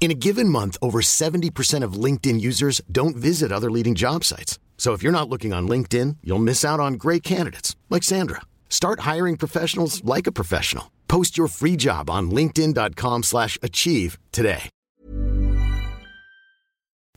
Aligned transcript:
In 0.00 0.10
a 0.10 0.14
given 0.14 0.48
month, 0.48 0.78
over 0.80 1.02
70% 1.02 1.84
of 1.84 2.04
LinkedIn 2.04 2.40
users 2.40 2.80
don't 2.90 3.16
visit 3.16 3.52
other 3.52 3.70
leading 3.70 3.94
job 3.94 4.24
sites. 4.24 4.58
So 4.78 4.94
if 4.94 5.02
you're 5.02 5.12
not 5.12 5.28
looking 5.28 5.52
on 5.52 5.68
LinkedIn, 5.68 6.16
you'll 6.22 6.38
miss 6.42 6.64
out 6.64 6.80
on 6.80 6.94
great 6.94 7.22
candidates 7.22 7.76
like 7.90 8.02
Sandra. 8.02 8.40
Start 8.70 9.00
hiring 9.00 9.36
professionals 9.36 10.02
like 10.16 10.26
a 10.26 10.32
professional. 10.32 10.84
Post 11.06 11.38
your 11.38 11.48
free 11.48 11.76
job 11.76 12.08
on 12.10 12.30
linkedin.com/achieve 12.30 14.18
today. 14.30 14.70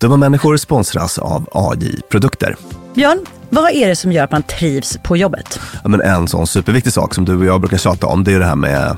Dumma 0.02 0.17
människor 0.17 0.58
sponsras 0.58 1.20
av 1.20 1.50
AJ 1.52 2.02
Produkter. 2.09 2.56
Björn, 2.94 3.26
vad 3.50 3.72
är 3.72 3.88
det 3.88 3.95
som 3.95 4.11
gör 4.11 4.23
att 4.23 4.31
man 4.31 4.44
trivs 4.44 4.98
på 5.04 5.17
jobbet? 5.17 5.59
Ja, 5.84 5.89
men 5.89 6.02
en 6.02 6.28
sån 6.28 6.48
superviktig 6.48 6.94
sak 6.94 7.16
som 7.16 7.26
du 7.26 7.38
och 7.38 7.45
jag 7.45 7.61
brukar 7.61 7.78
tjata 7.78 8.08
om, 8.08 8.23
det 8.23 8.34
är 8.34 8.39
det 8.39 8.45
här 8.45 8.56
med 8.56 8.98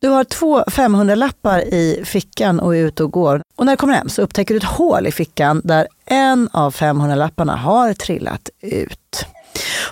Du 0.00 0.08
har 0.08 0.24
två 0.24 0.62
500-lappar 0.62 1.60
i 1.60 2.02
fickan 2.04 2.60
och 2.60 2.76
är 2.76 2.80
ute 2.80 3.04
och 3.04 3.12
går. 3.12 3.42
Och 3.56 3.66
när 3.66 3.72
du 3.72 3.76
kommer 3.76 3.94
hem 3.94 4.08
så 4.08 4.22
upptäcker 4.22 4.54
du 4.54 4.58
ett 4.58 4.64
hål 4.64 5.06
i 5.06 5.12
fickan 5.12 5.60
där 5.64 5.88
en 6.06 6.48
av 6.52 6.74
500-lapparna 6.74 7.56
har 7.56 7.92
trillat 7.92 8.50
ut. 8.60 9.26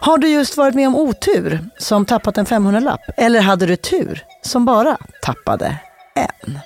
Har 0.00 0.18
du 0.18 0.28
just 0.28 0.56
varit 0.56 0.74
med 0.74 0.88
om 0.88 0.96
otur 0.96 1.60
som 1.78 2.04
tappat 2.04 2.38
en 2.38 2.46
500-lapp? 2.46 3.00
Eller 3.16 3.40
hade 3.40 3.66
du 3.66 3.76
tur 3.76 4.24
som 4.42 4.64
bara 4.64 4.96
tappade 5.22 5.78
en? 6.14 6.58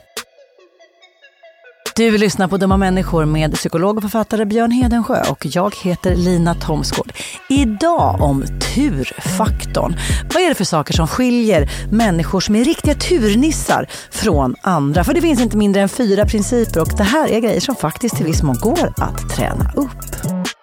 Du 2.00 2.18
lyssnar 2.18 2.48
på 2.48 2.56
Dumma 2.56 2.76
människor 2.76 3.24
med 3.24 3.54
psykolog 3.54 3.96
och 3.96 4.02
författare 4.02 4.44
Björn 4.44 4.70
Hedensjö 4.70 5.22
och 5.30 5.46
jag 5.46 5.74
heter 5.76 6.16
Lina 6.16 6.54
Thomsgård. 6.54 7.12
Idag 7.48 8.22
om 8.22 8.44
turfaktorn. 8.74 9.96
Vad 10.34 10.42
är 10.42 10.48
det 10.48 10.54
för 10.54 10.64
saker 10.64 10.94
som 10.94 11.06
skiljer 11.06 11.70
människor 11.90 12.40
som 12.40 12.54
är 12.54 12.64
riktiga 12.64 12.94
turnissar 12.94 13.86
från 14.10 14.54
andra? 14.62 15.04
För 15.04 15.14
det 15.14 15.20
finns 15.20 15.40
inte 15.40 15.56
mindre 15.56 15.82
än 15.82 15.88
fyra 15.88 16.26
principer 16.26 16.80
och 16.80 16.92
det 16.96 17.04
här 17.04 17.28
är 17.28 17.40
grejer 17.40 17.60
som 17.60 17.74
faktiskt 17.74 18.16
till 18.16 18.26
viss 18.26 18.42
mån 18.42 18.56
går 18.60 18.92
att 18.96 19.30
träna 19.30 19.72
upp. 19.76 20.59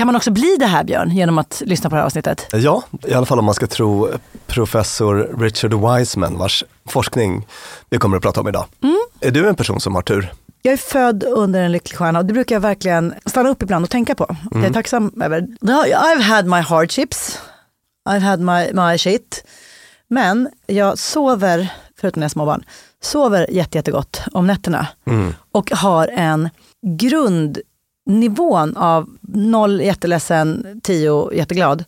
Kan 0.00 0.06
man 0.06 0.16
också 0.16 0.30
bli 0.30 0.56
det 0.58 0.66
här 0.66 0.84
Björn 0.84 1.10
genom 1.10 1.38
att 1.38 1.62
lyssna 1.66 1.90
på 1.90 1.96
det 1.96 2.00
här 2.00 2.06
avsnittet? 2.06 2.46
Ja, 2.52 2.82
i 3.06 3.14
alla 3.14 3.26
fall 3.26 3.38
om 3.38 3.44
man 3.44 3.54
ska 3.54 3.66
tro 3.66 4.08
professor 4.46 5.36
Richard 5.38 5.74
Wiseman 5.74 6.38
vars 6.38 6.64
forskning 6.88 7.46
vi 7.90 7.98
kommer 7.98 8.16
att 8.16 8.22
prata 8.22 8.40
om 8.40 8.48
idag. 8.48 8.64
Är 9.20 9.30
du 9.30 9.48
en 9.48 9.54
person 9.54 9.80
som 9.80 9.94
har 9.94 10.02
tur? 10.02 10.32
Jag 10.62 10.72
är 10.72 10.76
född 10.76 11.24
under 11.24 11.62
en 11.62 11.72
lycklig 11.72 11.98
stjärna 11.98 12.18
och 12.18 12.24
det 12.24 12.32
brukar 12.32 12.54
jag 12.54 12.60
verkligen 12.60 13.14
stanna 13.26 13.48
upp 13.48 13.62
ibland 13.62 13.84
och 13.84 13.90
tänka 13.90 14.14
på. 14.14 14.36
Jag 14.50 14.64
är 14.64 14.72
tacksam 14.72 15.22
över. 15.22 15.40
I've 15.40 16.22
had 16.22 16.46
my 16.46 16.60
hardships. 16.60 17.38
I've 18.08 18.20
had 18.20 18.40
my, 18.40 18.72
my 18.72 18.98
shit. 18.98 19.44
Men 20.08 20.48
jag 20.66 20.98
sover, 20.98 21.72
förutom 22.00 22.20
när 22.20 22.24
jag 22.24 22.28
är 22.28 22.32
småbarn, 22.32 22.64
sover 23.02 23.50
jätte, 23.50 23.78
jättegott 23.78 24.22
om 24.32 24.46
nätterna. 24.46 24.86
Och 25.52 25.70
har 25.70 26.08
en 26.08 26.48
grundnivån 28.10 28.76
av 28.76 29.08
noll 29.20 29.80
jätteledsen, 29.80 30.80
tio 30.82 31.34
jätteglad. 31.34 31.84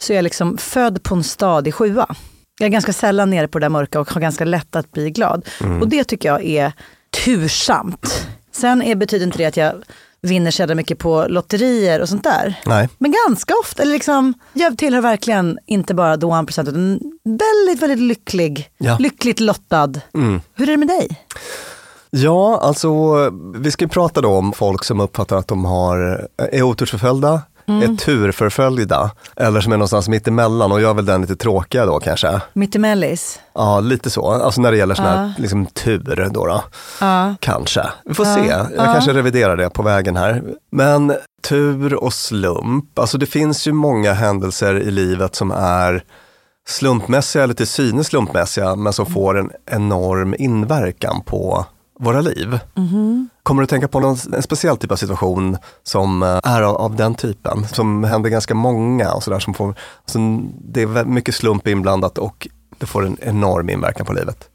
Så 0.00 0.12
jag 0.12 0.18
är 0.18 0.22
liksom 0.22 0.58
född 0.58 1.02
på 1.02 1.14
en 1.14 1.24
stadig 1.24 1.74
sjua. 1.74 2.14
Jag 2.58 2.66
är 2.66 2.70
ganska 2.70 2.92
sällan 2.92 3.30
nere 3.30 3.48
på 3.48 3.58
det 3.58 3.64
där 3.64 3.70
mörka 3.70 4.00
och 4.00 4.10
har 4.10 4.20
ganska 4.20 4.44
lätt 4.44 4.76
att 4.76 4.92
bli 4.92 5.10
glad. 5.10 5.44
Mm. 5.60 5.80
Och 5.80 5.88
det 5.88 6.04
tycker 6.04 6.28
jag 6.28 6.44
är 6.44 6.72
tursamt. 7.24 8.26
Sen 8.52 8.82
är, 8.82 8.94
betyder 8.94 9.26
inte 9.26 9.38
det 9.38 9.44
att 9.44 9.56
jag 9.56 9.72
vinner 10.22 10.50
så 10.50 10.62
jävla 10.62 10.74
mycket 10.74 10.98
på 10.98 11.26
lotterier 11.28 12.00
och 12.00 12.08
sånt 12.08 12.24
där. 12.24 12.60
Nej. 12.66 12.88
Men 12.98 13.14
ganska 13.26 13.54
ofta, 13.62 13.82
eller 13.82 13.92
liksom, 13.92 14.34
jag 14.52 14.78
tillhör 14.78 15.00
verkligen 15.00 15.58
inte 15.66 15.94
bara 15.94 16.16
the 16.16 16.26
one 16.26 16.46
percent 16.46 16.68
utan 16.68 17.00
väldigt, 17.24 17.82
väldigt 17.82 17.98
lycklig. 17.98 18.70
Ja. 18.78 18.96
Lyckligt 19.00 19.40
lottad. 19.40 19.92
Mm. 20.14 20.40
Hur 20.54 20.68
är 20.68 20.72
det 20.72 20.76
med 20.76 20.88
dig? 20.88 21.20
Ja, 22.16 22.58
alltså 22.62 22.90
vi 23.54 23.70
ska 23.70 23.86
prata 23.86 24.20
då 24.20 24.30
om 24.30 24.52
folk 24.52 24.84
som 24.84 25.00
uppfattar 25.00 25.36
att 25.36 25.48
de 25.48 25.64
har, 25.64 26.28
är 26.36 26.62
otursförföljda, 26.62 27.42
är 27.66 27.96
turförföljda 27.96 29.10
eller 29.36 29.60
som 29.60 29.72
är 29.72 29.76
någonstans 29.76 30.08
mitt 30.08 30.28
emellan 30.28 30.72
och 30.72 30.80
jag 30.80 30.90
är 30.90 30.94
väl 30.94 31.06
den 31.06 31.20
lite 31.20 31.36
tråkiga 31.36 31.86
då 31.86 32.00
kanske. 32.00 32.40
Mittemellis. 32.52 33.40
Ja, 33.54 33.80
lite 33.80 34.10
så. 34.10 34.30
Alltså 34.30 34.60
när 34.60 34.70
det 34.70 34.76
gäller 34.76 34.94
sån 34.94 35.04
här 35.04 35.34
liksom, 35.38 35.66
tur 35.66 36.30
då. 36.32 36.46
då. 36.46 36.62
Ja. 37.00 37.34
Kanske. 37.40 37.86
Vi 38.04 38.14
får 38.14 38.24
se. 38.24 38.46
Jag 38.76 38.84
kanske 38.84 39.12
reviderar 39.12 39.56
det 39.56 39.70
på 39.70 39.82
vägen 39.82 40.16
här. 40.16 40.42
Men 40.70 41.14
tur 41.48 41.94
och 41.94 42.12
slump, 42.12 42.98
alltså 42.98 43.18
det 43.18 43.26
finns 43.26 43.66
ju 43.66 43.72
många 43.72 44.12
händelser 44.12 44.74
i 44.74 44.90
livet 44.90 45.34
som 45.34 45.50
är 45.50 46.04
slumpmässiga 46.68 47.42
eller 47.42 47.54
till 47.54 47.66
synes 47.66 48.06
slumpmässiga 48.06 48.76
men 48.76 48.92
som 48.92 49.06
får 49.06 49.38
en 49.38 49.50
enorm 49.66 50.34
inverkan 50.38 51.20
på 51.24 51.66
våra 52.00 52.20
liv. 52.20 52.58
Kommer 53.42 53.62
du 53.62 53.66
tänka 53.66 53.88
på 53.88 54.00
någon, 54.00 54.16
en 54.34 54.42
speciell 54.42 54.76
typ 54.76 54.90
av 54.92 54.96
situation 54.96 55.56
som 55.82 56.22
eh, 56.22 56.40
är 56.44 56.62
av, 56.62 56.76
av 56.76 56.96
den 56.96 57.14
typen? 57.14 57.66
Som 57.68 58.04
händer 58.04 58.30
ganska 58.30 58.54
många 58.54 59.12
och 59.12 59.22
sådär. 59.22 59.38
Som 59.38 59.54
får, 59.54 59.74
alltså, 60.02 60.18
det 60.64 60.82
är 60.82 61.04
mycket 61.04 61.34
slump 61.34 61.66
inblandat 61.68 62.18
och 62.18 62.48
det 62.78 62.86
får 62.86 63.06
en 63.06 63.16
enorm 63.22 63.70
inverkan 63.70 64.06
på 64.06 64.12
livet. 64.12 64.48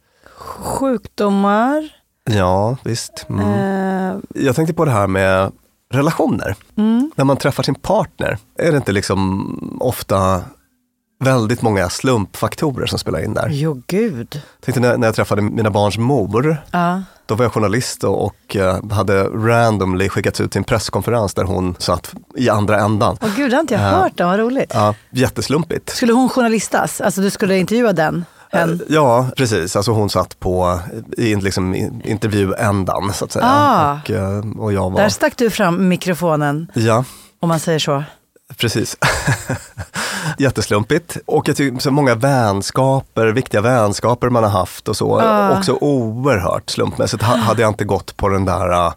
Sjukdomar. 0.80 1.90
Ja, 2.32 2.78
visst. 2.84 3.26
Mm. 3.30 3.46
Eh, 3.46 4.18
Jag 4.46 4.56
tänkte 4.56 4.74
på 4.74 4.86
det 4.86 4.92
här 4.92 5.08
med 5.08 5.52
relationer. 5.94 6.56
När 7.16 7.24
man 7.24 7.38
träffar 7.38 7.64
sin 7.64 7.76
partner, 7.76 8.38
är 8.60 8.72
det 8.72 8.78
inte 8.78 8.92
liksom 8.92 9.78
ofta 9.82 10.42
väldigt 11.24 11.62
många 11.62 11.90
slumpfaktorer 11.90 12.86
som 12.86 13.00
spelar 13.00 13.24
in 13.24 13.34
där? 13.34 13.48
jo, 13.52 13.82
gud. 13.88 14.42
Tänkte 14.66 14.80
när, 14.82 14.98
när 14.98 15.08
jag 15.08 15.16
träffade 15.16 15.42
mina 15.42 15.70
barns 15.70 15.98
mor, 15.98 16.58
Ja. 16.72 17.02
Då 17.30 17.36
var 17.36 17.46
jag 17.46 17.54
journalist 17.54 18.04
och, 18.04 18.56
eh, 18.56 18.92
hade 18.92 19.24
randomly 19.24 20.10
skickats 20.10 20.42
ut 20.42 20.52
till 20.52 20.60
en 20.60 20.64
presskonferens 20.64 21.34
där 21.34 21.44
hon 21.44 21.76
satt 21.80 22.14
i 22.38 22.50
andra 22.50 22.80
ändan. 22.80 23.18
Åh 23.22 23.30
gud, 23.36 23.52
det 23.52 23.56
har 23.56 23.62
inte 23.62 23.74
jag 23.74 23.84
Ja. 23.84 23.88
hört. 23.90 24.20
Vad 24.20 24.40
roligt. 24.40 24.72
Ja, 24.74 24.96
jätteslumpigt. 25.10 25.90
Skulle 25.96 26.14
hon 26.14 26.30
journalistas? 26.30 27.02
Alltså 27.02 27.22
du 27.22 27.30
skulle 27.30 27.58
intervjua 27.58 27.94
den? 27.94 28.26
Hen? 28.52 28.82
Ja, 28.90 29.30
precis. 29.38 29.76
Alltså 29.76 29.92
hon 29.92 30.10
satt 30.10 30.40
på 30.40 30.80
i 31.18 31.36
liksom, 31.36 31.76
intervjuändan 32.04 33.14
så 33.14 33.26
att 33.26 33.32
säga. 33.32 33.46
Ah. 33.48 33.94
Och, 34.04 34.10
eh, 34.12 34.40
och 34.60 34.74
jag 34.74 34.90
var... 34.90 35.02
Där 35.02 35.10
stack 35.10 35.38
du 35.38 35.50
fram 35.50 35.88
mikrofonen, 35.88 36.72
Ja, 36.74 37.04
om 37.40 37.50
man 37.50 37.60
säger 37.60 37.80
så. 37.80 38.04
Precis. 38.58 38.98
Jätteslumpigt. 40.38 41.18
Och 41.26 41.48
jag 41.48 41.56
tycker 41.58 41.80
så 41.80 41.92
många 41.92 42.16
vänskaper, 42.16 43.28
viktiga 43.28 43.62
vänskaper 43.62 44.30
man 44.30 44.44
har 44.44 44.52
haft 44.52 44.88
och 44.88 44.98
så. 44.98 45.22
Också 45.58 45.74
oerhört 45.82 46.70
slumpmässigt. 46.70 47.24
Ha- 47.24 47.36
Hade 47.36 47.62
jag 47.62 47.70
inte 47.70 47.86
gått 47.86 48.18
på 48.18 48.30
den 48.30 48.46
där 48.46 48.72
uh, 48.86 48.92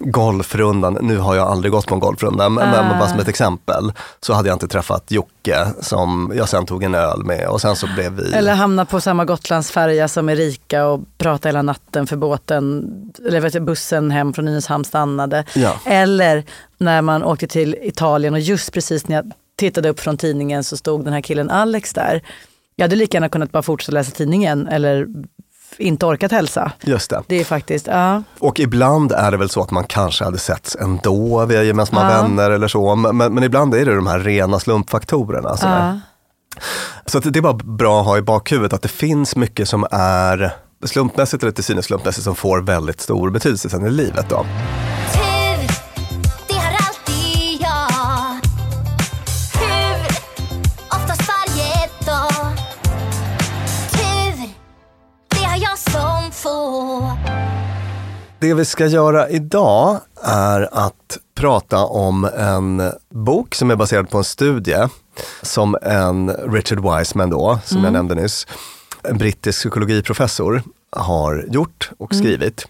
golfrundan, 0.00 0.98
nu 1.02 1.18
har 1.18 1.34
jag 1.34 1.48
aldrig 1.48 1.72
gått 1.72 1.86
på 1.86 1.94
en 1.94 2.00
golfrunda, 2.00 2.48
men, 2.48 2.70
men 2.70 2.98
bara 2.98 3.08
som 3.08 3.20
ett 3.20 3.28
exempel, 3.28 3.92
så 4.20 4.32
hade 4.32 4.48
jag 4.48 4.54
inte 4.54 4.68
träffat 4.68 5.10
Jocke 5.10 5.66
som 5.80 6.32
jag 6.34 6.48
sen 6.48 6.66
tog 6.66 6.82
en 6.82 6.94
öl 6.94 7.24
med 7.24 7.48
och 7.48 7.60
sen 7.60 7.76
så 7.76 7.86
blev 7.94 8.12
vi... 8.12 8.32
Eller 8.32 8.54
hamna 8.54 8.84
på 8.84 9.00
samma 9.00 9.24
Gotlandsfärja 9.24 10.08
som 10.08 10.28
Erika 10.28 10.86
och 10.86 11.00
prata 11.18 11.48
hela 11.48 11.62
natten 11.62 12.06
för 12.06 12.16
båten, 12.16 12.84
eller 13.28 13.40
vet 13.40 13.62
bussen 13.62 14.10
hem 14.10 14.32
från 14.32 14.44
Nynäshamn 14.44 14.84
stannade. 14.84 15.44
Ja. 15.54 15.72
Eller 15.84 16.44
när 16.78 17.02
man 17.02 17.24
åkte 17.24 17.46
till 17.46 17.76
Italien 17.82 18.34
och 18.34 18.40
just 18.40 18.72
precis 18.72 19.08
när 19.08 19.16
jag 19.16 19.32
tittade 19.56 19.88
upp 19.88 20.00
från 20.00 20.16
tidningen 20.16 20.64
så 20.64 20.76
stod 20.76 21.04
den 21.04 21.12
här 21.12 21.20
killen 21.20 21.50
Alex 21.50 21.92
där. 21.92 22.22
Jag 22.76 22.84
hade 22.84 22.96
lika 22.96 23.16
gärna 23.16 23.28
kunnat 23.28 23.52
bara 23.52 23.62
fortsätta 23.62 23.92
läsa 23.94 24.10
tidningen 24.10 24.68
eller 24.68 25.06
inte 25.78 26.06
orkat 26.06 26.32
hälsa. 26.32 26.72
Just 26.82 27.10
det. 27.10 27.22
Det 27.26 27.40
är 27.40 27.44
faktiskt, 27.44 27.86
ja. 27.86 28.22
Och 28.38 28.60
ibland 28.60 29.12
är 29.12 29.30
det 29.30 29.36
väl 29.36 29.48
så 29.48 29.60
att 29.62 29.70
man 29.70 29.84
kanske 29.84 30.24
hade 30.24 30.38
setts 30.38 30.76
ändå 30.76 31.44
via 31.46 31.62
gemensamma 31.62 32.02
Ja. 32.12 32.22
vänner 32.22 32.50
eller 32.50 32.68
så. 32.68 32.94
Men, 32.94 33.16
men, 33.16 33.34
men 33.34 33.44
ibland 33.44 33.74
är 33.74 33.84
det 33.86 33.94
de 33.96 34.06
här 34.06 34.18
rena 34.20 34.60
slumpfaktorerna. 34.60 35.56
ja. 35.62 36.00
Så 37.06 37.18
att 37.18 37.32
det 37.32 37.38
är 37.38 37.42
bara 37.42 37.52
bra 37.52 38.00
att 38.00 38.06
ha 38.06 38.18
i 38.18 38.22
bakhuvudet 38.22 38.72
att 38.72 38.82
det 38.82 38.88
finns 38.88 39.36
mycket 39.36 39.68
som 39.68 39.86
är 39.90 40.52
slumpmässigt 40.84 41.42
eller 41.42 41.52
till 41.52 41.64
synes 41.64 41.86
slumpmässigt 41.86 42.24
som 42.24 42.34
får 42.34 42.60
väldigt 42.60 43.00
stor 43.00 43.30
betydelse 43.30 43.68
sen 43.70 43.86
i 43.86 43.90
livet. 43.90 44.26
Då. 44.28 44.46
Det 58.42 58.54
vi 58.54 58.64
ska 58.64 58.86
göra 58.86 59.28
idag 59.28 60.00
är 60.22 60.68
att 60.72 61.18
prata 61.34 61.84
om 61.84 62.24
en 62.24 62.92
bok 63.10 63.54
som 63.54 63.70
är 63.70 63.76
baserad 63.76 64.10
på 64.10 64.18
en 64.18 64.24
studie 64.24 64.88
som 65.42 65.76
en 65.82 66.30
Richard 66.30 66.80
Wiseman 66.80 67.30
då, 67.30 67.58
som 67.64 67.84
jag 67.84 67.92
nämnde 67.92 68.14
nyss, 68.14 68.46
en 69.02 69.18
brittisk 69.18 69.58
psykologiprofessor 69.58 70.62
har 70.96 71.44
gjort 71.48 71.90
och 71.98 72.14
skrivit. 72.14 72.66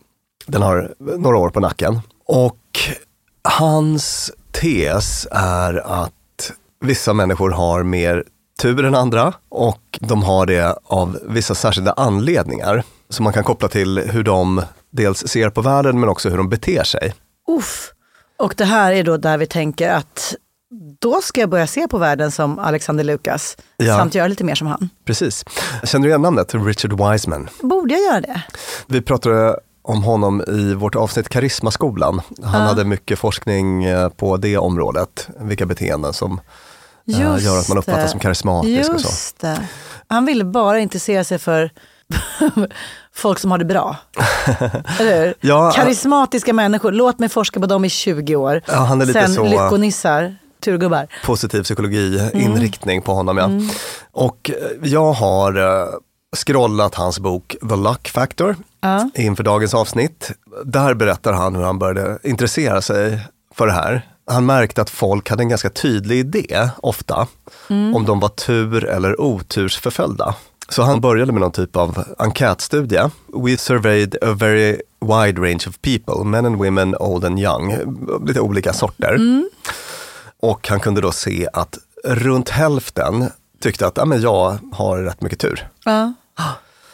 Den 0.46 0.62
har 0.62 0.94
några 0.98 1.38
år 1.38 1.50
på 1.50 1.60
nacken. 1.60 2.00
Och 2.26 2.78
hans 3.42 4.32
tes 4.50 5.26
är 5.30 6.02
att 6.02 6.52
vissa 6.80 7.12
människor 7.12 7.50
har 7.50 7.82
mer 7.82 8.24
tur 8.62 8.84
än 8.84 8.94
andra 8.94 9.32
och 9.48 9.98
de 10.00 10.22
har 10.22 10.46
det 10.46 10.78
av 10.84 11.18
vissa 11.28 11.54
särskilda 11.54 11.92
anledningar 11.92 12.84
som 13.08 13.24
man 13.24 13.32
kan 13.32 13.44
koppla 13.44 13.68
till 13.68 13.98
hur 13.98 14.22
de 14.22 14.62
dels 14.92 15.28
ser 15.28 15.50
på 15.50 15.60
världen 15.62 16.00
men 16.00 16.08
också 16.08 16.28
hur 16.28 16.36
de 16.36 16.48
beter 16.48 16.84
sig. 16.84 17.14
Uff. 17.48 17.92
Och 18.38 18.54
det 18.56 18.64
här 18.64 18.92
är 18.92 19.04
då 19.04 19.16
där 19.16 19.38
vi 19.38 19.46
tänker 19.46 19.90
att 19.90 20.34
då 21.00 21.20
ska 21.22 21.40
jag 21.40 21.48
börja 21.50 21.66
se 21.66 21.88
på 21.88 21.98
världen 21.98 22.30
som 22.30 22.58
Alexander 22.58 23.04
Lukas 23.04 23.56
Ja. 23.76 23.96
samt 23.98 24.14
göra 24.14 24.26
lite 24.28 24.44
mer 24.44 24.54
som 24.54 24.66
han. 24.66 24.88
Precis. 25.04 25.44
Känner 25.84 26.02
du 26.04 26.08
igen 26.08 26.22
namnet? 26.22 26.54
Richard 26.54 26.92
Wiseman. 26.92 27.48
Borde 27.62 27.94
jag 27.94 28.02
göra 28.02 28.20
det? 28.20 28.42
Vi 28.86 29.00
pratade 29.02 29.56
om 29.82 30.02
honom 30.02 30.42
i 30.48 30.74
vårt 30.74 30.94
avsnitt 30.94 31.28
Karismaskolan. 31.28 32.20
Han 32.42 32.62
hade 32.62 32.84
mycket 32.84 33.18
forskning 33.18 33.84
eh, 33.84 34.08
på 34.08 34.36
det 34.36 34.56
området, 34.58 35.28
vilka 35.40 35.66
beteenden 35.66 36.12
som 36.12 36.40
eh, 37.12 37.20
Just 37.20 37.44
gör 37.44 37.58
att 37.60 37.68
man 37.68 37.78
uppfattas 37.78 38.02
det. 38.02 38.08
som 38.08 38.20
karismatisk 38.20 38.90
och 38.90 39.00
så. 39.00 39.08
Just 39.08 39.40
det. 39.40 39.68
Han 40.08 40.24
ville 40.26 40.44
bara 40.44 40.78
intressera 40.80 41.24
sig 41.24 41.38
för 41.38 41.70
folk 43.14 43.38
som 43.38 43.50
har 43.50 43.58
det 43.58 43.64
bra. 43.64 43.96
Eller 45.00 45.24
hur? 45.24 45.34
Ja, 45.40 45.70
Karismatiska 45.76 46.52
människor, 46.52 46.92
låt 46.92 47.18
mig 47.18 47.28
forska 47.28 47.60
på 47.60 47.66
dem 47.66 47.84
i 47.84 47.88
20 47.88 48.36
år. 48.36 48.62
Ja, 48.66 48.74
han 48.74 49.00
är 49.00 49.06
lite 49.06 49.20
Sen 49.26 49.34
så- 49.34 49.44
lyckonissar, 49.44 50.36
turgubbar. 50.64 51.06
positiv 51.24 51.62
psykologi-inriktning 51.62 52.96
Mm. 52.96 53.04
på 53.04 53.14
honom. 53.14 53.38
Ja. 53.38 53.50
Och 54.12 54.50
eh, 54.50 54.88
jag 54.88 55.12
har 55.12 55.56
eh, 55.82 55.86
scrollat 56.36 56.94
hans 56.94 57.18
bok 57.18 57.56
The 57.68 57.76
Luck 57.76 58.08
Factor 58.08 58.56
Ja. 58.80 59.10
inför 59.14 59.42
dagens 59.44 59.74
avsnitt. 59.74 60.30
Där 60.64 60.94
berättar 60.94 61.32
han 61.32 61.56
hur 61.56 61.62
han 61.62 61.78
började 61.78 62.18
intressera 62.22 62.82
sig 62.82 63.18
för 63.54 63.66
det 63.66 63.72
här. 63.72 64.08
Han 64.30 64.46
märkte 64.46 64.82
att 64.82 64.90
folk 64.90 65.30
hade 65.30 65.42
en 65.42 65.48
ganska 65.48 65.70
tydlig 65.70 66.18
idé, 66.18 66.68
ofta, 66.76 67.26
Mm. 67.70 67.94
om 67.94 68.04
de 68.06 68.20
var 68.20 68.28
tur 68.28 68.84
eller 68.84 69.20
otursförföljda. 69.20 70.34
Så 70.68 70.82
han 70.82 71.00
började 71.00 71.32
med 71.32 71.40
någon 71.40 71.52
typ 71.52 71.76
av 71.76 72.04
enkätstudie. 72.18 73.10
We 73.26 73.56
surveyed 73.56 74.16
a 74.22 74.34
very 74.34 74.80
wide 75.00 75.40
range 75.40 75.64
of 75.68 75.80
people, 75.82 76.24
men 76.24 76.46
and 76.46 76.56
women, 76.56 76.96
old 76.96 77.24
and 77.24 77.38
young, 77.38 77.76
lite 78.26 78.40
olika 78.40 78.72
sorter. 78.72 79.18
Och 80.40 80.68
han 80.68 80.80
kunde 80.80 81.00
då 81.00 81.12
se 81.12 81.48
att 81.52 81.78
runt 82.04 82.48
hälften 82.48 83.30
tyckte 83.60 83.86
att 83.86 83.96
ja, 83.96 84.04
men 84.04 84.20
jag 84.20 84.58
har 84.72 84.98
rätt 84.98 85.20
mycket 85.20 85.38
tur. 85.38 85.68
Ja. 85.84 86.12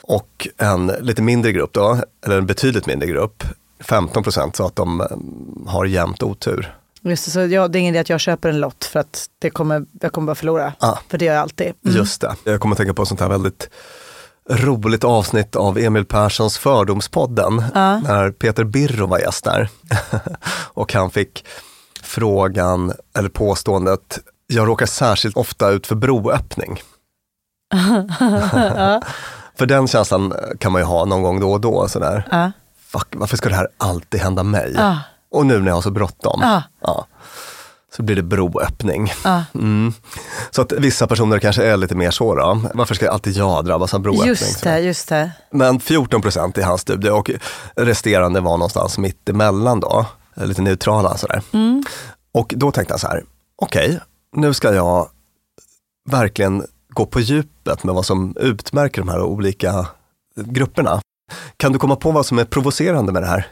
Och 0.03 0.49
en 0.59 0.87
lite 0.87 1.23
mindre 1.23 1.53
grupp 1.53 1.73
då, 1.73 1.99
eller 2.27 2.39
en 2.39 2.47
betydligt 2.47 2.87
mindre 2.87 3.09
grupp, 3.09 3.45
15 3.81 4.23
procent 4.23 4.57
sa 4.57 4.67
att 4.67 4.77
de 4.77 5.01
mm, 5.01 5.67
har 5.67 5.85
jämnt 5.85 6.23
otur. 6.23 6.75
Just 7.03 7.25
det, 7.25 7.31
så 7.31 7.41
jag, 7.41 7.73
det 7.73 7.79
är 7.79 7.81
ingen 7.81 7.95
idé 7.95 8.01
att 8.01 8.09
jag 8.09 8.21
köper 8.21 8.49
en 8.49 8.61
lott 8.61 8.85
för 8.85 9.01
att 9.01 9.27
det 9.39 9.51
kommer, 9.51 9.85
jag 10.01 10.13
kommer 10.13 10.27
bara 10.27 10.35
förlora. 10.35 10.73
Ja. 10.81 10.99
För 11.09 11.19
det 11.19 11.25
gör 11.25 11.35
jag 11.35 11.43
alltid. 11.43 11.73
Mm. 11.85 11.97
Just 11.97 12.21
det. 12.21 12.37
Jag 12.45 12.61
kommer 12.61 12.75
att 12.75 12.79
tänka 12.79 12.95
på 12.95 13.07
sånt 13.07 13.21
här 13.21 13.29
väldigt 13.29 13.71
roligt 14.51 15.05
avsnitt 15.05 15.57
av 15.57 15.79
Emil 15.79 16.05
Perssons 16.05 16.59
Fördomspodden, 16.59 17.65
när 17.75 18.31
Peter 18.31 18.65
Birro 18.65 19.07
var 19.07 19.19
gäst 19.19 19.45
där. 19.45 19.69
och 20.51 20.93
han 20.93 21.11
fick 21.11 21.45
frågan, 22.03 22.93
eller 23.19 23.29
påståendet, 23.29 24.19
jag 24.47 24.69
råkar 24.69 24.87
särskilt 24.87 25.37
ofta 25.37 25.71
ut 25.71 25.87
för 25.87 25.95
broöppning. 25.95 26.81
För 29.59 29.67
den 29.67 29.89
känslan 29.89 30.35
kan 30.59 30.73
man 30.73 30.81
ju 30.81 30.87
ha 30.87 31.05
någon 31.05 31.23
gång 31.23 31.41
då 31.41 31.53
och 31.53 31.61
då. 31.61 31.89
Sådär. 31.89 32.29
Ja. 32.31 32.53
Fuck, 32.81 33.09
varför 33.13 33.37
ska 33.37 33.49
det 33.49 33.55
här 33.55 33.69
alltid 33.77 34.21
hända 34.21 34.43
mig? 34.43 34.75
Och 35.31 35.47
nu 35.47 35.61
när 35.61 35.67
jag 35.67 35.75
har 35.75 35.83
så 35.83 35.91
bråttom. 35.91 36.41
Ja. 36.43 36.63
Ja. 36.81 37.07
Så 37.97 38.03
blir 38.03 38.17
det 38.17 38.23
broöppning. 38.23 39.13
Ja. 39.25 39.45
Mm. 39.55 39.93
Så 40.51 40.63
att 40.63 40.73
vissa 40.73 41.07
personer 41.07 41.39
kanske 41.39 41.65
är 41.65 41.77
lite 41.77 41.95
mer 41.95 42.11
så 42.11 42.35
då. 42.35 42.61
Varför 42.75 42.95
ska 42.95 43.11
alltid 43.11 43.37
jag 43.37 43.65
drabbas 43.65 43.95
av 43.95 44.01
broöppning? 44.01 44.29
Just 44.29 44.63
det, 44.63 44.81
just 44.81 45.09
det. 45.09 45.33
Men 45.51 45.81
14 45.81 46.23
procent 46.23 46.59
i 46.59 46.63
hans 46.63 46.81
studie 46.81 47.11
och 47.11 47.31
resterande 47.77 48.41
var 48.41 48.57
någonstans 48.57 48.99
mitt 48.99 49.29
emellan 49.29 49.81
då. 49.81 50.07
Lite 50.35 50.63
neutrala 50.63 51.17
sådär. 51.17 51.43
Mm. 51.53 51.85
Och 52.33 52.55
då 52.57 52.71
tänkte 52.71 52.93
jag 52.93 53.01
så 53.01 53.09
här, 53.09 53.25
okej, 53.57 54.01
nu 54.37 54.55
ska 54.55 54.75
jag 54.75 55.09
verkligen 56.11 56.67
gå 56.89 57.07
på 57.07 57.21
djupet 57.21 57.85
med 57.85 57.95
vad 57.95 58.07
som 58.07 58.37
utmärker 58.41 59.01
de 59.01 59.09
här 59.09 59.23
olika 59.23 59.87
grupperna. 60.37 61.01
Kan 61.57 61.73
du 61.73 61.79
komma 61.79 61.97
på 61.97 62.11
vad 62.11 62.27
som 62.27 62.39
är 62.39 62.45
provocerande 62.45 63.13
med 63.13 63.23
det 63.23 63.29
här? 63.29 63.47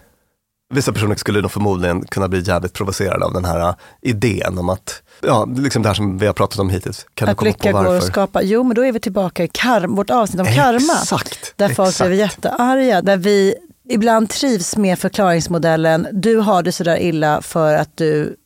Vissa 0.74 0.92
personer 0.92 1.14
skulle 1.14 1.40
nog 1.40 1.50
förmodligen 1.52 2.04
kunna 2.06 2.28
bli 2.28 2.40
jävligt 2.42 2.72
provocerade 2.72 3.24
av 3.24 3.32
den 3.32 3.44
här 3.44 3.74
idén 4.02 4.58
om 4.58 4.68
att, 4.68 5.02
ja, 5.22 5.44
liksom 5.56 5.82
det 5.82 5.88
här 5.88 5.94
som 5.94 6.18
vi 6.18 6.26
har 6.26 6.32
pratat 6.32 6.58
om 6.58 6.70
hittills. 6.70 7.06
Kan 7.14 7.28
Att 7.28 7.32
du 7.32 7.36
komma 7.36 7.52
på 7.52 7.58
blickar 7.58 7.72
går 7.72 7.78
varför? 7.82 7.96
att 7.98 8.04
skapa. 8.12 8.42
Jo, 8.42 8.62
men 8.62 8.74
då 8.74 8.84
är 8.84 8.92
vi 8.92 9.00
tillbaka 9.00 9.44
i 9.44 9.48
karm, 9.48 9.94
vårt 9.94 10.10
avsnitt 10.10 10.40
om 10.40 10.46
karma. 10.46 10.92
Exakt, 11.02 11.52
Där 11.56 11.68
folk 11.68 11.88
exakt. 11.88 12.08
blev 12.08 12.18
jättearga. 12.20 13.02
Där 13.02 13.16
vi 13.16 13.54
ibland 13.88 14.28
trivs 14.30 14.76
med 14.76 14.98
förklaringsmodellen. 14.98 16.06
Du 16.12 16.36
har 16.36 16.62
det 16.62 16.72
sådär 16.72 16.96
illa 17.02 17.42
för 17.42 17.74
att 17.74 17.96
du 17.96 18.36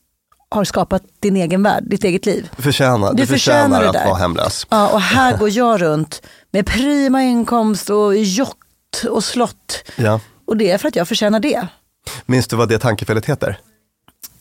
har 0.48 0.64
skapat 0.64 1.02
din 1.20 1.36
egen 1.36 1.62
värld, 1.62 1.84
ditt 1.86 2.04
eget 2.04 2.26
liv. 2.26 2.50
Förtjänar, 2.58 3.10
Du 3.10 3.16
du 3.16 3.26
förtjänar 3.26 3.62
förtjänar 3.68 3.84
att 3.86 3.92
där. 3.92 4.06
vara 4.06 4.18
hemlös. 4.18 4.66
Ja, 4.70 4.88
och 4.88 5.00
här 5.00 5.36
går 5.38 5.48
jag 5.50 5.82
runt 5.82 6.22
med 6.50 6.66
prima 6.66 7.22
inkomst 7.22 7.90
och 7.90 8.16
yacht 8.16 9.04
och 9.10 9.24
slott. 9.24 9.84
Ja. 9.96 10.20
Och 10.46 10.56
det 10.56 10.70
är 10.70 10.78
för 10.78 10.88
att 10.88 10.96
jag 10.96 11.08
förtjänar 11.08 11.40
det. 11.40 11.66
Minns 12.26 12.48
du 12.48 12.56
vad 12.56 12.68
det 12.68 12.78
tankefelet 12.78 13.26
heter? 13.26 13.58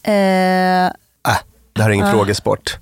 Eh, 0.04 0.14
Äh, 1.28 1.38
det 1.74 1.82
här 1.82 1.90
är 1.90 1.94
ingen 1.94 2.12
frågesport. 2.12 2.78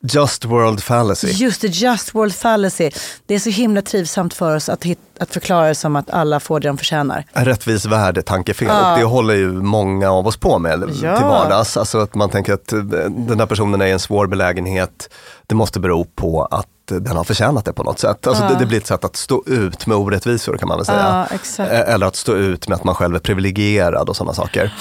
Just 0.00 0.44
world 0.44 0.82
fallacy. 0.82 1.28
just 1.28 1.60
det, 1.60 1.66
just 1.68 2.14
world 2.14 2.34
fallacy. 2.34 2.90
Det 3.26 3.34
är 3.34 3.38
så 3.38 3.50
himla 3.50 3.82
trivsamt 3.82 4.34
för 4.34 4.56
oss 4.56 4.68
att, 4.68 4.84
hit, 4.84 4.98
att 5.20 5.30
förklara 5.32 5.68
det 5.68 5.74
som 5.74 5.96
att 5.96 6.10
alla 6.10 6.40
får 6.40 6.60
det 6.60 6.68
de 6.68 6.78
förtjänar. 6.78 7.24
En 7.32 7.44
rättvis 7.44 7.84
värdetankefel 7.84 8.68
Ja. 8.68 8.92
och 8.92 8.98
det 8.98 9.04
håller 9.04 9.34
ju 9.34 9.52
många 9.52 10.10
av 10.10 10.26
oss 10.26 10.36
på 10.36 10.58
med 10.58 10.80
Ja. 11.02 11.16
till 11.16 11.24
vardags. 11.26 11.76
Alltså 11.76 11.98
att 11.98 12.14
man 12.14 12.30
tänker 12.30 12.52
att 12.52 12.72
eh, 12.72 12.78
den 13.08 13.38
här 13.40 13.46
personen 13.46 13.80
är 13.80 13.86
i 13.86 13.90
en 13.90 13.98
svår 14.00 14.26
belägenhet. 14.26 15.10
Det 15.46 15.54
måste 15.54 15.80
bero 15.80 16.04
på 16.04 16.44
att 16.44 16.66
den 16.88 17.16
har 17.16 17.24
förtjänat 17.24 17.64
det 17.64 17.72
på 17.72 17.82
något 17.82 17.98
sätt. 17.98 18.26
Alltså 18.26 18.42
Ja. 18.44 18.48
det, 18.50 18.58
det 18.58 18.66
blir 18.66 18.78
ett 18.78 18.86
sätt 18.86 19.04
att 19.04 19.16
stå 19.16 19.42
ut 19.46 19.86
med 19.86 19.96
orättvisor 19.96 20.56
kan 20.58 20.68
man 20.68 20.78
väl 20.78 20.86
säga. 20.86 21.26
Ja. 21.58 21.64
Eh, 21.64 21.94
Eller 21.94 22.06
att 22.06 22.16
stå 22.16 22.34
ut 22.36 22.68
med 22.68 22.76
att 22.76 22.84
man 22.84 22.94
själv 22.94 23.14
är 23.14 23.18
privilegierad 23.20 24.08
och 24.08 24.16
sådana 24.16 24.34
saker. 24.34 24.74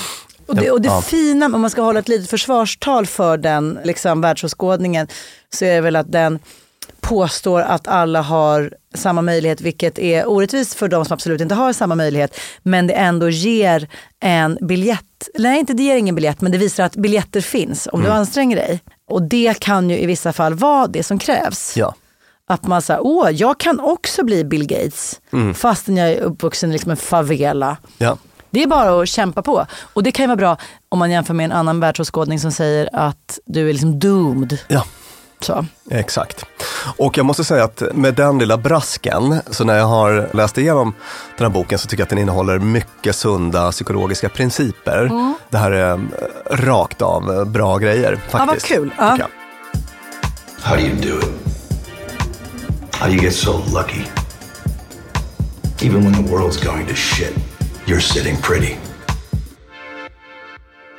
Och 0.47 0.55
det, 0.55 0.71
och 0.71 0.81
det 0.81 0.87
Ja. 0.87 1.01
fina, 1.01 1.45
om 1.45 1.61
man 1.61 1.69
ska 1.69 1.81
hålla 1.81 1.99
ett 1.99 2.07
litet 2.07 2.29
försvarstal 2.29 3.05
för 3.05 3.37
den 3.37 3.79
liksom, 3.83 4.21
världsåskådningen, 4.21 5.07
så 5.53 5.65
är 5.65 5.75
det 5.75 5.81
väl 5.81 5.95
att 5.95 6.11
den 6.11 6.39
påstår 7.01 7.61
att 7.61 7.87
alla 7.87 8.21
har 8.21 8.71
samma 8.95 9.21
möjlighet, 9.21 9.61
vilket 9.61 9.99
är 9.99 10.29
orättvist 10.29 10.73
för 10.73 10.87
de 10.87 11.05
som 11.05 11.13
absolut 11.13 11.41
inte 11.41 11.55
har 11.55 11.73
samma 11.73 11.95
möjlighet. 11.95 12.39
Men 12.63 12.87
det 12.87 12.93
ändå 12.93 13.29
ger 13.29 13.87
en 14.19 14.57
biljett, 14.61 15.05
nej 15.37 15.59
inte 15.59 15.73
det 15.73 15.83
ger 15.83 15.95
ingen 15.95 16.15
biljett, 16.15 16.41
men 16.41 16.51
det 16.51 16.57
visar 16.57 16.83
att 16.83 16.95
biljetter 16.95 17.41
finns 17.41 17.87
om 17.91 18.03
du 18.03 18.09
anstränger 18.09 18.55
dig. 18.55 18.81
Och 19.09 19.21
det 19.21 19.59
kan 19.59 19.89
ju 19.89 19.99
i 19.99 20.05
vissa 20.05 20.33
fall 20.33 20.53
vara 20.53 20.87
det 20.87 21.03
som 21.03 21.19
krävs. 21.19 21.77
Ja. 21.77 21.95
Att 22.49 22.67
man 22.67 22.81
säger, 22.81 23.01
åh, 23.03 23.29
jag 23.31 23.59
kan 23.59 23.79
också 23.79 24.23
bli 24.23 24.43
Bill 24.43 24.67
Gates, 24.67 25.19
fastän 25.55 25.97
jag 25.97 26.11
är 26.11 26.21
uppvuxen 26.21 26.69
i 26.69 26.73
liksom 26.73 26.91
en 26.91 26.97
favela. 26.97 27.77
Ja. 27.97 28.17
Det 28.49 28.63
är 28.63 28.67
bara 28.67 29.01
att 29.01 29.09
kämpa 29.09 29.41
på. 29.41 29.65
Och 29.93 30.03
det 30.03 30.11
kan 30.11 30.23
ju 30.23 30.27
vara 30.27 30.35
bra 30.35 30.57
om 30.89 30.99
man 30.99 31.11
jämför 31.11 31.33
med 31.33 31.43
en 31.45 31.51
annan 31.51 31.79
världsåskådning 31.79 32.39
som 32.39 32.51
säger 32.51 32.89
att 32.93 33.39
du 33.45 33.69
är 33.69 33.73
liksom 33.73 33.99
doomed. 33.99 34.57
ja. 34.67 34.85
Så. 35.39 35.65
Exakt. 35.91 36.45
Och 36.97 37.17
jag 37.17 37.25
måste 37.25 37.43
säga 37.43 37.63
att 37.63 37.83
med 37.93 38.13
den 38.13 38.39
lilla 38.39 38.57
brasken, 38.57 39.39
så 39.51 39.63
när 39.63 39.77
jag 39.77 39.85
har 39.85 40.29
läst 40.33 40.57
igenom 40.57 40.93
den 41.37 41.45
här 41.47 41.53
boken 41.53 41.79
så 41.79 41.87
tycker 41.87 42.01
jag 42.01 42.05
att 42.05 42.09
den 42.09 42.19
innehåller 42.19 42.59
mycket 42.59 43.15
sunda 43.15 43.71
psykologiska 43.71 44.29
principer. 44.29 45.11
Det 45.49 45.57
här 45.57 45.71
är 45.71 45.91
eh, 45.93 45.99
rakt 46.51 47.01
av 47.01 47.31
eh, 47.33 47.45
bra 47.45 47.77
grejer 47.77 48.15
faktiskt. 48.29 48.71
vad 48.71 48.77
kul. 48.79 48.93
Ja. 48.97 49.17
How 50.61 50.75
do 50.75 50.81
you 50.81 50.95
do 50.95 51.19
it? 51.19 51.31
How 52.95 53.07
do 53.07 53.13
you 53.13 53.23
get 53.23 53.35
so 53.35 53.61
lucky? 53.73 54.01
Even 55.81 56.03
when 56.03 56.13
the 56.13 56.31
world's 56.31 56.65
going 56.65 56.87
to 56.87 56.95
shit, 56.95 57.33
you're 57.85 57.99
sitting 57.99 58.37
pretty. 58.37 58.75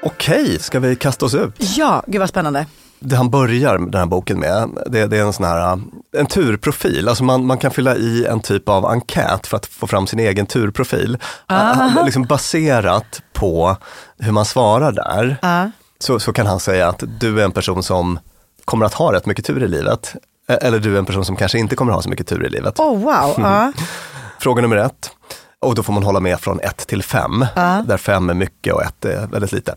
Okej, 0.03 0.59
ska 0.61 0.81
vi 0.81 0.97
kasta 0.97 1.27
oss 1.27 1.35
ut? 1.35 1.55
Ja, 1.59 2.03
gud 2.07 2.21
vad 2.21 2.29
spännande. 2.29 2.67
Det 3.01 3.17
han 3.17 3.31
börjar 3.31 3.79
den 3.79 3.95
här 4.01 4.07
boken 4.07 4.39
med, 4.39 4.69
det, 4.87 5.07
det 5.07 5.19
är 5.19 5.23
en 5.23 5.33
sån 5.33 5.45
här 5.45 5.81
en 6.13 6.27
turprofil. 6.27 7.09
Alltså 7.09 7.25
man, 7.25 7.47
man 7.47 7.59
kan 7.59 7.71
fylla 7.71 7.97
i 7.97 8.27
en 8.27 8.41
typ 8.41 8.69
av 8.69 8.87
enkät 8.87 9.47
för 9.47 9.57
att 9.57 9.67
få 9.67 9.87
fram 9.87 10.07
sin 10.07 10.19
egen 10.19 10.47
turprofil. 10.47 11.19
Uh, 11.53 12.05
liksom 12.05 12.25
baserat 12.25 13.23
på 13.33 13.77
hur 14.19 14.33
man 14.33 14.45
svarar 14.45 14.93
där. 14.93 15.37
Ja. 15.43 15.71
så, 15.99 16.21
så 16.21 16.33
kan 16.33 16.47
han 16.47 16.61
säga 16.61 16.89
att 16.89 17.03
du 17.21 17.41
är 17.41 17.45
en 17.45 17.53
person 17.53 17.83
som 17.83 18.19
kommer 18.65 18.87
att 18.87 18.95
ha 18.95 19.13
rätt 19.13 19.27
mycket 19.27 19.45
tur 19.47 19.63
i 19.63 19.69
livet. 19.69 20.15
E- 20.49 20.59
Eller 20.63 20.79
du 20.79 20.95
är 20.95 20.99
en 20.99 21.05
person 21.07 21.25
som 21.25 21.37
kanske 21.37 21.59
inte 21.59 21.77
kommer 21.77 21.93
att 21.93 21.97
ha 21.97 22.03
så 22.03 22.09
mycket 22.11 22.27
tur 22.27 22.47
i 22.47 22.51
livet. 22.51 22.79
Oh 22.81 22.99
wow. 22.99 23.35
Ja. 23.39 23.73
Fråga 24.41 24.63
nummer 24.63 24.77
ett. 24.77 25.11
Och 25.61 25.75
då 25.75 25.83
får 25.83 25.93
man 25.93 26.03
hålla 26.03 26.21
med 26.21 26.41
från 26.41 26.61
ett 26.61 26.87
till 26.87 27.03
fem. 27.03 27.47
Där 27.87 27.97
fem 27.97 28.31
är 28.31 28.35
mycket 28.35 28.75
och 28.75 28.83
ett 28.83 29.05
är 29.05 29.27
väldigt 29.27 29.53
lite. 29.53 29.75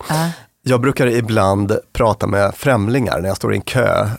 Jag 0.64 0.82
brukar 0.82 1.08
ibland 1.08 1.78
prata 1.94 2.28
med 2.28 2.56
främlingar 2.56 3.20
när 3.22 3.28
jag 3.28 3.38
står 3.38 3.54
i 3.54 3.56
en 3.56 3.62
kö 3.62 4.02
eh, 4.04 4.10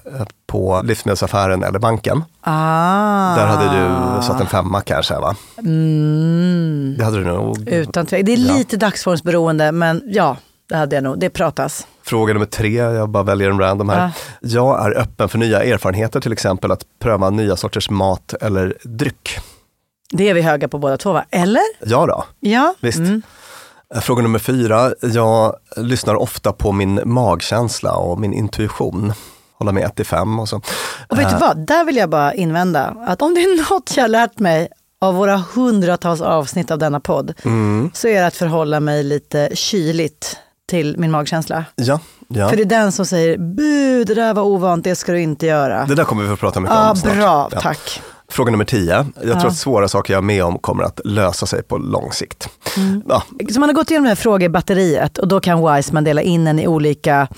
på 0.47 0.81
livsmedelsaffären 0.85 1.63
eller 1.63 1.79
banken. 1.79 2.25
Ah. 2.41 3.37
Där 3.37 3.47
hade 3.47 3.65
du 3.79 4.23
satt 4.23 4.41
en 4.41 4.47
femma 4.47 4.81
kanske 4.81 5.15
va? 5.15 5.37
Mm. 5.59 6.95
Det 6.99 7.05
hade 7.05 7.19
du 7.19 7.25
nog. 7.25 7.69
Utan 7.69 8.07
tvekan. 8.07 8.25
Det 8.27 8.33
är 8.33 8.37
Ja. 8.49 8.55
lite 8.55 8.77
dagsformsberoende, 8.77 9.73
men 9.73 10.03
ja, 10.07 10.37
det 10.69 10.77
hade 10.77 10.97
jag 10.97 11.05
nog. 11.05 11.19
Det 11.19 11.31
pratas. 11.31 11.87
Fråga 12.05 12.33
nummer 12.35 12.47
tre, 12.47 12.75
jag 12.75 13.09
bara 13.09 13.23
väljer 13.23 13.51
en 13.51 13.59
random 13.59 13.89
här. 13.89 14.11
Jag 14.41 14.87
är 14.87 14.99
öppen 14.99 15.29
för 15.29 15.39
nya 15.39 15.63
erfarenheter, 15.63 16.21
till 16.21 16.33
exempel 16.33 16.73
att 16.73 16.83
pröva 16.99 17.31
nya 17.31 17.57
sorters 17.57 17.91
mat 17.91 18.35
eller 18.41 18.75
dryck. 18.85 19.39
Det 20.11 20.29
är 20.31 20.35
vi 20.35 20.43
höga 20.43 20.69
på 20.69 20.79
båda 20.79 20.97
två, 20.97 21.13
va? 21.13 21.25
Eller? 21.31 21.63
Ja 21.87 22.07
då, 22.07 22.25
Ja. 22.41 22.75
visst. 22.81 22.99
Mm. 22.99 23.23
Fråga 24.01 24.23
nummer 24.23 24.39
fyra, 24.39 24.93
jag 25.01 25.55
lyssnar 25.77 26.15
ofta 26.15 26.53
på 26.53 26.73
min 26.73 27.01
magkänsla 27.05 27.93
och 27.97 28.21
min 28.21 28.33
intuition. 28.33 29.13
Hålla 29.59 29.73
med 29.73 29.85
1 29.85 29.97
till 29.97 30.07
5 30.07 30.39
och 30.41 30.49
så. 30.49 30.57
Och 31.09 31.19
vet 31.19 31.29
du 31.29 31.35
Eh, 31.35 31.41
vad, 31.41 31.67
där 31.67 31.85
vill 31.85 31.97
jag 31.97 32.11
bara 32.11 32.35
invända 32.35 32.95
att 33.07 33.23
om 33.23 33.35
det 33.35 33.41
är 33.41 33.71
något 33.71 33.97
jag 33.97 34.05
har 34.05 34.09
lärt 34.09 34.39
mig 34.39 34.69
av 35.01 35.15
våra 35.15 35.37
hundratals 35.55 36.21
avsnitt 36.21 36.71
av 36.71 36.79
denna 36.79 37.01
podd, 37.01 37.33
Mm. 37.45 37.91
så 37.95 38.09
är 38.09 38.21
det 38.21 38.27
att 38.27 38.37
förhålla 38.37 38.81
mig 38.81 39.03
lite 39.05 39.51
kyligt 39.55 40.37
till 40.69 40.99
min 40.99 41.11
magkänsla. 41.11 41.65
Ja, 41.77 42.01
ja. 42.29 42.49
För 42.49 42.57
det 42.57 42.63
är 42.63 42.67
den 42.67 42.93
som 42.93 43.07
säger, 43.07 43.39
bu, 43.39 44.05
det 44.05 44.15
där 44.15 44.35
var 44.35 44.43
ovant, 44.43 44.85
det 44.85 44.97
ska 44.97 45.13
du 45.13 45.21
inte 45.21 45.47
göra. 45.47 45.85
Det 45.87 45.95
där 45.95 46.05
kommer 46.05 46.23
vi 46.23 46.29
få 46.29 46.37
prata 46.37 46.61
mycket 46.61 46.77
Ja, 46.77 46.91
om 46.91 46.97
snart. 46.97 47.15
bra, 47.17 47.49
Ja. 47.53 47.61
tack. 47.61 48.03
Fråga 48.33 48.51
nummer 48.51 48.65
10, 48.65 49.07
jag 49.23 49.41
tror 49.41 49.51
att 49.51 49.57
svåra 49.57 49.89
saker 49.89 50.13
jag 50.15 50.19
är 50.19 50.23
med 50.23 50.45
om 50.45 50.59
kommer 50.59 50.85
att 50.85 51.01
lösa 51.05 51.47
sig 51.47 51.63
på 51.63 51.79
lång 51.79 52.13
sikt. 52.13 52.49
Mm. 52.77 53.03
Ja, 53.09 53.23
Så 53.53 53.61
man 53.61 53.69
har 53.69 53.75
gått 53.75 53.91
igenom 53.91 54.05
det 54.05 54.09
här 54.11 54.17
frågebatteriet 54.17 55.19
och 55.19 55.29
då 55.29 55.41
kan 55.41 55.75
Wiseman 55.77 56.05
dela 56.05 56.23
in 56.23 56.47
en 56.47 56.59
i 56.59 56.67
olika 56.67 57.29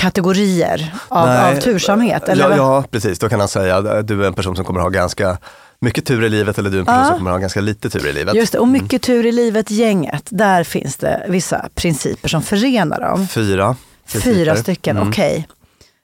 kategorier 0.00 0.94
av, 1.08 1.26
Nej, 1.28 1.56
av 1.56 1.60
tursamhet. 1.60 2.28
Eller? 2.28 2.50
ja, 2.50 2.56
ja, 2.56 2.84
precis. 2.90 3.18
Då 3.18 3.28
kan 3.28 3.40
han 3.40 3.48
säga 3.48 3.76
att 3.76 4.08
du 4.08 4.22
är 4.22 4.26
en 4.26 4.34
person 4.34 4.56
som 4.56 4.64
kommer 4.64 4.80
ha 4.80 4.88
ganska 4.88 5.38
mycket 5.80 6.04
tur 6.06 6.24
i 6.24 6.28
livet 6.28 6.58
eller 6.58 6.70
du 6.70 6.76
är 6.76 6.80
en 6.80 6.86
person 6.86 7.00
Ja. 7.02 7.08
som 7.08 7.18
kommer 7.18 7.30
ha 7.30 7.38
ganska 7.38 7.60
lite 7.60 7.90
tur 7.90 8.06
i 8.06 8.12
livet. 8.12 8.34
Just 8.34 8.52
det, 8.52 8.58
och 8.58 8.68
mycket 8.68 9.02
tur 9.02 9.26
i 9.26 9.32
livet-gänget, 9.32 10.22
där 10.30 10.64
finns 10.64 10.96
det 10.96 11.26
vissa 11.28 11.68
principer 11.74 12.28
som 12.28 12.42
förenar 12.42 13.00
dem. 13.00 13.28
Fyra. 13.28 13.76
Fyra 14.06 14.56
stycken, 14.56 14.96
Mm. 14.96 15.08
okej. 15.08 15.48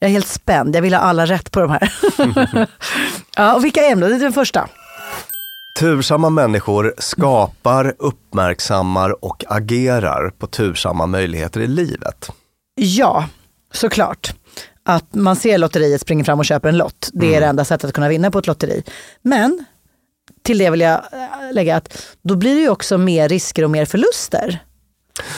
Jag 0.02 0.09
är 0.09 0.12
helt 0.12 0.26
spänd, 0.28 0.76
jag 0.76 0.82
vill 0.82 0.94
ha 0.94 1.00
alla 1.00 1.26
rätt 1.26 1.50
på 1.50 1.61
de 1.61 1.71
här. 1.71 1.92
ja, 3.37 3.54
och 3.54 3.64
vilka 3.64 3.80
är 3.80 3.90
de 3.94 4.00
då? 4.00 4.09
Det 4.09 4.14
är 4.14 4.18
den 4.18 4.32
första. 4.32 4.68
Tursamma 5.78 6.30
människor 6.30 6.94
skapar, 6.99 7.94
uppmärksammar 7.99 9.25
och 9.25 9.44
agerar 9.49 10.30
på 10.30 10.47
tursamma 10.47 11.06
möjligheter 11.06 11.61
i 11.61 11.66
livet. 11.66 12.30
Ja, 12.75 13.28
såklart. 13.73 14.35
Att 14.85 15.14
man 15.14 15.37
ser 15.37 15.59
lotteriet, 15.59 16.00
springer 16.00 16.25
fram 16.25 16.38
och 16.38 16.44
köper 16.44 16.68
en 16.68 16.76
lott. 16.76 17.11
Det 17.12 17.26
är 17.26 17.28
Mm. 17.30 17.40
det 17.40 17.47
enda 17.47 17.64
sättet 17.64 17.88
att 17.88 17.94
kunna 17.94 18.09
vinna 18.09 18.30
på 18.30 18.38
ett 18.38 18.47
lotteri. 18.47 18.82
Men 19.23 19.64
till 20.44 20.59
det 20.59 20.71
vill 20.71 20.80
jag 20.80 20.94
äh, 21.12 21.52
lägga 21.52 21.76
att 21.76 22.06
då 22.23 22.37
blir 22.37 22.54
det 22.54 22.61
ju 22.61 22.68
också 22.68 22.99
mer 22.99 23.28
risker 23.28 23.64
och 23.64 23.71
mer 23.71 23.85
förluster. 23.85 24.59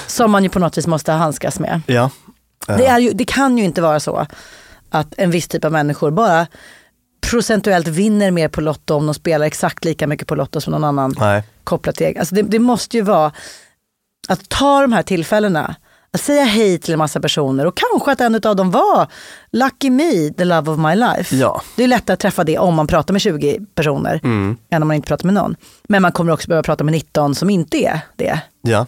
Som 0.07 0.31
man 0.31 0.43
ju 0.43 0.49
på 0.49 0.59
något 0.59 0.79
vis 0.79 0.87
måste 0.87 1.13
handskas 1.13 1.61
med. 1.61 1.81
Ja. 1.87 2.11
Det, 2.67 3.01
ju, 3.01 3.13
det 3.13 3.25
kan 3.25 3.59
ju 3.59 3.65
inte 3.65 3.83
vara 3.83 4.01
så 4.01 4.27
att 4.91 5.15
en 5.17 5.31
viss 5.31 5.49
typ 5.49 5.65
av 5.65 5.73
människor 5.73 6.11
bara 6.11 6.47
procentuellt 7.31 7.89
vinner 7.89 8.31
mer 8.31 8.49
på 8.49 8.61
Lotto 8.61 8.95
om 8.95 9.07
de 9.07 9.15
spelar 9.15 9.47
exakt 9.47 9.85
lika 9.85 10.07
mycket 10.07 10.29
på 10.29 10.35
Lotto 10.35 10.61
som 10.61 10.71
någon 10.71 10.85
annan 10.85 11.15
Nej. 11.19 11.43
kopplat 11.65 11.97
till 11.97 12.19
alltså 12.19 12.35
det, 12.35 12.43
det 12.43 12.59
måste 12.59 12.97
ju 12.97 13.03
vara 13.03 13.33
att 14.29 14.49
ta 14.49 14.81
de 14.81 14.93
här 14.93 15.03
tillfällena, 15.03 15.77
att 16.13 16.21
säga 16.21 16.45
hej 16.45 16.79
till 16.79 16.93
en 16.93 16.99
massa 16.99 17.21
personer 17.21 17.67
och 17.67 17.77
kanske 17.77 18.13
att 18.13 18.21
en 18.21 18.35
av 18.35 18.57
dem 18.57 18.71
var 18.71 19.09
Lucky 19.53 19.91
me, 19.91 20.31
the 20.37 20.45
love 20.45 20.71
of 20.71 20.79
my 20.79 20.95
life. 20.95 21.37
Ja. 21.37 21.63
Det 21.77 21.85
är 21.85 21.89
lättare 21.89 22.15
att 22.15 22.21
träffa 22.21 22.45
det 22.45 22.59
om 22.59 22.75
man 22.75 22.87
pratar 22.87 23.13
med 23.13 23.21
20 23.21 23.61
personer 23.75 24.21
än 24.71 24.83
om 24.83 24.89
man 24.89 24.97
inte 24.97 25.09
pratar 25.09 25.25
med 25.25 25.35
någon. 25.35 25.57
Men 25.89 26.03
man 26.03 26.13
kommer 26.13 26.33
också 26.33 26.49
behöva 26.49 26.63
prata 26.63 26.85
med 26.85 26.93
19 26.93 27.35
som 27.35 27.51
inte 27.51 27.77
är 27.77 28.01
det. 28.17 28.41
Ja. 28.63 28.87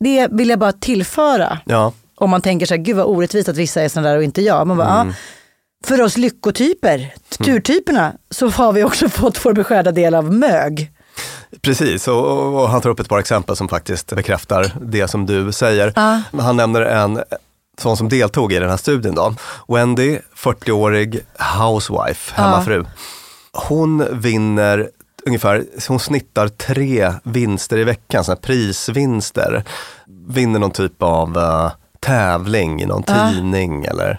Det 0.00 0.28
vill 0.30 0.48
jag 0.48 0.58
bara 0.58 0.72
tillföra. 0.72 1.58
Ja. 1.64 1.92
Om 2.20 2.30
man 2.30 2.42
tänker 2.42 2.66
så 2.66 2.74
här, 2.74 2.82
gud 2.82 2.96
vad 2.96 3.06
orättvist 3.06 3.48
att 3.48 3.56
vissa 3.56 3.82
är 3.82 3.88
sådana 3.88 4.08
där 4.08 4.16
och 4.16 4.24
inte 4.24 4.42
jag. 4.42 4.66
Man 4.66 4.76
bara, 4.76 4.88
ja, 4.88 5.12
för 5.84 6.02
oss 6.02 6.16
lyckotyper, 6.16 7.14
turtyperna, 7.44 8.12
så 8.30 8.48
har 8.48 8.72
vi 8.72 8.84
också 8.84 9.08
fått 9.08 9.44
vår 9.44 9.52
beskärda 9.52 9.92
del 9.92 10.14
av 10.14 10.32
mög. 10.32 10.92
Precis, 11.60 12.08
och, 12.08 12.54
och, 12.54 12.68
han 12.68 12.80
tar 12.80 12.90
upp 12.90 13.00
ett 13.00 13.08
par 13.08 13.18
exempel 13.18 13.56
som 13.56 13.68
faktiskt 13.68 14.12
bekräftar 14.12 14.72
det 14.80 15.08
som 15.08 15.26
du 15.26 15.52
säger. 15.52 15.92
Han 16.40 16.56
nämner 16.56 16.80
en 16.80 17.22
sån 17.78 17.96
som 17.96 18.08
deltog 18.08 18.52
i 18.52 18.58
den 18.58 18.70
här 18.70 18.76
studien 18.76 19.14
då. 19.14 19.34
Wendy, 19.68 20.18
40-årig 20.36 21.20
housewife, 21.58 22.34
hemmafru. 22.34 22.84
Hon 23.52 24.20
vinner 24.20 24.90
ungefär, 25.26 25.64
hon 25.88 26.00
snittar 26.00 26.48
tre 26.48 27.12
vinster 27.22 27.78
i 27.78 27.84
veckan, 27.84 28.24
såna 28.24 28.36
prisvinster. 28.36 29.64
Vinner 30.28 30.58
någon 30.58 30.70
typ 30.70 31.02
av 31.02 31.38
eh, 31.38 31.70
tävling 32.00 32.82
i 32.82 32.86
någon 32.86 33.02
tidning 33.02 33.84
eller 33.84 34.18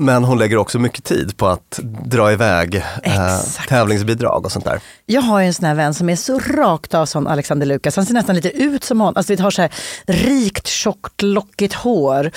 men 0.00 0.24
hon 0.24 0.38
lägger 0.38 0.56
också 0.56 0.78
mycket 0.78 1.04
tid 1.04 1.36
på 1.36 1.46
att 1.46 1.80
dra 2.04 2.32
iväg 2.32 2.74
eh, 3.02 3.40
tävlingsbidrag 3.68 4.44
och 4.44 4.52
sånt 4.52 4.64
där. 4.64 4.80
Jag 5.06 5.22
har 5.22 5.40
ju 5.40 5.46
en 5.46 5.54
sån 5.54 5.64
här 5.64 5.74
vän 5.74 5.94
som 5.94 6.08
är 6.08 6.16
så 6.16 6.38
rakt 6.38 6.94
av 6.94 7.06
som 7.06 7.26
Alexander 7.26 7.66
Lukas. 7.66 7.96
Han 7.96 8.06
ser 8.06 8.14
nästan 8.14 8.36
lite 8.36 8.50
ut 8.50 8.84
som 8.84 9.00
honom. 9.00 9.16
Alltså, 9.16 9.34
vi 9.34 9.42
har 9.42 9.50
så 9.50 9.62
här 9.62 9.70
rikt, 10.06 10.66
tjockt, 10.66 11.22
lockigt 11.22 11.74
hår. 11.74 12.30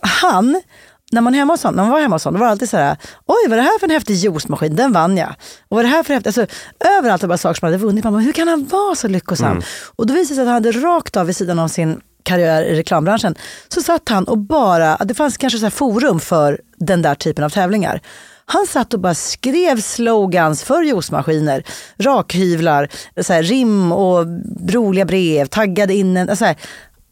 Han, 0.00 0.62
när 1.12 1.20
man, 1.20 1.34
hemma 1.34 1.52
hos 1.52 1.62
honom, 1.62 1.76
när 1.76 1.82
man 1.82 1.92
var 1.92 2.00
hemma 2.00 2.14
hos 2.14 2.24
honom, 2.24 2.40
var 2.40 2.46
det 2.46 2.52
alltid 2.52 2.70
så 2.70 2.76
här, 2.76 2.96
oj 3.26 3.48
vad 3.48 3.52
är 3.52 3.56
det 3.56 3.62
här 3.62 3.78
för 3.78 3.86
en 3.86 3.90
häftig 3.90 4.14
juicemaskin, 4.14 4.76
den 4.76 4.92
vann 4.92 5.16
jag. 5.16 5.30
Och 5.68 5.76
vad 5.76 5.78
är 5.78 5.82
det 5.82 5.88
här 5.96 6.02
för 6.02 6.14
häftigt, 6.14 6.38
alltså, 6.38 6.56
överallt 6.98 7.22
var 7.22 7.28
bara 7.28 7.38
saker 7.38 7.60
som 7.60 7.66
hade 7.66 7.78
vunnit. 7.78 8.04
Man 8.04 8.12
bara, 8.12 8.22
hur 8.22 8.32
kan 8.32 8.48
han 8.48 8.64
vara 8.64 8.94
så 8.94 9.08
lyckosam? 9.08 9.56
Och 9.96 10.06
då 10.06 10.14
visade 10.14 10.32
det 10.32 10.34
sig 10.34 10.42
att 10.42 10.46
han 10.46 10.54
hade 10.54 10.72
rakt 10.72 11.16
av 11.16 11.26
vid 11.26 11.36
sidan 11.36 11.58
av 11.58 11.68
sin 11.68 12.00
karriär 12.26 12.62
i 12.62 12.76
reklambranschen, 12.76 13.34
så 13.68 13.82
satt 13.82 14.08
han 14.08 14.24
och 14.24 14.38
bara, 14.38 14.96
det 14.96 15.14
fanns 15.14 15.36
kanske 15.36 15.58
så 15.58 15.64
här 15.64 15.70
forum 15.70 16.20
för 16.20 16.60
den 16.76 17.02
där 17.02 17.14
typen 17.14 17.44
av 17.44 17.50
tävlingar. 17.50 18.00
Han 18.46 18.66
satt 18.66 18.94
och 18.94 19.00
bara 19.00 19.14
skrev 19.14 19.80
slogans 19.80 20.62
för 20.62 20.82
juicemaskiner, 20.82 21.62
rakhyvlar, 21.98 22.88
så 23.20 23.32
här, 23.32 23.42
rim 23.42 23.92
och 23.92 24.26
roliga 24.68 25.04
brev, 25.04 25.46
taggade 25.46 25.94
in 25.94 26.16
en, 26.16 26.36
så 26.36 26.44
här, 26.44 26.56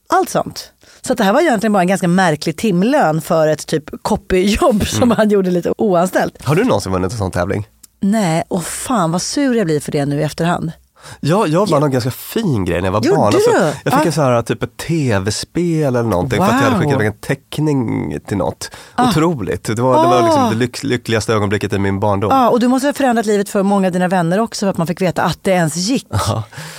allt 0.09 0.31
sånt. 0.31 0.73
Så 1.03 1.15
det 1.15 1.25
här 1.25 1.33
var 1.33 1.41
egentligen 1.41 1.73
bara 1.73 1.83
en 1.83 1.89
ganska 1.89 2.09
märklig 2.09 2.57
timlön 2.57 3.21
för 3.21 3.49
ett 3.49 3.67
typ 3.67 4.03
copyjobb 4.03 4.87
som 4.87 5.11
han 5.11 5.29
gjorde 5.29 5.51
lite 5.51 5.73
oanställt. 5.79 6.45
Har 6.45 6.55
du 6.55 6.65
någonsin 6.65 6.93
vunnit 6.93 7.13
en 7.13 7.19
sån 7.19 7.31
tävling? 7.31 7.69
Nej, 8.01 8.45
och 8.49 8.65
fan 8.65 9.13
vad 9.13 9.23
sur 9.23 9.57
jag 9.57 9.67
blir 9.67 9.81
för 9.81 9.93
det 9.93 10.07
nu 10.07 10.21
i 10.21 10.23
efterhand. 10.23 10.73
Ja, 11.21 11.47
jag 11.47 11.69
vann 11.71 11.83
en 11.83 11.91
ganska 11.91 12.11
fin 12.11 12.65
grej 12.65 12.81
när 12.81 12.87
jag 12.89 12.93
var 12.93 13.03
Gjorde 13.03 13.17
barn. 13.17 13.27
Alltså, 13.35 13.51
jag 13.85 13.93
fick 13.93 14.03
Ah. 14.03 14.07
en 14.07 14.13
så 14.13 14.23
här, 14.23 14.43
typ 14.43 14.63
ett 14.63 14.77
tv-spel 14.77 15.97
eller 15.97 16.03
någonting 16.03 16.39
för 16.39 16.45
att 16.47 16.53
jag 16.53 16.59
hade 16.59 16.71
Wow. 16.71 16.79
skickat 16.81 16.95
iväg 16.95 17.07
en 17.07 17.19
teckning 17.21 18.19
till 18.29 18.37
något. 18.37 18.71
Otroligt. 18.99 19.65
Det 19.65 19.83
var, 19.83 20.03
det 20.03 20.09
var 20.09 20.23
liksom 20.23 20.43
Ah. 20.43 20.51
det 20.51 20.57
lyck, 20.57 20.83
lyckligaste 20.83 21.33
ögonblicket 21.35 21.73
i 21.73 21.79
min 21.79 22.01
barndom. 22.01 22.31
Ja, 22.31 22.51
och 22.51 22.61
du 22.61 22.69
måste 22.69 22.89
ha 22.89 22.93
förändrat 22.93 23.27
livet 23.27 23.49
för 23.49 23.63
många 23.63 23.87
av 23.87 23.93
dina 23.93 24.09
vänner 24.09 24.39
också 24.41 24.67
för 24.67 24.71
att 24.71 24.77
man 24.79 24.87
fick 24.87 25.01
veta 25.01 25.23
att 25.23 25.39
det 25.43 25.51
ens 25.51 25.77
gick. 25.77 26.07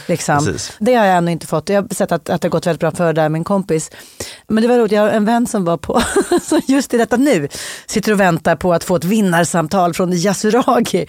liksom. 0.07 0.37
precis. 0.37 0.71
Det 0.79 0.95
har 0.95 1.05
jag 1.05 1.17
ännu 1.17 1.31
inte 1.31 1.47
fått. 1.47 1.69
Jag 1.69 1.81
har 1.81 1.95
sett 1.95 2.11
att, 2.11 2.29
att 2.29 2.41
det 2.41 2.45
har 2.45 2.51
gått 2.51 2.67
väldigt 2.67 2.79
bra 2.79 2.91
för 2.91 3.13
där 3.13 3.29
min 3.29 3.43
kompis. 3.43 3.91
Men 4.47 4.61
det 4.61 4.67
var 4.67 4.77
roligt, 4.77 4.91
jag 4.91 5.01
har 5.01 5.09
en 5.09 5.25
vän 5.25 5.47
som 5.47 5.65
var 5.65 5.77
på, 5.77 6.01
som 6.41 6.61
just 6.67 6.93
i 6.93 6.97
detta 6.97 7.17
nu, 7.17 7.47
sitter 7.87 8.11
och 8.11 8.19
väntar 8.19 8.55
på 8.55 8.73
att 8.73 8.83
få 8.83 8.95
ett 8.95 9.03
vinnarsamtal 9.03 9.93
från 9.93 10.13
Yasuragi. 10.13 11.05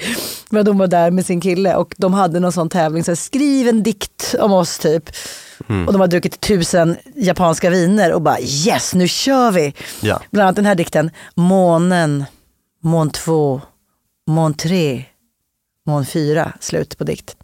Men 0.50 0.64
de 0.64 0.78
var 0.78 0.86
där 0.86 1.10
med 1.10 1.26
sin 1.26 1.40
kille 1.40 1.74
och 1.74 1.94
de 1.96 2.14
hade 2.14 2.40
någon 2.40 2.52
sån 2.52 2.68
tävling, 2.68 3.04
så 3.06 3.10
här, 3.10 3.16
skriv 3.16 3.68
en 3.68 3.82
dikt 3.82 4.34
om 4.38 4.52
oss 4.52 4.78
typ. 4.78 5.10
Och 5.86 5.92
de 5.92 6.00
har 6.00 6.06
druckit 6.06 6.40
tusen 6.40 6.96
japanska 7.14 7.70
viner 7.70 8.12
och 8.12 8.22
bara 8.22 8.40
yes, 8.40 8.94
nu 8.94 9.08
kör 9.08 9.50
vi. 9.50 9.74
Ja. 10.00 10.22
Bland 10.30 10.46
annat 10.46 10.56
den 10.56 10.66
här 10.66 10.74
dikten, 10.74 11.10
månen, 11.34 12.24
mån 12.82 13.10
två, 13.10 13.60
mån 14.26 14.54
tre, 14.54 15.04
mån 15.86 16.06
fyra, 16.06 16.52
slut 16.60 16.98
på 16.98 17.04
dikt. 17.04 17.36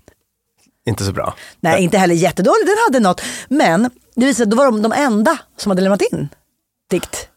Inte 0.86 1.04
så 1.04 1.12
bra. 1.12 1.34
Nej, 1.60 1.82
inte 1.82 1.98
heller 1.98 2.14
jättedålig, 2.14 2.66
den 2.66 2.76
hade 2.86 3.00
något. 3.00 3.22
Men 3.48 3.90
det 4.14 4.26
visade 4.26 4.50
då 4.50 4.56
var 4.56 4.64
de 4.64 4.82
de 4.82 4.92
enda 4.92 5.38
som 5.56 5.70
hade 5.70 5.82
lämnat 5.82 6.02
in 6.02 6.28
dikt. 6.90 7.28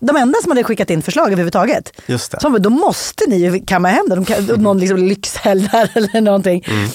De 0.00 0.16
enda 0.16 0.38
som 0.42 0.50
hade 0.50 0.64
skickat 0.64 0.90
in 0.90 1.02
förslag 1.02 1.26
överhuvudtaget. 1.26 1.92
Just 2.06 2.32
det. 2.32 2.40
Så 2.40 2.58
då 2.58 2.70
måste 2.70 3.24
ni 3.28 3.36
ju 3.36 3.64
kamma 3.64 3.88
hem 3.88 4.08
det. 4.08 4.14
De 4.14 4.24
kan, 4.24 4.44
någon 4.44 4.78
liksom 4.78 4.98
lyxhelg 4.98 5.68
där 5.72 5.90
eller 5.94 6.20
någonting. 6.20 6.64
Mm. 6.68 6.88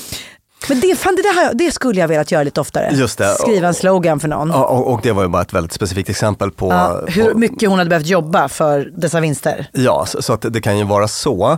Men 0.70 0.80
det, 0.80 0.96
fan, 0.96 1.16
det, 1.16 1.22
där, 1.22 1.54
det 1.54 1.72
skulle 1.72 2.00
jag 2.00 2.08
velat 2.08 2.32
göra 2.32 2.44
lite 2.44 2.62
oftare. 2.62 2.90
Just 2.94 3.18
det. 3.18 3.36
Skriva 3.40 3.68
en 3.68 3.74
slogan 3.74 4.20
för 4.20 4.28
någon. 4.28 4.50
Ja, 4.50 4.66
och, 4.66 4.94
och 4.94 5.00
det 5.04 5.12
var 5.12 5.24
ju 5.24 5.30
bara 5.30 5.42
ett 5.42 5.54
väldigt 5.54 5.74
specifikt 5.74 6.10
exempel 6.10 6.52
på, 6.52 6.70
Ja, 6.72 7.02
hur 7.08 7.32
på 7.32 7.38
mycket 7.38 7.70
hon 7.70 7.78
hade 7.78 7.90
behövt 7.90 8.06
jobba 8.06 8.48
för 8.50 8.92
dessa 8.98 9.20
vinster. 9.20 9.70
Ja, 9.74 10.06
så, 10.06 10.22
så 10.22 10.34
att 10.34 10.46
det 10.50 10.62
kan 10.62 10.78
ju 10.78 10.84
vara 10.84 11.08
så. 11.08 11.58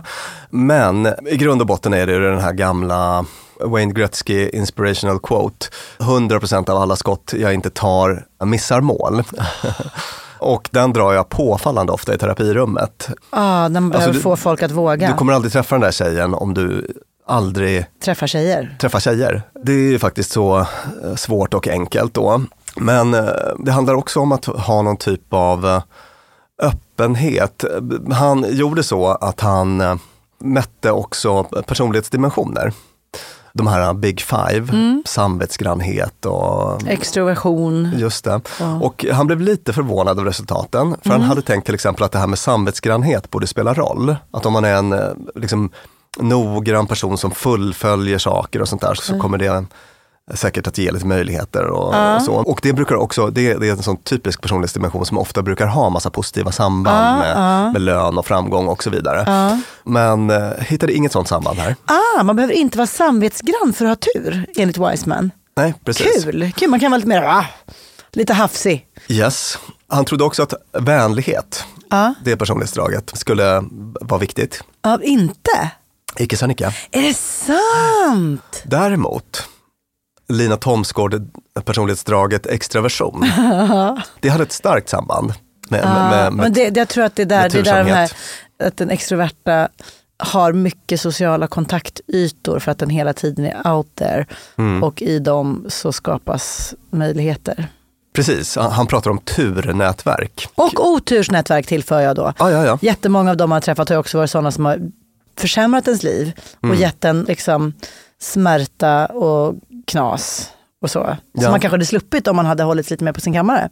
Men 0.50 1.06
i 1.26 1.36
grund 1.36 1.60
och 1.60 1.66
botten 1.66 1.94
är 1.94 2.06
det 2.06 2.12
ju 2.12 2.20
den 2.20 2.40
här 2.40 2.52
gamla 2.52 3.24
Wayne 3.60 3.92
Gretzky 3.92 4.48
inspirational 4.48 5.18
quote. 5.20 5.66
100% 5.98 6.70
av 6.70 6.82
alla 6.82 6.96
skott 6.96 7.34
jag 7.38 7.54
inte 7.54 7.70
tar 7.70 8.24
missar 8.44 8.80
mål. 8.80 9.22
och 10.38 10.68
den 10.72 10.92
drar 10.92 11.12
jag 11.12 11.28
påfallande 11.28 11.92
ofta 11.92 12.14
i 12.14 12.18
terapirummet. 12.18 13.08
Ah, 13.30 13.68
när 13.68 13.80
man 13.80 13.90
behöver 13.90 14.08
Alltså, 14.08 14.18
du- 14.18 14.22
få 14.22 14.36
folk 14.36 14.62
att 14.62 14.70
våga 14.70 15.08
Du 15.08 15.14
kommer 15.14 15.32
aldrig 15.32 15.52
träffa 15.52 15.74
den 15.74 15.80
där 15.82 15.92
tjejen 15.92 16.34
om 16.34 16.54
du 16.54 16.86
aldrig 17.26 17.86
träffa 18.00 18.26
tjejer. 18.26 18.76
träffa 18.80 19.00
tjejer. 19.00 19.42
Det 19.62 19.72
är 19.72 19.90
ju 19.90 19.98
faktiskt 19.98 20.30
så 20.30 20.58
eh, 20.58 21.14
svårt 21.16 21.54
och 21.54 21.68
enkelt 21.68 22.14
då. 22.14 22.42
Men 22.76 23.14
eh, 23.14 23.24
det 23.58 23.72
handlar 23.72 23.94
också 23.94 24.20
om 24.20 24.32
att 24.32 24.44
ha 24.44 24.82
någon 24.82 24.96
typ 24.96 25.32
av 25.32 25.66
eh, 25.66 25.82
öppenhet. 26.62 27.64
Han 28.12 28.46
gjorde 28.48 28.82
så 28.82 29.06
att 29.06 29.40
han 29.40 29.98
mätte 30.38 30.90
också 30.90 31.42
personlighetsdimensioner. 31.42 32.72
De 33.52 33.66
här 33.66 33.94
big 33.94 34.20
five, 34.20 34.66
samvetsgrannhet 35.04 36.26
och 36.26 36.88
Extroversion. 36.88 37.90
Just 37.96 38.24
det. 38.24 38.40
Och 38.80 39.04
han 39.12 39.26
blev 39.26 39.40
lite 39.40 39.72
förvånad 39.72 40.18
av 40.18 40.24
resultaten. 40.24 40.96
För 41.02 41.10
han 41.10 41.20
hade 41.20 41.42
tänkt 41.42 41.64
till 41.64 41.74
exempel 41.74 42.04
att 42.04 42.12
det 42.12 42.18
här 42.18 42.26
med 42.26 42.38
samvetsgrannhet 42.38 43.30
borde 43.30 43.46
spela 43.46 43.74
roll. 43.74 44.16
Att 44.30 44.46
om 44.46 44.52
man 44.52 44.64
är 44.64 44.74
en 44.74 44.94
liksom, 45.34 45.70
noggrann 46.18 46.86
person 46.86 47.18
som 47.18 47.30
fullföljer 47.30 48.18
saker 48.18 48.62
och 48.62 48.68
sånt 48.68 48.82
där 48.82 48.94
så 48.94 49.18
kommer 49.18 49.38
det 49.38 49.66
säkert 50.34 50.66
att 50.66 50.78
ge 50.78 50.90
lite 50.90 51.06
möjligheter 51.06 51.66
och, 51.66 52.14
och 52.14 52.22
så. 52.22 52.34
Och 52.34 52.60
det 52.62 52.72
brukar 52.72 52.94
också, 52.94 53.26
det, 53.30 53.54
det 53.54 53.68
är 53.68 53.72
en 53.72 53.82
sån 53.82 53.96
typisk 53.96 54.40
personlighetsdimension 54.40 55.06
som 55.06 55.18
ofta 55.18 55.42
brukar 55.42 55.66
ha 55.66 55.90
massa 55.90 56.10
positiva 56.10 56.52
samband 56.52 57.18
med, 57.18 57.72
med 57.72 57.82
lön 57.82 58.18
och 58.18 58.26
framgång 58.26 58.66
och 58.66 58.82
så 58.82 58.90
vidare. 58.90 59.24
Men 59.84 60.30
eh, 60.30 60.50
hittade 60.58 60.92
inget 60.92 61.12
sånt 61.12 61.28
samband 61.28 61.58
här. 61.58 61.76
Ah, 61.84 62.22
man 62.22 62.36
behöver 62.36 62.54
inte 62.54 62.78
vara 62.78 62.86
samvetsgrann 62.86 63.72
för 63.72 63.84
att 63.84 64.04
ha 64.04 64.12
tur, 64.14 64.46
enligt 64.56 64.78
Wiseman. 64.78 65.30
Nej, 65.56 65.74
precis. 65.84 66.24
Kul, 66.24 66.52
Kul. 66.56 66.70
man 66.70 66.80
kan 66.80 66.90
vara 66.90 66.98
lite 66.98 67.08
mer, 67.08 67.22
ah, 67.22 67.46
lite 68.12 68.32
hafsig. 68.32 68.86
Yes. 69.08 69.58
Han 69.88 70.04
trodde 70.04 70.24
också 70.24 70.42
att 70.42 70.54
vänlighet, 70.72 71.64
det 72.24 72.36
personlighetsdraget, 72.36 73.12
skulle 73.14 73.64
vara 74.00 74.20
viktigt. 74.20 74.64
Ah, 74.80 74.98
inte? 75.02 75.70
Icke 76.18 76.36
sa 76.36 76.46
Nicka. 76.46 76.72
Är 76.90 77.02
det 77.02 77.14
sant? 77.14 78.62
Däremot, 78.64 79.48
Lina 80.28 80.56
Thomsgård, 80.56 81.28
personlighetsdraget 81.64 82.46
extraversion. 82.46 83.20
det 84.20 84.28
hade 84.28 84.42
ett 84.42 84.52
starkt 84.52 84.88
samband. 84.88 85.32
Med, 85.68 85.84
med, 85.84 86.10
med, 86.10 86.32
med, 86.32 86.32
Men 86.32 86.52
det, 86.52 86.76
jag 86.76 86.88
tror 86.88 87.04
att 87.04 87.16
det 87.16 87.22
är 87.22 87.26
där, 87.26 87.48
det 87.48 87.58
är 87.58 87.62
där 87.62 87.84
här, 87.84 88.12
att 88.64 88.76
den 88.76 88.90
extroverta 88.90 89.68
har 90.16 90.52
mycket 90.52 91.00
sociala 91.00 91.46
kontaktytor 91.46 92.58
för 92.58 92.72
att 92.72 92.78
den 92.78 92.90
hela 92.90 93.12
tiden 93.12 93.46
är 93.46 93.72
out 93.72 93.94
there. 93.94 94.26
Mm. 94.56 94.82
Och 94.82 95.02
i 95.02 95.18
dem 95.18 95.66
så 95.68 95.92
skapas 95.92 96.74
möjligheter. 96.90 97.68
Precis, 98.12 98.56
han, 98.56 98.86
pratar 98.86 99.10
om 99.10 99.18
turnätverk. 99.18 100.48
Och 100.54 100.86
otursnätverk 100.86 101.66
tillför 101.66 102.00
jag 102.00 102.16
då. 102.16 102.32
Ja, 102.38 102.50
ja, 102.50 102.66
ja. 102.66 102.78
Jättemånga 102.82 103.30
av 103.30 103.36
dem 103.36 103.50
man 103.50 103.56
har 103.56 103.60
träffat 103.60 103.88
har 103.88 103.96
också 103.96 104.18
varit 104.18 104.30
sådana 104.30 104.50
som 104.50 104.64
har 104.64 104.78
försämrat 105.36 105.86
ens 105.86 106.02
liv 106.02 106.32
och 106.58 106.64
Mm. 106.64 106.78
gett 106.78 107.04
en 107.04 107.22
liksom 107.22 107.72
smärta 108.20 109.06
och 109.06 109.54
knas 109.86 110.50
och 110.82 110.90
så. 110.90 111.04
Som 111.04 111.42
Ja. 111.42 111.50
man 111.50 111.60
kanske 111.60 111.74
hade 111.74 111.86
sluppit 111.86 112.28
om 112.28 112.36
man 112.36 112.46
hade 112.46 112.62
hållit 112.62 112.90
lite 112.90 113.04
mer 113.04 113.12
på 113.12 113.20
sin 113.20 113.32
kammare. 113.32 113.68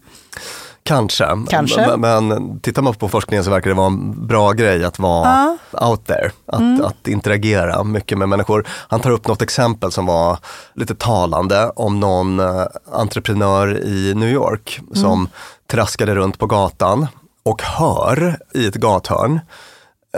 Kanske. 0.84 1.26
Kanske. 1.48 1.96
Men, 1.96 2.28
men 2.28 2.60
tittar 2.60 2.82
man 2.82 2.94
på 2.94 3.08
forskningen 3.08 3.44
så 3.44 3.50
verkar 3.50 3.70
det 3.70 3.76
vara 3.76 3.86
en 3.86 4.26
bra 4.26 4.52
grej 4.52 4.84
att 4.84 4.98
vara 4.98 5.58
out 5.72 6.06
there, 6.06 6.30
att, 6.46 6.80
att 6.84 7.08
interagera 7.08 7.84
mycket 7.84 8.18
med 8.18 8.28
människor. 8.28 8.66
Han 8.68 9.00
tar 9.00 9.10
upp 9.10 9.26
något 9.28 9.42
exempel 9.42 9.92
som 9.92 10.06
var 10.06 10.38
lite 10.74 10.94
talande 10.94 11.70
om 11.76 12.00
någon 12.00 12.40
eh, 12.40 12.64
entreprenör 12.92 13.78
i 13.84 14.14
New 14.14 14.28
York 14.28 14.80
som 14.94 15.28
traskade 15.70 16.14
runt 16.14 16.38
på 16.38 16.46
gatan 16.46 17.06
och 17.42 17.62
hör 17.62 18.38
i 18.54 18.66
ett 18.66 18.74
gathörn 18.74 19.40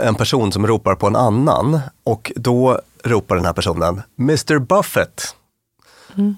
en 0.01 0.15
person 0.15 0.51
som 0.51 0.67
ropar 0.67 0.95
på 0.95 1.07
en 1.07 1.15
annan 1.15 1.79
och 2.03 2.31
då 2.35 2.79
ropar 3.03 3.35
den 3.35 3.45
här 3.45 3.53
personen 3.53 4.01
Mr 4.19 4.59
Buffett. 4.59 5.35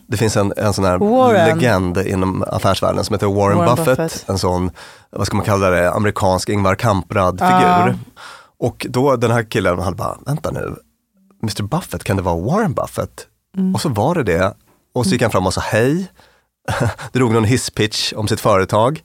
Det 0.08 0.18
finns 0.18 0.38
en, 0.38 0.54
en 0.58 0.74
sån 0.74 0.86
här 0.86 0.98
Warren. 0.98 1.58
legend 1.58 1.98
inom 1.98 2.44
affärsvärlden 2.48 3.04
som 3.04 3.14
heter 3.14 3.28
Warren, 3.28 3.58
Warren 3.58 3.76
Buffett. 3.76 3.98
Buffett. 3.98 4.30
En 4.30 4.38
sån, 4.38 4.72
vad 5.10 5.28
ska 5.28 5.38
man 5.38 5.46
kalla 5.46 5.70
det, 5.70 5.92
amerikansk 5.92 6.50
Ingvar 6.50 6.76
Kamprad-figur. 6.76 7.98
Och 8.60 8.86
då 8.90 9.16
den 9.16 9.32
här 9.32 9.44
killen 9.44 9.80
hade 9.80 9.96
bara, 9.96 10.18
vänta 10.26 10.52
nu, 10.52 10.76
Mr 11.44 11.64
Buffett, 11.64 12.04
kan 12.04 12.18
det 12.18 12.24
vara 12.24 12.38
Warren 12.38 12.74
Buffett? 12.74 13.28
Mm. 13.58 13.76
Och 13.76 13.82
så 13.82 13.90
var 13.90 14.16
det 14.16 14.24
det. 14.24 14.54
Och 14.94 15.06
så 15.06 15.12
gick 15.12 15.22
han 15.22 15.32
fram 15.32 15.48
och 15.48 15.54
sa 15.54 15.62
hej, 15.62 16.12
drog 17.12 17.32
någon 17.34 17.44
hisspitch 17.44 18.14
om 18.14 18.28
sitt 18.28 18.40
företag 18.40 19.04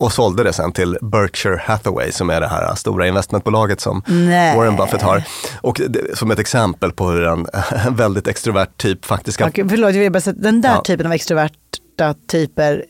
och 0.00 0.12
sålde 0.12 0.42
det 0.44 0.52
sen 0.52 0.72
till 0.72 0.98
Berkshire 1.02 1.60
Hathaway 1.64 2.12
som 2.12 2.30
är 2.30 2.40
det 2.40 2.48
här 2.48 2.74
stora 2.74 3.06
investmentbolaget 3.08 3.80
som 3.80 4.02
Nej. 4.06 4.56
Warren 4.56 4.76
Buffett 4.76 5.02
har. 5.02 5.22
Och 5.60 5.80
det, 5.88 6.18
som 6.18 6.30
ett 6.30 6.38
exempel 6.38 6.92
på 6.92 7.08
hur 7.10 7.22
en, 7.26 7.46
en 7.86 7.96
väldigt 7.96 8.26
extrovert 8.28 8.68
typ 8.76 9.04
faktiskt 9.04 9.38
kan... 9.38 9.48
Okej, 9.48 9.68
förlåt, 9.68 9.94
jag 9.94 10.00
vill 10.00 10.12
bara 10.12 10.20
säga, 10.20 10.36
den 10.38 10.60
där 10.60 10.74
Ja. 10.74 10.82
typen 10.82 11.06
av 11.06 11.12
extroverta 11.12 12.14
typer, 12.28 12.84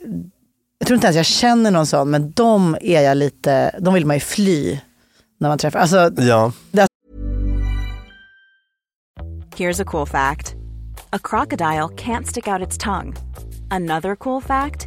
jag 0.78 0.86
tror 0.86 0.94
inte 0.94 1.06
ens 1.06 1.16
jag 1.16 1.26
känner 1.26 1.70
någon 1.70 1.86
sån, 1.86 2.10
men 2.10 2.32
de 2.32 2.76
är 2.80 3.00
jag 3.02 3.16
lite, 3.16 3.78
de 3.80 3.94
vill 3.94 4.06
man 4.06 4.16
ju 4.16 4.20
fly 4.20 4.80
när 5.40 5.48
man 5.48 5.58
träffar. 5.58 5.78
Alltså, 5.78 6.10
Ja, 6.16 6.52
Here's 9.56 9.82
a 9.82 9.84
cool 9.84 10.06
fact 10.06 10.54
a 11.12 11.18
crocodile 11.22 11.88
can't 11.96 12.24
stick 12.26 12.48
out 12.48 12.60
its 12.68 12.78
tongue. 12.78 13.12
Another 13.70 14.16
cool 14.16 14.42
fact 14.42 14.86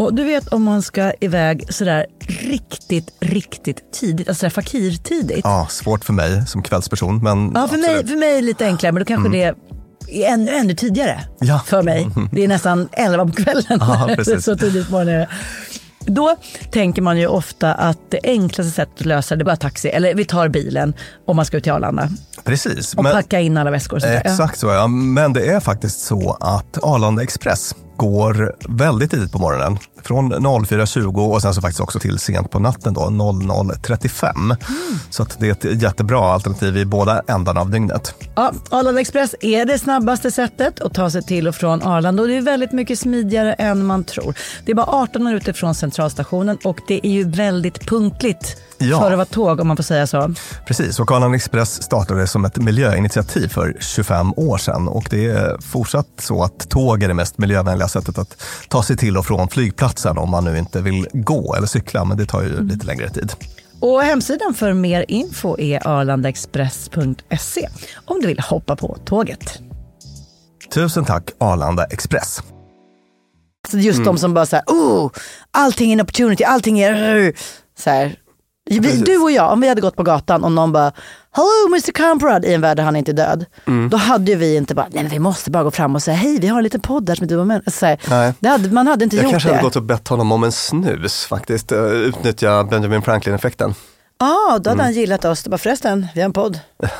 Och 0.00 0.14
du 0.14 0.24
vet 0.24 0.48
om 0.48 0.62
man 0.62 0.82
ska 0.82 1.12
iväg 1.20 1.64
sådär 1.74 2.06
riktigt, 2.28 3.08
riktigt 3.20 3.92
tidigt, 3.92 4.28
alltså 4.28 4.40
sådär 4.40 4.50
fakirtidigt. 4.50 5.40
Ja, 5.44 5.66
svårt 5.70 6.04
för 6.04 6.12
mig 6.12 6.46
som 6.46 6.62
kvällsperson, 6.62 7.18
men 7.22 7.52
Ja, 7.54 7.68
för 7.68 7.76
mig, 7.76 8.06
för 8.06 8.16
mig 8.16 8.30
är 8.30 8.34
det 8.34 8.42
lite 8.42 8.66
enklare, 8.66 8.92
men 8.92 9.00
då 9.00 9.04
kanske 9.04 9.28
det 9.30 9.42
är 9.42 9.54
ännu, 10.32 10.50
ännu 10.50 10.74
tidigare 10.74 11.20
Ja. 11.40 11.60
för 11.66 11.82
mig. 11.82 12.08
Det 12.32 12.44
är 12.44 12.48
nästan 12.48 12.88
11 12.92 13.26
på 13.26 13.32
kvällen. 13.32 13.64
Ja, 13.68 14.16
så 14.40 14.56
tidigt 14.56 14.86
på 14.86 14.92
morgonen 14.92 15.14
är 15.14 15.18
det. 15.18 15.28
Då 16.06 16.36
tänker 16.70 17.02
man 17.02 17.18
ju 17.18 17.26
ofta 17.26 17.74
att 17.74 17.98
det 18.10 18.20
enklaste 18.22 18.72
sättet 18.72 19.00
att 19.00 19.06
lösa 19.06 19.36
det 19.36 19.42
är 19.42 19.44
bara 19.44 19.56
taxi, 19.56 19.88
eller 19.88 20.14
vi 20.14 20.24
tar 20.24 20.48
bilen 20.48 20.94
om 21.26 21.36
man 21.36 21.44
ska 21.44 21.56
ut 21.56 21.62
till 21.62 21.72
Arlanda 21.72 22.08
Precis. 22.44 22.94
och 22.94 23.02
men- 23.02 23.12
packa 23.12 23.40
in 23.40 23.56
alla 23.56 23.70
väskor. 23.70 24.04
Exakt 24.04 24.58
så 24.58 24.66
ja, 24.66 24.86
men 24.86 25.32
det 25.32 25.46
är 25.46 25.60
faktiskt 25.60 26.00
så 26.00 26.36
att 26.40 26.78
Arlanda 26.84 27.22
Express 27.22 27.74
går 28.00 28.56
väldigt 28.68 29.10
tidigt 29.10 29.32
på 29.32 29.38
morgonen. 29.38 29.78
Från 30.02 30.32
04.20 30.34 31.32
och 31.32 31.42
sen 31.42 31.54
så 31.54 31.60
faktiskt 31.60 31.80
också 31.80 31.98
till 31.98 32.18
sent 32.18 32.50
på 32.50 32.58
natten 32.58 32.94
då, 32.94 33.00
00.35. 33.00 34.34
Mm. 34.36 34.56
Så 35.10 35.26
det 35.38 35.48
är 35.48 35.50
ett 35.50 35.82
jättebra 35.82 36.32
alternativ 36.32 36.76
i 36.76 36.84
båda 36.84 37.22
ändarna 37.28 37.60
av 37.60 37.70
dygnet. 37.70 38.14
Ja, 38.36 38.52
Arlanda 38.70 39.00
Express 39.00 39.34
är 39.40 39.64
det 39.64 39.78
snabbaste 39.78 40.30
sättet 40.30 40.80
att 40.80 40.94
ta 40.94 41.10
sig 41.10 41.22
till 41.22 41.48
och 41.48 41.54
från 41.54 41.82
Arlanda 41.82 42.22
och 42.22 42.28
det 42.28 42.36
är 42.36 42.42
väldigt 42.42 42.72
mycket 42.72 42.98
smidigare 42.98 43.52
än 43.52 43.86
man 43.86 44.04
tror. 44.04 44.34
Det 44.64 44.72
är 44.72 44.76
bara 44.76 44.86
18 44.86 45.24
minuter 45.24 45.52
från 45.52 45.74
centralstationen 45.74 46.58
och 46.64 46.78
det 46.88 47.06
är 47.06 47.10
ju 47.10 47.30
väldigt 47.30 47.86
punktligt 47.86 48.56
Ja. 48.80 49.00
för 49.00 49.10
att 49.10 49.16
vara 49.16 49.24
tåg 49.24 49.60
om 49.60 49.68
man 49.68 49.76
får 49.76 49.84
säga 49.84 50.06
så. 50.06 50.34
Precis, 50.66 51.00
och 51.00 51.12
Arlanda 51.12 51.36
Express 51.36 51.82
startade 51.82 52.26
som 52.26 52.44
ett 52.44 52.56
miljöinitiativ 52.56 53.48
för 53.48 53.76
25 53.80 54.32
år 54.36 54.58
sedan 54.58 54.88
och 54.88 55.06
det 55.10 55.26
är 55.26 55.60
fortsatt 55.60 56.06
så 56.18 56.42
att 56.42 56.70
tåg 56.70 57.02
är 57.02 57.08
det 57.08 57.14
mest 57.14 57.38
miljövänliga 57.38 57.88
sättet 57.88 58.18
att 58.18 58.42
ta 58.68 58.82
sig 58.82 58.96
till 58.96 59.16
och 59.16 59.26
från 59.26 59.48
flygplatsen 59.48 60.18
om 60.18 60.30
man 60.30 60.44
nu 60.44 60.58
inte 60.58 60.80
vill 60.80 61.06
gå 61.12 61.54
eller 61.54 61.66
cykla, 61.66 62.04
men 62.04 62.16
det 62.16 62.26
tar 62.26 62.42
ju 62.42 62.62
lite 62.62 62.86
längre 62.86 63.10
tid. 63.10 63.32
Och 63.80 64.02
hemsidan 64.02 64.54
för 64.54 64.72
mer 64.72 65.04
info 65.08 65.58
är 65.58 65.88
arlandaexpress.se 65.88 67.68
om 68.04 68.20
du 68.20 68.26
vill 68.26 68.40
hoppa 68.40 68.76
på 68.76 68.96
tåget. 69.04 69.58
Tusen 70.74 71.04
tack 71.04 71.30
Arlanda 71.38 71.84
Express. 71.84 72.42
Så 73.68 73.78
just 73.78 74.04
de 74.04 74.18
som 74.18 74.34
bara 74.34 74.46
säger, 74.46 74.64
oh, 74.66 75.10
allting 75.50 75.90
är 75.90 75.92
en 75.92 76.00
opportunity, 76.00 76.44
allting 76.44 76.80
är... 76.80 77.32
Så 77.78 77.90
här. 77.90 78.16
Vi, 78.78 78.96
du 78.96 79.18
och 79.18 79.30
jag, 79.30 79.52
om 79.52 79.60
vi 79.60 79.68
hade 79.68 79.80
gått 79.80 79.96
på 79.96 80.02
gatan 80.02 80.44
och 80.44 80.52
någon 80.52 80.72
bara 80.72 80.92
Hello 81.32 81.66
Mr 81.74 81.92
Camprad 81.92 82.44
i 82.44 82.54
en 82.54 82.60
värld 82.60 82.76
där 82.76 82.84
han 82.84 82.96
inte 82.96 83.10
är 83.10 83.14
död. 83.14 83.44
Då 83.90 83.96
hade 83.96 84.30
ju 84.30 84.36
vi 84.36 84.56
inte 84.56 84.74
bara, 84.74 84.86
nej 84.90 85.02
men 85.02 85.10
vi 85.12 85.18
måste 85.18 85.50
bara 85.50 85.62
gå 85.64 85.70
fram 85.70 85.94
och 85.94 86.02
säga 86.02 86.16
hej 86.16 86.38
vi 86.40 86.46
har 86.48 86.58
en 86.58 86.64
liten 86.64 86.80
podd 86.80 87.04
där 87.06 87.14
som 87.14 87.26
du 87.26 87.36
och 87.36 87.46
män. 87.46 87.62
Så 87.66 87.86
här, 87.86 87.98
Nej. 88.10 88.32
det 88.40 88.48
hade, 88.48 88.70
man 88.70 88.86
hade 88.86 89.04
inte 89.04 89.16
Jag 89.16 89.22
gjort 89.22 89.30
kanske 89.30 89.48
det. 89.48 89.52
hade 89.54 89.64
gått 89.64 89.76
och 89.76 89.82
bett 89.82 90.08
honom 90.08 90.32
om 90.32 90.44
en 90.44 90.52
snus 90.52 91.24
faktiskt, 91.26 91.72
Eh, 91.72 91.78
utnyttja 91.84 92.64
Benjamin 92.64 93.02
Franklin-effekten. 93.02 93.74
Ja, 94.22 94.46
då 94.48 94.52
hade 94.52 94.70
Mm. 94.70 94.84
han 94.84 94.92
gillat 94.92 95.24
oss. 95.24 95.42
Det 95.42 95.50
bara 95.50 95.58
förresten, 95.58 96.06
vi 96.14 96.20
har 96.20 96.24
en 96.26 96.32
podd. 96.32 96.60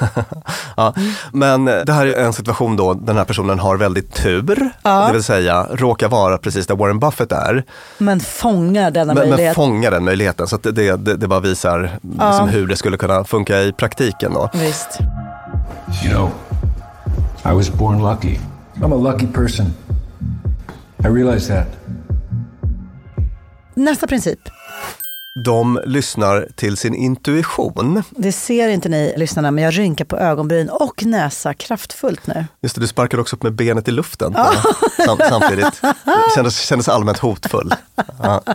Ja, 0.76 0.94
men 1.32 1.64
det 1.64 1.92
här 1.92 2.06
är 2.06 2.24
en 2.24 2.32
situation 2.32 2.76
då 2.76 2.94
den 2.94 3.16
här 3.16 3.24
personen 3.24 3.58
har 3.58 3.76
väldigt 3.76 4.14
tur, 4.14 4.70
Ja. 4.82 5.06
det 5.06 5.12
vill 5.12 5.22
säga 5.22 5.66
råkar 5.70 6.08
vara 6.08 6.38
precis 6.38 6.66
där 6.66 6.76
Warren 6.76 6.98
Buffett 6.98 7.32
är, 7.32 7.64
Men 7.98 8.20
fångar 8.20 8.90
denna 8.90 9.14
men, 9.14 9.20
men 9.22 9.28
möjlighet. 9.30 9.54
fångar 9.54 9.90
den 9.90 10.04
möjligheten. 10.04 10.46
Så 10.46 10.56
att 10.56 10.62
det, 10.62 10.72
det, 10.72 11.16
det 11.16 11.28
bara 11.28 11.40
visar 11.40 11.98
liksom 12.02 12.48
hur 12.48 12.66
det 12.66 12.76
skulle 12.76 12.96
kunna 12.96 13.24
funka 13.24 13.60
i 13.62 13.72
praktiken. 13.72 14.32
Då. 14.34 14.50
Visst. 14.54 14.98
You 16.04 16.14
know, 16.14 16.30
I 17.52 17.56
was 17.56 17.70
born 17.72 18.02
lucky. 18.10 18.38
I'm 18.74 18.94
a 19.08 19.12
lucky 19.12 19.26
person. 19.26 19.66
I 21.04 21.06
realize 21.06 21.54
that. 21.54 21.66
Nästa 23.74 24.06
princip. 24.06 24.38
De 25.34 25.80
lyssnar 25.84 26.48
till 26.54 26.76
sin 26.76 26.94
intuition. 26.94 28.02
Det 28.10 28.32
ser 28.32 28.68
inte 28.68 28.88
ni 28.88 29.14
lyssnarna, 29.16 29.50
men 29.50 29.64
jag 29.64 29.78
rynkar 29.78 30.04
på 30.04 30.16
ögonbryn 30.16 30.68
och 30.68 31.04
näsa 31.04 31.54
kraftfullt 31.54 32.26
nu. 32.26 32.44
Just 32.62 32.74
det, 32.74 32.80
du 32.80 32.86
sparkade 32.86 33.20
också 33.20 33.36
upp 33.36 33.42
med 33.42 33.52
benet 33.52 33.88
i 33.88 33.90
luften 33.90 34.34
sam, 35.04 35.18
samtidigt. 35.28 35.80
Kändes, 36.34 36.60
kändes 36.60 36.88
allmänt 36.88 37.18
hotfull. 37.18 37.74
Ja. 38.22 38.42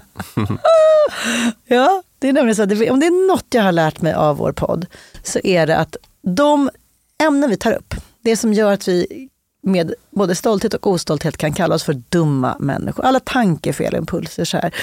Ja, 1.66 2.04
det 2.20 2.30
är 2.30 2.34
nämligen 2.34 2.56
så 2.56 2.64
att 2.64 2.72
om 2.72 3.00
det 3.00 3.06
är 3.06 3.28
något 3.28 3.46
jag 3.50 3.64
har 3.64 3.72
lärt 3.72 4.02
mig 4.02 4.14
av 4.14 4.38
vår 4.38 4.52
podd 4.52 4.86
så 5.24 5.40
är 5.44 5.68
det 5.68 5.78
att 5.78 5.96
de 6.22 6.70
ämnen 7.24 7.50
vi 7.50 7.58
tar 7.58 7.72
upp, 7.72 7.94
det 8.22 8.38
som 8.38 8.54
gör 8.54 8.74
att 8.74 8.88
vi 8.88 9.30
med 9.64 9.94
både 10.10 10.36
stolthet 10.36 10.74
och 10.74 10.88
ostolthet 10.88 11.38
kan 11.38 11.54
kalla 11.54 11.76
oss 11.76 11.84
för 11.84 11.94
dumma 11.94 12.56
människor. 12.60 13.06
Alla 13.06 13.20
tankefel 13.20 13.94
och 13.94 14.00
impulser 14.00 14.46
så 14.46 14.58
här. 14.58 14.74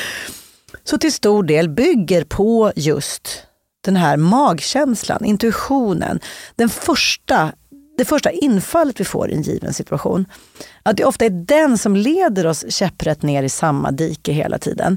Så 0.85 0.99
till 0.99 1.13
stor 1.13 1.43
del 1.43 1.69
bygger 1.69 2.25
på 2.25 2.73
just 2.77 3.43
den 3.85 3.97
här 3.97 4.17
magkänslan, 4.17 5.25
intuitionen, 5.25 6.21
den 6.57 6.69
första, 6.69 7.53
det 7.99 8.05
första 8.05 8.31
infallet 8.31 9.01
vi 9.01 9.05
får 9.05 9.31
i 9.31 9.35
en 9.35 9.43
given 9.43 9.75
situation. 9.75 10.27
Att 10.83 10.97
det 10.97 11.05
ofta 11.05 11.25
är 11.25 11.31
den 11.31 11.79
som 11.79 11.97
leder 11.97 12.47
oss 12.47 12.65
käpprätt 12.69 13.23
ner 13.23 13.43
i 13.43 13.49
samma 13.49 13.91
dike 13.91 14.33
hela 14.33 14.59
tiden. 14.59 14.97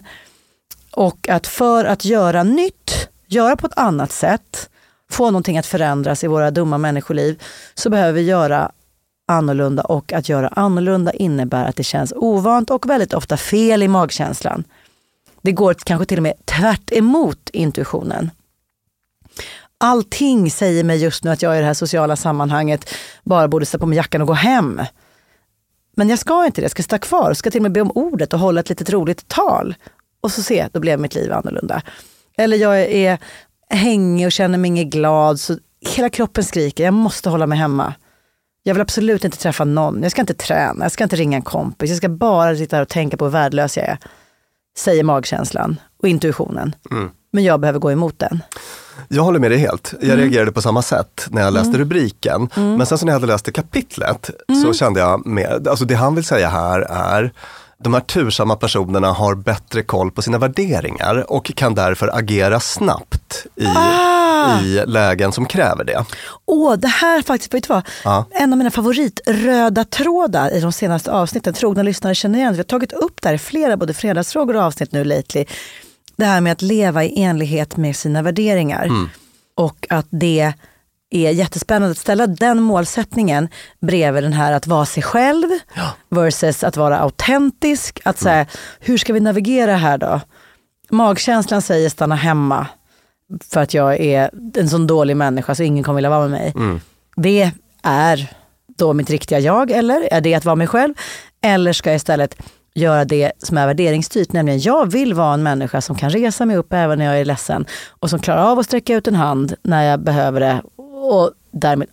Och 0.92 1.30
att 1.30 1.48
för 1.48 1.86
att 1.86 2.06
göra 2.06 2.44
nytt, 2.44 3.10
göra 3.28 3.56
på 3.56 3.68
ett 3.68 3.78
annat 3.78 4.12
sätt, 4.12 4.70
få 5.12 5.26
någonting 5.26 5.58
att 5.58 5.66
förändras 5.66 6.24
i 6.24 6.28
våra 6.28 6.52
dumma 6.52 6.78
människoliv, 6.78 7.44
så 7.74 7.90
behöver 7.90 8.14
vi 8.14 8.22
göra 8.22 8.72
annorlunda. 9.28 9.84
Och 9.84 10.14
att 10.14 10.30
göra 10.30 10.48
annorlunda 10.48 11.12
innebär 11.12 11.66
att 11.66 11.76
det 11.76 11.84
känns 11.84 12.14
ovant 12.16 12.70
och 12.70 12.90
väldigt 12.90 13.14
ofta 13.14 13.38
fel 13.38 13.84
i 13.84 13.88
magkänslan. 13.88 14.64
Det 15.46 15.52
går 15.52 15.74
kanske 15.74 16.06
till 16.06 16.18
och 16.18 16.24
med 16.24 16.34
tvärt 16.46 16.92
emot 16.92 17.50
intuitionen. 17.54 18.32
Allting 19.78 20.52
säger 20.52 20.84
mig 20.84 20.98
just 20.98 21.24
nu 21.24 21.32
att 21.32 21.42
jag 21.42 21.56
i 21.56 21.60
det 21.60 21.66
här 21.66 21.74
sociala 21.74 22.16
sammanhanget 22.16 22.90
bara 23.24 23.48
borde 23.48 23.66
sätta 23.66 23.80
på 23.80 23.86
mig 23.86 23.98
jackan 23.98 24.22
och 24.22 24.28
gå 24.28 24.34
hem. 24.34 24.82
Men 25.96 26.10
jag 26.10 26.20
ska 26.20 26.46
inte 26.46 26.62
det, 26.62 26.64
jag 26.64 26.72
ska 26.72 26.84
stanna 26.84 27.00
kvar 27.00 27.28
jag 27.28 27.38
ska 27.38 27.52
till 27.52 27.60
och 27.60 27.64
med 27.64 27.72
be 27.72 27.82
om 27.82 27.92
ordet 27.96 28.34
och 28.34 28.40
hålla 28.40 28.60
ett 28.60 28.70
litet 28.70 28.90
roligt 28.90 29.28
tal. 29.28 29.76
Och 30.22 30.32
så 30.32 30.44
se, 30.44 30.68
då 30.72 30.80
blev 30.80 31.00
mitt 31.00 31.16
liv 31.16 31.34
annorlunda. 31.34 31.82
Eller 32.38 32.58
jag 32.58 32.82
är 32.82 33.20
hängig 33.70 34.26
och 34.26 34.32
känner 34.32 34.58
mig 34.58 34.68
inget 34.68 34.88
glad, 34.88 35.40
så 35.40 35.58
hela 35.96 36.10
kroppen 36.10 36.44
skriker, 36.44 36.84
jag 36.84 36.94
måste 36.94 37.30
hålla 37.30 37.48
mig 37.48 37.58
hemma. 37.58 37.94
Jag 38.64 38.74
vill 38.74 38.82
absolut 38.82 39.26
inte 39.26 39.38
träffa 39.38 39.64
någon, 39.64 40.04
jag 40.04 40.12
ska 40.12 40.22
inte 40.22 40.34
träna, 40.34 40.86
jag 40.86 40.92
ska 40.92 41.04
inte 41.04 41.16
ringa 41.16 41.38
en 41.38 41.44
kompis, 41.44 41.90
jag 41.90 41.98
ska 41.98 42.10
bara 42.10 42.56
sitta 42.56 42.76
här 42.76 42.82
och 42.82 42.90
tänka 42.90 43.18
på 43.18 43.26
hur 43.26 43.32
värdelös 43.32 43.78
jag 43.78 43.86
är. 43.86 43.98
Säger 44.78 45.04
magkänslan 45.04 45.80
och 46.02 46.08
intuitionen. 46.08 46.76
Men 47.32 47.44
jag 47.44 47.60
behöver 47.60 47.80
gå 47.80 47.92
emot 47.92 48.20
den. 48.20 48.42
Jag 49.08 49.24
håller 49.24 49.40
med 49.40 49.52
dig 49.52 49.58
helt. 49.60 49.94
Jag 49.94 50.04
Mm. 50.04 50.18
reagerade 50.20 50.52
på 50.52 50.62
samma 50.62 50.82
sätt 50.82 51.28
när 51.30 51.42
jag 51.42 51.54
läste 51.54 51.78
rubriken. 51.78 52.50
Men 52.56 52.86
sen 52.86 52.98
så 52.98 53.06
när 53.06 53.14
jag 53.14 53.20
hade 53.20 53.34
läst 53.34 53.46
det 53.46 53.52
kapitlet 53.52 54.30
Mm. 54.50 54.62
så 54.62 54.74
kände 54.74 55.00
jag 55.00 55.26
med, 55.26 55.68
alltså 55.68 55.86
det 55.86 55.96
han 55.96 56.16
vill 56.16 56.24
säga 56.24 56.50
här 56.50 56.80
är 56.82 57.34
de 57.78 57.94
här 57.94 58.02
tursamma 58.02 58.56
personerna 58.56 59.12
har 59.12 59.36
bättre 59.36 59.84
koll 59.84 60.12
på 60.12 60.22
sina 60.22 60.38
värderingar 60.38 61.32
och 61.32 61.46
kan 61.56 61.76
därför 61.76 62.18
agera 62.18 62.60
snabbt 62.60 63.46
i, 63.56 63.66
Ah! 63.66 64.62
i 64.62 64.84
lägen 64.86 65.32
som 65.32 65.46
kräver 65.46 65.84
det. 65.84 66.06
Åh, 66.46 66.76
det 66.76 66.88
här 66.88 67.22
faktiskt, 67.22 67.54
vet 67.54 67.68
du 67.68 67.74
vad? 67.74 67.84
Ja. 68.04 68.26
En 68.32 68.54
av 68.54 68.58
mina 68.58 68.72
favoritröda 68.72 69.86
trådar 69.86 70.54
i 70.54 70.60
de 70.60 70.72
senaste 70.72 71.12
avsnitten, 71.12 71.54
trogna 71.54 71.84
lyssnare 71.84 72.16
känner 72.16 72.40
igen. 72.40 72.54
Vi 72.54 72.60
har 72.60 72.64
tagit 72.64 72.94
upp 72.94 73.22
det 73.22 73.28
här 73.28 73.36
i 73.36 73.38
flera 73.38 73.78
både 73.78 73.94
fredagsfrågor 73.94 74.56
och 74.56 74.62
avsnitt 74.64 74.92
nu 74.92 75.04
lately. 75.04 75.46
Det 76.16 76.26
här 76.26 76.42
med 76.42 76.52
att 76.52 76.62
leva 76.62 77.04
i 77.04 77.22
enlighet 77.24 77.78
med 77.78 77.96
sina 77.96 78.22
värderingar. 78.22 78.90
Och 79.56 79.88
att 79.90 80.08
det 80.10 80.54
är 81.10 81.32
jättespännande 81.32 81.92
att 81.92 81.98
ställa 81.98 82.28
den 82.28 82.62
målsättningen 82.62 83.50
bredvid 83.82 84.24
den 84.24 84.34
här 84.34 84.54
att 84.54 84.68
vara 84.68 84.86
sig 84.86 85.04
själv 85.04 85.48
versus 86.10 86.64
att 86.64 86.78
vara 86.78 87.00
autentisk. 87.00 88.00
Att 88.06 88.20
säga, 88.20 88.46
hur 88.80 88.98
ska 88.98 89.14
vi 89.14 89.20
navigera 89.20 89.76
här 89.76 89.98
då? 89.98 90.22
Magkänslan 90.90 91.62
säger 91.62 91.90
stanna 91.90 92.16
hemma 92.16 92.68
för 93.50 93.62
att 93.62 93.74
jag 93.74 94.00
är 94.00 94.30
en 94.58 94.70
sån 94.70 94.88
dålig 94.88 95.18
människa 95.18 95.56
så 95.56 95.64
ingen 95.64 95.84
kommer 95.84 95.96
vilja 95.96 96.10
vara 96.10 96.28
med 96.28 96.32
mig. 96.32 96.54
Det 97.16 97.52
är 97.84 98.34
då 98.78 98.94
mitt 98.94 99.10
riktiga 99.10 99.40
jag 99.40 99.72
eller 99.72 100.14
är 100.14 100.22
det 100.22 100.34
att 100.34 100.46
vara 100.46 100.56
mig 100.56 100.68
själv? 100.68 100.94
Eller 101.42 101.74
ska 101.74 101.90
jag 101.90 101.96
istället 101.96 102.36
göra 102.74 103.06
det 103.06 103.32
som 103.38 103.58
är 103.58 103.68
värderingsstyrt, 103.68 104.34
nämligen 104.34 104.60
jag 104.60 104.92
vill 104.92 105.14
vara 105.14 105.34
en 105.34 105.44
människa 105.44 105.82
som 105.82 105.96
kan 105.96 106.10
resa 106.10 106.46
mig 106.46 106.58
upp 106.58 106.74
även 106.74 107.00
när 107.00 107.06
jag 107.06 107.20
är 107.20 107.26
ledsen 107.26 107.66
och 107.90 108.10
som 108.10 108.20
klarar 108.20 108.52
av 108.52 108.60
att 108.60 108.66
sträcka 108.66 108.96
ut 108.96 109.08
en 109.08 109.16
hand 109.16 109.56
när 109.64 109.84
jag 109.84 110.00
behöver 110.04 110.40
det 110.40 110.62
och 111.06 111.32
därmed 111.52 111.88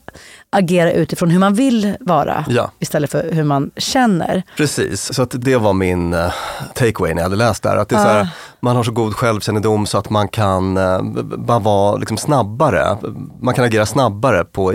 agera 0.51 0.93
utifrån 0.93 1.31
hur 1.31 1.39
man 1.39 1.55
vill 1.55 1.97
vara 2.01 2.45
Ja. 2.49 2.71
istället 2.79 3.11
för 3.11 3.33
hur 3.33 3.45
man 3.45 3.71
känner. 3.77 4.43
Precis, 4.57 5.15
så 5.15 5.23
att 5.23 5.35
det 5.45 5.57
var 5.57 5.73
min 5.73 6.15
uh, 6.15 6.33
takeaway 6.75 7.15
när 7.15 7.23
jag 7.23 7.25
hade 7.25 7.37
läst 7.37 7.63
det 7.63 7.69
här. 7.69 7.77
Att 7.77 7.89
det 7.89 7.97
är 7.97 8.05
så 8.05 8.09
här, 8.09 8.29
man 8.61 8.77
har 8.77 8.83
så 8.83 8.93
god 8.93 9.15
självkännedom 9.15 9.87
så 9.87 9.99
att 9.99 10.11
man 10.11 10.29
kan 10.29 10.77
uh, 10.77 11.03
bara 11.23 11.59
vara 11.59 11.97
liksom 11.97 12.17
snabbare. 12.17 12.97
Man 13.41 13.55
kan 13.55 13.65
agera 13.65 13.87
snabbare 13.87 14.45
på 14.45 14.73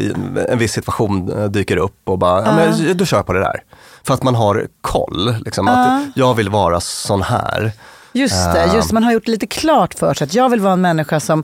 en 0.49 0.57
viss 0.57 0.71
situation 0.73 1.31
uh, 1.31 1.45
dyker 1.49 1.77
upp 1.77 2.01
och 2.03 2.17
bara, 2.17 2.45
ja, 2.45 2.55
men, 2.55 2.97
då 2.97 3.05
kör 3.05 3.23
på 3.23 3.33
det 3.33 3.39
där. 3.39 3.63
För 4.03 4.13
att 4.13 4.23
man 4.23 4.35
har 4.35 4.67
koll, 4.81 5.35
liksom, 5.45 5.67
att 5.67 6.03
jag 6.15 6.33
vill 6.33 6.49
vara 6.49 6.79
sån 6.79 7.21
här. 7.21 7.71
Just 8.17 8.53
det, 8.53 8.71
just 8.75 8.89
det, 8.89 8.93
man 8.93 9.03
har 9.03 9.11
gjort 9.11 9.27
lite 9.27 9.47
klart 9.47 9.93
för 9.93 10.13
sig 10.13 10.25
att 10.25 10.33
jag 10.33 10.49
vill 10.49 10.59
vara 10.59 10.73
en 10.73 10.81
människa 10.81 11.19
som 11.19 11.43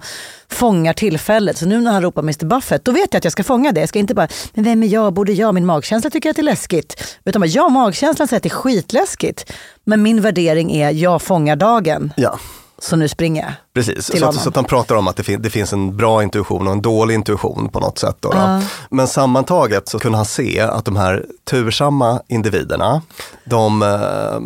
fångar 0.49 0.93
tillfället. 0.93 1.57
Så 1.57 1.65
nu 1.65 1.81
när 1.81 1.91
han 1.91 2.01
ropar 2.01 2.21
Mr 2.21 2.45
Buffett, 2.45 2.85
då 2.85 2.91
vet 2.91 3.13
jag 3.13 3.17
att 3.17 3.23
jag 3.23 3.31
ska 3.31 3.43
fånga 3.43 3.71
det. 3.71 3.79
Jag 3.79 3.89
ska 3.89 3.99
inte 3.99 4.13
bara, 4.13 4.27
men 4.53 4.63
vem 4.63 4.83
är 4.83 4.87
jag, 4.87 5.13
borde 5.13 5.31
jag, 5.31 5.53
min 5.53 5.65
magkänsla 5.65 6.09
tycker 6.09 6.29
att 6.29 6.35
det 6.35 6.41
är 6.41 6.43
läskigt. 6.43 7.17
Utan 7.25 7.41
bara, 7.41 7.47
ja, 7.47 7.69
magkänslan 7.69 8.27
säger 8.27 8.37
att 8.37 8.43
det 8.43 8.49
är 8.49 8.55
skitläskigt. 8.55 9.53
Men 9.83 10.03
min 10.03 10.21
värdering 10.21 10.71
är, 10.71 10.91
jag 10.91 11.21
fångar 11.21 11.55
dagen. 11.55 12.13
Ja, 12.17 12.39
så 12.83 12.95
nu 12.95 13.07
springer 13.07 13.41
jag. 13.43 13.53
Precis, 13.73 14.19
så 14.19 14.25
att, 14.25 14.35
så 14.35 14.49
att 14.49 14.55
han 14.55 14.65
pratar 14.65 14.95
om 14.95 15.07
att 15.07 15.15
det, 15.15 15.23
fin- 15.23 15.41
det 15.41 15.49
finns 15.49 15.73
en 15.73 15.97
bra 15.97 16.23
intuition 16.23 16.67
och 16.67 16.73
en 16.73 16.81
dålig 16.81 17.15
intuition 17.15 17.69
på 17.69 17.79
något 17.79 17.97
sätt. 17.99 18.15
Då, 18.19 18.29
då. 18.31 18.37
Ja. 18.37 18.61
Men 18.89 19.07
sammantaget 19.07 19.89
så 19.89 19.99
kunde 19.99 20.17
han 20.17 20.25
se 20.25 20.59
att 20.59 20.85
de 20.85 20.95
här 20.95 21.25
tursamma 21.43 22.21
individerna, 22.27 23.01
de 23.45 23.81
eh, 23.81 24.39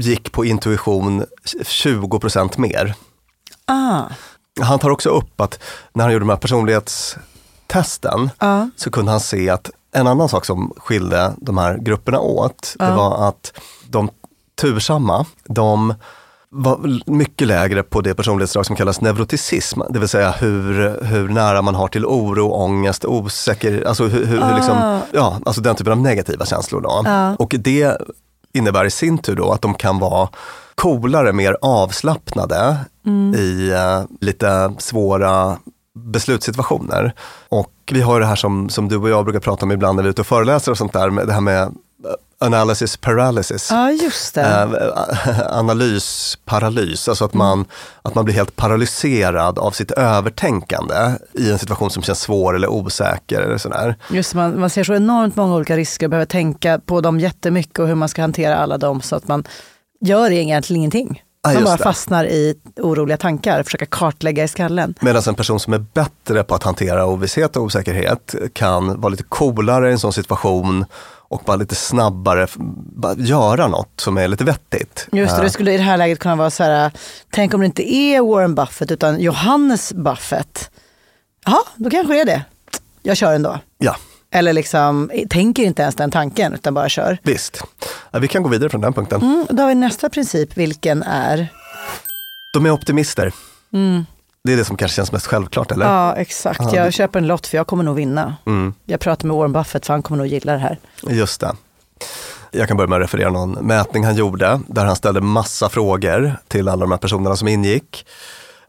gick 0.00 0.32
på 0.32 0.44
intuition 0.44 1.24
20% 1.62 2.58
mer. 2.58 2.94
Ah, 3.66 4.02
Han 4.60 4.78
tar 4.78 4.90
också 4.90 5.08
upp 5.10 5.40
att 5.40 5.58
när 5.92 6.04
han 6.04 6.12
gjorde 6.12 6.22
de 6.24 6.28
här 6.30 6.36
personlighetstesten 6.36 8.30
ja. 8.38 8.70
så 8.76 8.90
kunde 8.90 9.10
han 9.10 9.20
se 9.20 9.50
att 9.50 9.70
en 9.92 10.06
annan 10.06 10.28
sak 10.28 10.44
som 10.44 10.72
skilde 10.76 11.32
de 11.36 11.58
här 11.58 11.78
grupperna 11.78 12.20
åt, 12.20 12.76
det 12.78 12.90
var 12.90 13.28
att 13.28 13.52
de 13.88 14.10
tursamma, 14.60 15.26
de 15.44 15.94
var 16.56 17.10
mycket 17.10 17.48
lägre 17.48 17.82
på 17.82 18.00
det 18.00 18.14
personlighetsdrag 18.14 18.66
som 18.66 18.76
kallas 18.76 19.00
neuroticism, 19.00 19.80
det 19.90 19.98
vill 19.98 20.08
säga 20.08 20.30
hur, 20.30 20.98
hur 21.04 21.28
nära 21.28 21.62
man 21.62 21.74
har 21.74 21.88
till 21.88 22.06
oro, 22.06 22.50
ångest, 22.50 23.04
osäker, 23.04 23.84
alltså, 23.86 24.04
hur, 24.04 24.26
hur, 24.26 24.42
hur 24.42 24.54
liksom, 24.54 25.00
ja, 25.12 25.40
alltså 25.44 25.60
den 25.60 25.76
typen 25.76 25.92
av 25.92 25.98
negativa 26.00 26.46
känslor. 26.46 26.80
Då. 26.80 27.02
Ja. 27.04 27.34
Och 27.34 27.54
det 27.58 27.96
innebär 28.52 28.84
i 28.84 28.90
sin 28.90 29.18
tur 29.18 29.36
då 29.36 29.52
att 29.52 29.62
de 29.62 29.74
kan 29.74 29.98
vara 29.98 30.28
coolare, 30.74 31.32
mer 31.32 31.56
avslappnade 31.60 32.76
i 33.36 33.70
eh, 33.70 34.02
lite 34.20 34.72
svåra 34.78 35.58
beslutssituationer. 35.94 37.12
Och 37.48 37.72
vi 37.90 38.00
har 38.00 38.20
det 38.20 38.26
här 38.26 38.36
som, 38.36 38.68
som 38.68 38.88
du 38.88 38.96
och 38.96 39.08
jag 39.08 39.24
brukar 39.24 39.40
prata 39.40 39.66
om 39.66 39.72
ibland 39.72 39.96
när 39.96 40.02
vi 40.02 40.08
är 40.08 40.10
ute 40.10 40.20
och 40.20 40.26
föreläser 40.26 40.72
och 40.72 40.78
sånt 40.78 40.92
där, 40.92 41.10
med 41.10 41.26
det 41.26 41.32
här 41.32 41.40
med 41.40 41.74
analysis 42.44 42.96
paralysis. 42.96 43.68
ja, 43.70 43.90
just 43.90 44.34
det. 44.34 44.42
Eh, 44.42 45.40
analysparalys, 45.58 47.08
alltså 47.08 47.24
att 47.24 47.34
man, 47.34 47.64
att 48.02 48.14
man 48.14 48.24
blir 48.24 48.34
helt 48.34 48.56
paralyserad 48.56 49.58
av 49.58 49.70
sitt 49.70 49.90
övertänkande 49.90 50.94
i 51.32 51.50
en 51.50 51.58
situation 51.58 51.90
som 51.90 52.02
känns 52.02 52.20
svår 52.20 52.56
eller 52.56 52.68
osäker 52.68 53.40
eller 53.40 53.58
sådär. 53.58 53.96
Just 54.10 54.32
det, 54.32 54.36
man, 54.36 54.60
man 54.60 54.70
ser 54.70 54.84
så 54.84 54.94
enormt 54.94 55.36
många 55.36 55.54
olika 55.54 55.76
risker 55.76 56.06
och 56.06 56.10
behöver 56.10 56.26
tänka 56.26 56.80
på 56.86 57.00
dem 57.00 57.20
jättemycket 57.20 57.78
och 57.78 57.88
hur 57.88 57.94
man 57.94 58.08
ska 58.08 58.22
hantera 58.22 58.56
alla 58.56 58.78
dem 58.78 59.02
så 59.02 59.16
att 59.16 59.28
man 59.28 59.44
gör 60.00 60.30
egentligen 60.30 60.78
ingenting. 60.78 61.22
Man 61.44 61.54
just 61.54 61.64
bara 61.64 61.78
fastnar 61.78 62.24
i 62.24 62.54
oroliga 62.76 63.16
tankar, 63.16 63.62
försöka 63.62 63.86
kartlägga 63.86 64.44
i 64.44 64.48
skallen. 64.48 64.94
Medan 65.00 65.22
en 65.26 65.34
person 65.34 65.60
som 65.60 65.72
är 65.72 65.78
bättre 65.78 66.42
på 66.42 66.54
att 66.54 66.62
hantera 66.62 67.06
ovisshet 67.06 67.56
och 67.56 67.62
osäkerhet 67.62 68.34
kan 68.52 69.00
vara 69.00 69.10
lite 69.10 69.22
coolare 69.22 69.88
i 69.88 69.92
en 69.92 69.98
sån 69.98 70.12
situation 70.12 70.84
och 71.34 71.42
bara 71.46 71.56
lite 71.56 71.74
snabbare 71.74 72.46
bara 72.96 73.14
göra 73.14 73.66
något 73.68 74.00
som 74.00 74.16
är 74.18 74.28
lite 74.28 74.44
vettigt. 74.44 75.08
Just 75.12 75.30
det, 75.34 75.38
Eh, 75.38 75.44
det 75.44 75.50
skulle 75.50 75.72
i 75.72 75.76
det 75.76 75.82
här 75.82 75.96
läget 75.96 76.18
kunna 76.18 76.36
vara 76.36 76.50
så 76.50 76.62
här, 76.64 76.90
tänk 77.30 77.54
om 77.54 77.60
det 77.60 77.66
inte 77.66 77.94
är 77.94 78.20
Warren 78.20 78.54
Buffett 78.54 78.90
utan 78.90 79.20
Johannes 79.20 79.92
Buffett. 79.92 80.70
Ja, 81.46 81.62
då 81.76 81.90
kanske 81.90 82.12
det 82.14 82.20
är 82.20 82.24
det. 82.24 82.42
Jag 83.02 83.16
kör 83.16 83.34
ändå. 83.34 83.58
Ja, 83.78 83.96
Eller 84.30 84.52
liksom, 84.52 85.10
tänker 85.30 85.62
inte 85.62 85.82
ens 85.82 85.94
den 85.94 86.10
tanken 86.10 86.54
utan 86.54 86.74
bara 86.74 86.88
kör. 86.88 87.18
visst. 87.22 87.60
Ja, 88.10 88.18
vi 88.18 88.28
kan 88.28 88.42
gå 88.42 88.48
vidare 88.48 88.70
från 88.70 88.80
den 88.80 88.92
punkten. 88.92 89.22
Mm, 89.22 89.46
då 89.50 89.62
har 89.62 89.68
vi 89.68 89.74
nästa 89.74 90.08
princip, 90.08 90.56
vilken 90.56 91.02
är? 91.02 91.48
De 92.54 92.66
är 92.66 92.70
optimister. 92.70 93.32
Det 94.44 94.52
är 94.52 94.56
det 94.56 94.64
som 94.64 94.76
kanske 94.76 94.96
känns 94.96 95.12
mest 95.12 95.26
självklart, 95.26 95.72
eller? 95.72 95.84
Mm. 95.86 95.96
Ja, 95.96 96.16
exakt. 96.16 96.70
Det- 96.70 96.76
Jag 96.76 96.92
köper 96.92 97.18
en 97.18 97.26
lott 97.26 97.46
för 97.46 97.56
jag 97.56 97.66
kommer 97.66 97.84
nog 97.84 97.96
vinna. 97.96 98.36
Mm. 98.46 98.74
Jag 98.84 99.00
pratar 99.00 99.26
med 99.28 99.36
Warren 99.36 99.52
Buffett 99.52 99.86
för 99.86 99.92
han 99.92 100.02
kommer 100.02 100.18
nog 100.18 100.26
gilla 100.26 100.52
det 100.52 100.58
här. 100.58 100.78
Just 101.08 101.40
det. 101.40 101.52
Jag 102.50 102.68
kan 102.68 102.76
börja 102.76 102.88
med 102.88 102.96
att 102.96 103.02
referera 103.02 103.30
någon 103.30 103.50
mätning 103.52 104.04
han 104.04 104.14
gjorde 104.16 104.60
där 104.68 104.84
han 104.84 104.96
ställde 104.96 105.20
massa 105.20 105.68
frågor 105.68 106.36
till 106.48 106.68
alla 106.68 106.80
de 106.80 106.90
här 106.90 106.98
personerna 106.98 107.36
som 107.36 107.48
ingick 107.48 108.06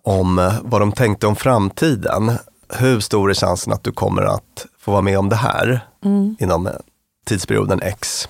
om 0.04 0.40
eh, 0.40 0.54
vad 0.62 0.82
de 0.82 0.92
tänkte 0.92 1.28
om 1.28 1.36
framtiden. 1.36 2.32
Hur 2.78 3.00
stor 3.00 3.30
är 3.30 3.34
chansen 3.34 3.74
att 3.74 3.84
du 3.84 3.92
kommer 3.92 4.22
att 4.22 4.66
få 4.80 4.92
vara 4.92 5.02
med 5.02 5.20
om 5.20 5.30
det 5.30 5.36
här 5.36 5.80
inom 6.40 6.68
eh, 6.68 6.74
tidsperioden 7.26 7.82
X? 7.82 8.30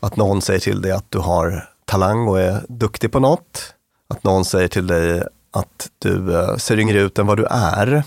Att 0.00 0.16
någon 0.16 0.42
säger 0.42 0.60
till 0.60 0.80
dig 0.82 0.92
att 0.92 1.06
du 1.08 1.18
har 1.18 1.68
talang 1.84 2.28
och 2.28 2.40
är 2.40 2.64
duktig 2.68 3.12
på 3.12 3.20
något. 3.20 3.74
Att 4.10 4.24
någon 4.24 4.44
säger 4.44 4.68
till 4.68 4.86
dig 4.86 5.22
att 5.50 5.88
du 5.98 6.34
eh, 6.40 6.56
ser 6.56 6.78
yngre 6.78 7.00
ut 7.00 7.18
än 7.18 7.26
vad 7.26 7.36
du 7.36 7.46
är. 7.50 8.02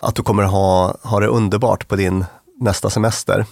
Att 0.00 0.14
du 0.14 0.22
kommer 0.22 0.42
ha, 0.42 0.96
ha 1.02 1.20
det 1.20 1.26
underbart 1.26 1.88
på 1.88 1.96
din 1.96 2.24
nästa 2.60 2.90
semester 2.90 3.46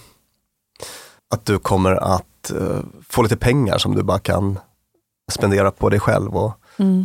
att 1.33 1.45
du 1.45 1.59
kommer 1.59 1.91
att 2.15 2.51
eh, 2.51 2.79
få 3.09 3.21
lite 3.21 3.37
pengar 3.37 3.77
som 3.77 3.95
du 3.95 4.03
bara 4.03 4.19
kan 4.19 4.59
spendera 5.31 5.71
på 5.71 5.89
dig 5.89 5.99
själv 5.99 6.35
och 6.37 6.53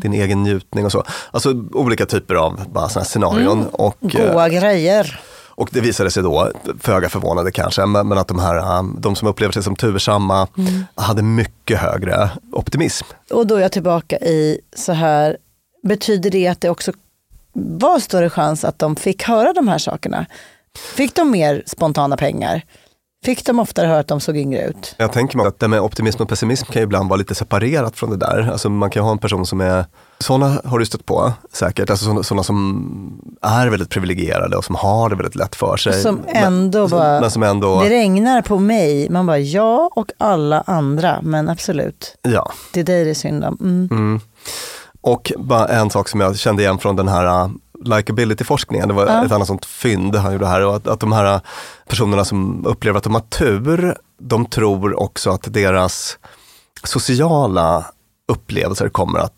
din 0.02 0.12
egen 0.12 0.42
njutning 0.42 0.84
och 0.84 0.92
så. 0.92 1.04
Alltså 1.30 1.50
olika 1.72 2.06
typer 2.06 2.34
av 2.34 2.60
bara 2.72 2.88
såna 2.88 3.04
scenarion. 3.04 3.66
Och, 3.72 4.14
eh, 4.14 4.32
Goa 4.32 4.48
grejer. 4.48 5.20
och 5.48 5.68
det 5.72 5.80
visade 5.80 6.10
sig 6.10 6.22
då, 6.22 6.52
föga 6.80 7.08
förvånade 7.08 7.50
kanske, 7.50 7.86
men, 7.86 8.08
men 8.08 8.18
att 8.18 8.28
de 8.28 8.38
här, 8.38 8.82
de 9.00 9.16
som 9.16 9.28
upplever 9.28 9.52
sig 9.52 9.62
som 9.62 9.76
tursamma 9.76 10.48
hade 10.94 11.22
mycket 11.22 11.78
högre 11.78 12.30
optimism. 12.52 13.06
Och 13.30 13.46
då 13.46 13.56
är 13.56 13.60
jag 13.60 13.72
tillbaka 13.72 14.16
i 14.16 14.60
så 14.76 14.92
här, 14.92 15.36
betyder 15.86 16.30
det 16.30 16.48
att 16.48 16.60
det 16.60 16.70
också 16.70 16.92
var 17.52 17.98
större 17.98 18.30
chans 18.30 18.64
att 18.64 18.78
de 18.78 18.96
fick 18.96 19.22
höra 19.22 19.52
de 19.52 19.68
här 19.68 19.78
sakerna? 19.78 20.26
Fick 20.94 21.14
de 21.14 21.30
mer 21.30 21.62
spontana 21.66 22.16
pengar? 22.16 22.62
Fick 23.24 23.46
de 23.46 23.58
oftare 23.58 23.86
höra 23.86 23.98
att 23.98 24.08
de 24.08 24.20
såg 24.20 24.36
yngre 24.36 24.62
ut? 24.62 24.94
Jag 24.98 25.12
tänker 25.12 25.36
mig 25.36 25.46
att 25.46 25.58
det 25.58 25.68
med 25.68 25.80
optimism 25.80 26.22
och 26.22 26.28
pessimism 26.28 26.66
kan 26.66 26.80
ju 26.80 26.84
ibland 26.84 27.08
vara 27.08 27.16
lite 27.16 27.34
separerat 27.34 27.96
från 27.96 28.10
det 28.10 28.16
där. 28.16 28.50
Alltså 28.52 28.68
man 28.68 28.90
kan 28.90 29.04
ha 29.04 29.12
en 29.12 29.18
person 29.18 29.46
som 29.46 29.60
är, 29.60 29.84
sådana 30.18 30.60
har 30.64 30.78
du 30.78 30.86
stött 30.86 31.06
på 31.06 31.32
säkert, 31.52 31.90
alltså 31.90 32.22
sådana 32.22 32.42
som 32.42 33.38
är 33.42 33.68
väldigt 33.68 33.90
privilegierade 33.90 34.56
och 34.56 34.64
som 34.64 34.74
har 34.74 35.10
det 35.10 35.16
väldigt 35.16 35.34
lätt 35.34 35.56
för 35.56 35.76
sig. 35.76 36.02
Som 36.02 36.20
ändå 36.28 36.80
men, 36.80 36.90
bara, 36.90 37.20
men 37.20 37.30
som 37.30 37.42
ändå, 37.42 37.82
det 37.82 37.90
regnar 37.90 38.42
på 38.42 38.58
mig. 38.58 39.10
Man 39.10 39.26
bara, 39.26 39.38
ja 39.38 39.90
och 39.94 40.10
alla 40.18 40.60
andra, 40.66 41.20
men 41.22 41.48
absolut, 41.48 42.16
ja. 42.22 42.52
det 42.72 42.80
är 42.80 42.84
dig 42.84 43.04
det 43.04 43.10
är 43.10 43.14
synd 43.14 43.44
om. 43.44 43.58
Mm. 43.60 43.88
Mm. 43.90 44.20
Och 45.06 45.32
bara 45.38 45.66
en 45.68 45.90
sak 45.90 46.08
som 46.08 46.20
jag 46.20 46.38
kände 46.38 46.62
igen 46.62 46.78
från 46.78 46.96
den 46.96 47.08
här 47.08 47.44
uh, 47.44 47.50
likability-forskningen, 47.84 48.88
det 48.88 48.94
var 48.94 49.06
Ja. 49.06 49.24
ett 49.24 49.32
annat 49.32 49.46
sånt 49.46 49.64
fynd 49.64 50.16
han 50.16 50.32
gjorde 50.32 50.46
här, 50.46 50.60
och 50.66 50.76
att, 50.76 50.86
att 50.86 51.00
de 51.00 51.12
här 51.12 51.34
uh, 51.34 51.40
personerna 51.88 52.24
som 52.24 52.66
upplever 52.66 52.98
att 52.98 53.04
de 53.04 53.14
har 53.14 53.20
tur, 53.20 53.96
de 54.20 54.46
tror 54.46 55.00
också 55.00 55.30
att 55.30 55.52
deras 55.52 56.18
sociala 56.84 57.84
upplevelser 58.32 58.88
kommer 58.88 59.18
att 59.18 59.32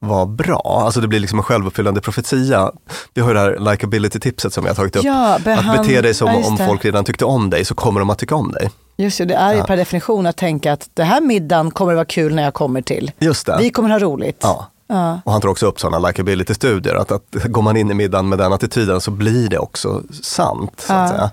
vara 0.00 0.26
bra. 0.26 0.82
Alltså 0.84 1.00
det 1.00 1.08
blir 1.08 1.20
liksom 1.20 1.38
en 1.38 1.42
självuppfyllande 1.42 2.00
profetia. 2.00 2.72
Vi 3.14 3.20
har 3.20 3.28
ju 3.28 3.34
det 3.34 3.40
här 3.40 3.58
likability-tipset 3.58 4.52
som 4.52 4.64
vi 4.64 4.68
har 4.70 4.74
tagit 4.74 4.96
upp. 4.96 5.04
Ja, 5.04 5.34
att 5.34 5.42
behand- 5.44 5.78
bete 5.86 6.00
dig 6.00 6.14
som 6.14 6.28
ja, 6.28 6.48
om 6.48 6.56
det. 6.56 6.66
folk 6.66 6.84
redan 6.84 7.04
tyckte 7.04 7.24
om 7.24 7.50
dig 7.50 7.64
så 7.64 7.74
kommer 7.74 8.00
de 8.00 8.10
att 8.10 8.18
tycka 8.18 8.34
om 8.34 8.52
dig. 8.52 8.70
Just 8.96 9.18
det, 9.18 9.24
det 9.24 9.34
är 9.34 9.52
ju 9.52 9.58
Ja. 9.58 9.64
per 9.64 9.76
definition 9.76 10.26
att 10.26 10.36
tänka 10.36 10.72
att 10.72 10.88
det 10.94 11.04
här 11.04 11.20
middagen 11.20 11.70
kommer 11.70 11.92
att 11.92 11.96
vara 11.96 12.04
kul 12.04 12.34
när 12.34 12.42
jag 12.42 12.54
kommer 12.54 12.82
till. 12.82 13.12
Just 13.18 13.46
det. 13.46 13.56
Vi 13.60 13.70
kommer 13.70 13.88
ha 13.90 13.98
roligt. 13.98 14.38
Ja. 14.42 14.66
Ja. 14.86 15.20
Och 15.24 15.32
han 15.32 15.40
tar 15.40 15.48
också 15.48 15.66
upp 15.66 15.80
sådana 15.80 16.08
likability-studier, 16.08 16.94
att, 16.94 17.12
att 17.12 17.44
går 17.44 17.62
man 17.62 17.76
in 17.76 17.90
i 17.90 17.94
middagen 17.94 18.28
med 18.28 18.38
den 18.38 18.52
attityden 18.52 19.00
så 19.00 19.10
blir 19.10 19.48
det 19.48 19.58
också 19.58 20.02
sant. 20.22 20.84
Så 20.86 20.92
att 20.92 21.14
Ja. 21.18 21.30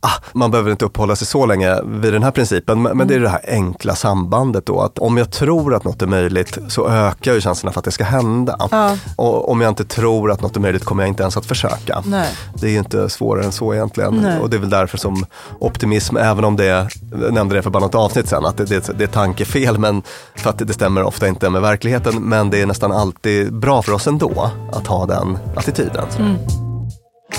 Ah, 0.00 0.20
man 0.32 0.50
behöver 0.50 0.70
inte 0.70 0.84
uppehålla 0.84 1.16
sig 1.16 1.26
så 1.26 1.46
länge 1.46 1.76
vid 1.84 2.12
den 2.12 2.22
här 2.22 2.30
principen, 2.30 2.82
men, 2.82 2.96
men 2.96 3.08
det 3.08 3.14
är 3.14 3.16
Mm. 3.16 3.22
det 3.24 3.28
här 3.30 3.54
enkla 3.54 3.94
sambandet 3.94 4.66
då, 4.66 4.80
att 4.80 4.98
om 4.98 5.16
jag 5.16 5.30
tror 5.30 5.74
att 5.74 5.84
något 5.84 6.02
är 6.02 6.06
möjligt 6.06 6.58
så 6.68 6.88
ökar 6.88 7.32
ju 7.34 7.40
chanserna 7.40 7.72
för 7.72 7.78
att 7.80 7.84
det 7.84 7.90
ska 7.90 8.04
hända. 8.04 8.56
Ja. 8.70 8.96
Och 9.16 9.50
om 9.50 9.60
jag 9.60 9.68
inte 9.68 9.84
tror 9.84 10.30
att 10.32 10.40
något 10.42 10.56
är 10.56 10.60
möjligt 10.60 10.84
kommer 10.84 11.02
jag 11.02 11.08
inte 11.08 11.22
ens 11.22 11.36
att 11.36 11.46
försöka. 11.46 12.02
Nej. 12.06 12.28
Det 12.54 12.66
är 12.66 12.70
ju 12.70 12.78
inte 12.78 13.08
svårare 13.08 13.44
än 13.44 13.52
så 13.52 13.74
egentligen. 13.74 14.14
Nej. 14.14 14.40
Och 14.40 14.50
det 14.50 14.56
är 14.56 14.60
väl 14.60 14.70
därför 14.70 14.98
som 14.98 15.24
optimism, 15.60 16.16
även 16.16 16.44
om 16.44 16.56
det, 16.56 16.64
jag 16.64 16.88
nämnde 17.34 17.54
det 17.56 17.62
för 17.62 17.70
bara 17.70 17.82
något 17.84 17.94
avsnitt 17.94 18.28
sen, 18.28 18.44
att 18.46 18.56
det, 18.56 18.64
det, 18.64 18.98
det 18.98 19.04
är 19.04 19.08
tankefel, 19.08 19.78
men 19.78 20.02
för 20.36 20.50
att 20.50 20.58
det, 20.58 20.64
det 20.64 20.72
stämmer 20.72 21.02
ofta 21.02 21.28
inte 21.28 21.50
med 21.50 21.62
verkligheten, 21.62 22.22
men 22.22 22.50
det 22.50 22.62
är 22.62 22.66
nästan 22.66 22.92
alltid 22.92 23.52
bra 23.54 23.82
för 23.82 23.92
oss 23.92 24.06
ändå 24.06 24.50
att 24.72 24.86
ha 24.86 25.06
den 25.06 25.38
attityden. 25.56 26.06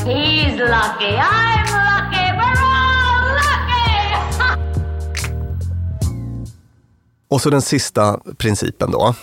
He's 0.06 0.58
lucky, 0.58 1.16
I'm 1.18 1.68
lucky, 1.88 2.17
Och 7.30 7.42
så 7.42 7.50
den 7.50 7.62
sista 7.62 8.20
principen 8.38 8.92
då. 8.92 9.16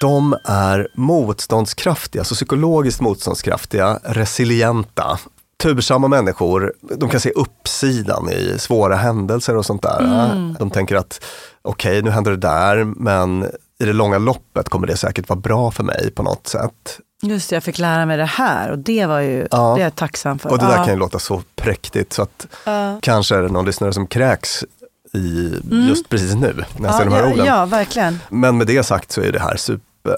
De 0.00 0.36
är 0.44 0.88
motståndskraftiga, 0.94 2.20
alltså 2.20 2.34
psykologiskt 2.34 3.00
motståndskraftiga, 3.00 3.98
resilienta. 4.04 5.18
Tursamma 5.62 6.08
människor, 6.08 6.72
de 6.96 7.08
kan 7.08 7.20
se 7.20 7.30
uppsidan 7.30 8.30
i 8.30 8.54
svåra 8.58 8.96
händelser 8.96 9.56
och 9.56 9.66
sånt 9.66 9.82
där. 9.82 10.54
De 10.58 10.70
tänker 10.70 10.96
att 10.96 11.24
okej, 11.62 12.02
nu 12.02 12.10
händer 12.10 12.30
det 12.30 12.36
där, 12.36 12.84
men 12.84 13.44
i 13.80 13.84
det 13.84 13.92
långa 13.92 14.18
loppet 14.18 14.68
kommer 14.68 14.86
det 14.86 14.96
säkert 14.96 15.28
vara 15.28 15.40
bra 15.40 15.70
för 15.70 15.82
mig 15.84 16.10
på 16.10 16.22
något 16.22 16.46
sätt. 16.46 16.98
Just 17.22 17.50
det, 17.50 17.56
jag 17.56 17.62
fick 17.64 17.78
lära 17.78 18.06
mig 18.06 18.16
det 18.16 18.24
här 18.24 18.70
och 18.70 18.78
det 18.78 19.06
var 19.06 19.20
ju, 19.20 19.46
Ja. 19.50 19.74
det 19.76 19.80
är 19.80 19.84
jag 19.84 19.94
tacksam 19.94 20.38
för. 20.38 20.50
Och 20.50 20.58
det 20.58 20.64
där 20.66 20.76
Ja. 20.76 20.84
kan 20.84 20.94
ju 20.94 20.98
låta 21.00 21.18
så 21.18 21.42
präktigt 21.56 22.12
så 22.12 22.22
att 22.22 22.46
Ja. 22.64 22.98
kanske 23.02 23.36
är 23.36 23.42
det 23.42 23.48
någon 23.48 23.64
lyssnare 23.64 23.92
som 23.92 24.06
kräks 24.06 24.64
i 25.12 25.52
just 25.88 26.08
precis 26.08 26.34
nu 26.34 26.64
när 26.78 26.88
jag 26.88 26.94
säger 26.96 27.10
de 27.10 27.16
här 27.16 27.22
ja, 27.24 27.32
orden. 27.32 27.46
ja, 27.46 27.66
verkligen. 27.66 28.20
Men 28.28 28.58
med 28.58 28.66
det 28.66 28.82
sagt 28.82 29.12
så 29.12 29.20
är 29.20 29.32
det 29.32 29.40
här 29.40 29.56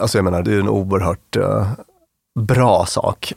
alltså 0.00 0.18
jag 0.18 0.24
menar 0.24 0.42
det 0.42 0.54
är 0.54 0.60
en 0.60 0.68
oerhört 0.68 1.36
eh, 1.36 1.66
bra 2.40 2.86
sak 2.86 3.32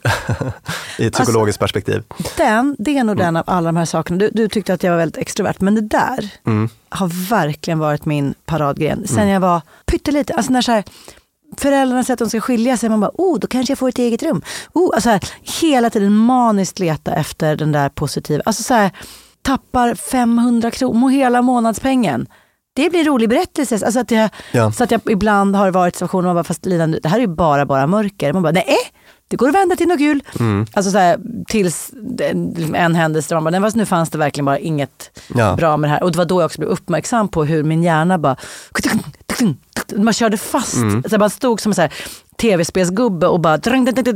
i 0.98 1.06
ett 1.06 1.12
psykologiskt 1.12 1.60
perspektiv. 1.60 2.02
Den, 2.36 2.76
det 2.78 2.98
är 2.98 3.04
nog 3.04 3.16
den 3.16 3.36
av 3.36 3.44
alla 3.46 3.68
de 3.68 3.76
här 3.76 3.84
sakerna. 3.84 4.18
Du, 4.18 4.30
du 4.32 4.48
tyckte 4.48 4.74
att 4.74 4.82
jag 4.82 4.90
var 4.90 4.98
väldigt 4.98 5.18
extrovert, 5.18 5.54
men 5.60 5.74
det 5.74 5.80
där 5.80 6.30
Mm. 6.46 6.68
har 6.88 7.28
verkligen 7.30 7.78
varit 7.78 8.04
min 8.04 8.34
paradgren. 8.44 9.06
Sen 9.06 9.28
jag 9.28 9.40
var 9.40 9.60
pytteliten. 9.86 10.36
Alltså 10.36 10.52
när 10.52 10.62
så 10.62 10.72
här, 10.72 10.84
föräldrarna 11.56 12.04
säger 12.04 12.12
att 12.12 12.18
de 12.18 12.28
ska 12.28 12.40
skilja 12.40 12.76
sig, 12.76 12.88
man 12.88 13.00
bara, 13.00 13.10
oh, 13.14 13.38
då 13.38 13.46
kanske 13.46 13.70
jag 13.70 13.78
får 13.78 13.88
ett 13.88 13.98
eget 13.98 14.22
rum. 14.22 14.42
Oh, 14.72 14.90
alltså 14.94 15.10
här, 15.10 15.20
hela 15.60 15.90
tiden 15.90 16.12
maniskt 16.12 16.78
leta 16.78 17.14
efter 17.14 17.56
den 17.56 17.72
där 17.72 17.88
positiva. 17.88 18.42
Alltså 18.46 18.62
så 18.62 18.74
här, 18.74 18.90
tappar 19.44 19.94
500 19.94 20.70
kronor, 20.70 21.10
hela 21.10 21.42
månadspengen. 21.42 22.26
Det 22.76 22.90
blir 22.90 23.04
rolig 23.04 23.28
berättelse. 23.28 23.74
Alltså 23.84 24.00
att 24.00 24.10
jag, 24.10 24.30
Ja. 24.52 24.72
Så 24.72 24.84
att 24.84 24.90
jag 24.90 25.00
ibland 25.10 25.56
har 25.56 25.70
varit 25.70 25.94
i 25.94 25.96
situationer 25.96 26.22
man 26.28 26.34
bara, 26.36 26.44
fast 26.44 26.66
Lina, 26.66 26.86
det 26.86 27.08
här 27.08 27.16
är 27.16 27.20
ju 27.20 27.26
bara, 27.26 27.66
bara 27.66 27.86
mörker. 27.86 28.32
Man 28.32 28.42
bara, 28.42 28.52
nej, 28.52 28.76
det 29.28 29.36
går 29.36 29.48
att 29.48 29.54
vända 29.54 29.76
till 29.76 29.88
något 29.88 29.98
kul. 29.98 30.22
Mm. 30.40 30.66
Alltså 30.72 30.90
så 30.90 30.98
här, 30.98 31.18
tills 31.48 31.90
en, 32.20 32.74
en 32.74 32.94
händelse 32.94 33.28
där 33.34 33.40
man 33.40 33.52
bara, 33.52 33.60
nej, 33.60 33.70
nu 33.74 33.86
fanns 33.86 34.10
det 34.10 34.18
verkligen 34.18 34.44
bara 34.44 34.58
inget 34.58 35.20
Ja. 35.34 35.56
bra 35.56 35.76
med 35.76 35.90
det 35.90 35.94
här. 35.94 36.02
Och 36.02 36.12
det 36.12 36.18
var 36.18 36.24
då 36.24 36.40
jag 36.40 36.46
också 36.46 36.58
blev 36.58 36.70
uppmärksam 36.70 37.28
på 37.28 37.44
hur 37.44 37.64
min 37.64 37.82
hjärna 37.82 38.18
bara, 38.18 38.36
man 39.96 40.14
körde 40.14 40.36
fast. 40.36 40.74
Mm. 40.76 41.02
Så 41.10 41.18
man 41.18 41.30
stod 41.30 41.60
som 41.60 41.72
en 41.78 41.88
tv-spelsgubbe 42.40 43.26
och 43.26 43.40
bara 43.40 43.58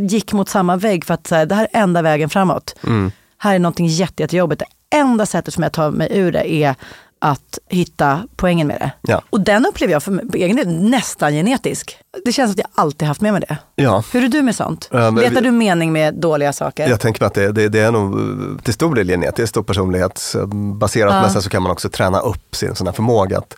gick 0.08 0.32
mot 0.32 0.48
samma 0.48 0.76
vägg 0.76 1.04
för 1.04 1.14
att 1.14 1.26
så 1.26 1.34
här, 1.34 1.46
det 1.46 1.54
här 1.54 1.68
är 1.72 1.80
enda 1.82 2.02
vägen 2.02 2.28
framåt. 2.30 2.74
Mm. 2.86 3.12
Här 3.38 3.54
är 3.54 3.58
någonting 3.58 3.86
jätte, 3.86 4.22
jättejobbigt. 4.22 4.58
Det 4.58 4.66
enda 4.94 5.26
sättet 5.26 5.54
som 5.54 5.62
jag 5.62 5.72
tar 5.72 5.90
mig 5.90 6.08
ur 6.10 6.32
det 6.32 6.52
är 6.52 6.74
att 7.20 7.58
hitta 7.68 8.22
poängen 8.36 8.66
med 8.66 8.80
det. 8.80 8.92
Ja. 9.12 9.22
Och 9.30 9.40
den 9.40 9.66
upplever 9.66 9.92
jag 9.92 10.02
för 10.02 10.36
egen 10.36 10.56
del 10.56 10.68
nästan 10.68 11.32
genetisk. 11.32 11.98
Det 12.24 12.32
känns 12.32 12.50
att 12.50 12.58
jag 12.58 12.68
alltid 12.74 13.08
haft 13.08 13.20
med 13.20 13.32
mig 13.32 13.42
det. 13.48 13.58
Ja. 13.74 14.02
Hur 14.12 14.24
är 14.24 14.28
du 14.28 14.42
med 14.42 14.54
sånt? 14.54 14.88
Ja, 14.92 15.10
Letar 15.10 15.40
du 15.40 15.50
mening 15.50 15.92
med 15.92 16.14
dåliga 16.14 16.52
saker? 16.52 16.88
Jag 16.88 17.00
tänker 17.00 17.20
mig 17.20 17.26
att 17.26 17.34
det, 17.34 17.52
det, 17.52 17.68
det 17.68 17.80
är 17.80 17.92
nog 17.92 18.18
till 18.64 18.74
stor 18.74 18.94
del 18.94 19.08
genetiskt 19.08 19.56
och 19.56 19.66
personlighetsbaserat. 19.66 21.14
Ja. 21.14 21.20
Men 21.20 21.30
sen 21.30 21.42
så 21.42 21.50
kan 21.50 21.62
man 21.62 21.72
också 21.72 21.88
träna 21.88 22.20
upp 22.20 22.56
sin 22.56 22.74
sån 22.74 22.86
här 22.86 22.94
förmåga 22.94 23.38
att 23.38 23.54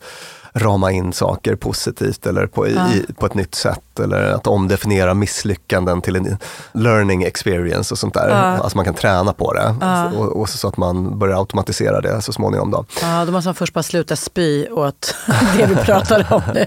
rama 0.54 0.92
in 0.92 1.12
saker 1.12 1.54
positivt 1.56 2.26
eller 2.26 2.46
på, 2.46 2.68
i, 2.68 2.74
Ja. 2.74 2.86
på 3.18 3.26
ett 3.26 3.34
nytt 3.34 3.54
sätt. 3.54 3.98
Eller 4.00 4.32
att 4.32 4.46
omdefiniera 4.46 5.14
misslyckanden 5.14 6.00
till 6.02 6.16
en 6.16 6.36
learning 6.72 7.22
experience 7.22 7.94
och 7.94 7.98
sånt 7.98 8.14
där. 8.14 8.28
Ja. 8.28 8.36
Alltså 8.36 8.78
man 8.78 8.84
kan 8.84 8.94
träna 8.94 9.32
på 9.32 9.52
det. 9.52 9.74
Ja. 9.80 10.10
Och, 10.10 10.40
och 10.40 10.48
så 10.48 10.68
att 10.68 10.76
man 10.76 11.18
börjar 11.18 11.38
automatisera 11.38 12.00
det 12.00 12.22
så 12.22 12.32
småningom. 12.32 12.70
Då. 12.70 12.84
Ja, 13.02 13.24
då 13.24 13.32
måste 13.32 13.48
man 13.48 13.54
först 13.54 13.74
bara 13.74 13.82
sluta 13.82 14.16
spy 14.16 14.68
åt 14.68 15.14
det 15.56 15.66
vi 15.66 15.74
pratade 15.76 16.26
om 16.30 16.42
nu. 16.54 16.66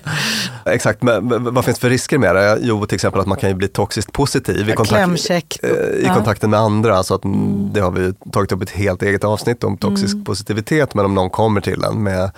Exakt, 0.65 1.01
men 1.03 1.53
vad 1.53 1.65
finns 1.65 1.77
det 1.77 1.81
för 1.81 1.89
risker 1.89 2.17
med 2.17 2.35
det? 2.35 2.57
Jo, 2.61 2.85
till 2.85 2.95
exempel 2.95 3.21
att 3.21 3.27
man 3.27 3.37
kan 3.37 3.49
ju 3.49 3.55
bli 3.55 3.67
toxiskt 3.67 4.11
positiv 4.11 4.69
i, 4.69 4.73
kontakt, 4.73 5.59
eh, 5.63 5.69
i 5.99 6.11
kontakten 6.13 6.49
med 6.49 6.59
andra. 6.59 7.03
Så 7.03 7.15
att, 7.15 7.23
mm. 7.23 7.69
Det 7.73 7.79
har 7.79 7.91
vi 7.91 8.13
tagit 8.31 8.51
upp 8.51 8.61
ett 8.61 8.69
helt 8.69 9.03
eget 9.03 9.23
avsnitt 9.23 9.63
om 9.63 9.77
toxisk 9.77 10.13
Mm. 10.13 10.25
positivitet. 10.25 10.93
Men 10.93 11.05
om 11.05 11.15
någon 11.15 11.29
kommer 11.29 11.61
till 11.61 11.83
en 11.83 12.03
med 12.03 12.31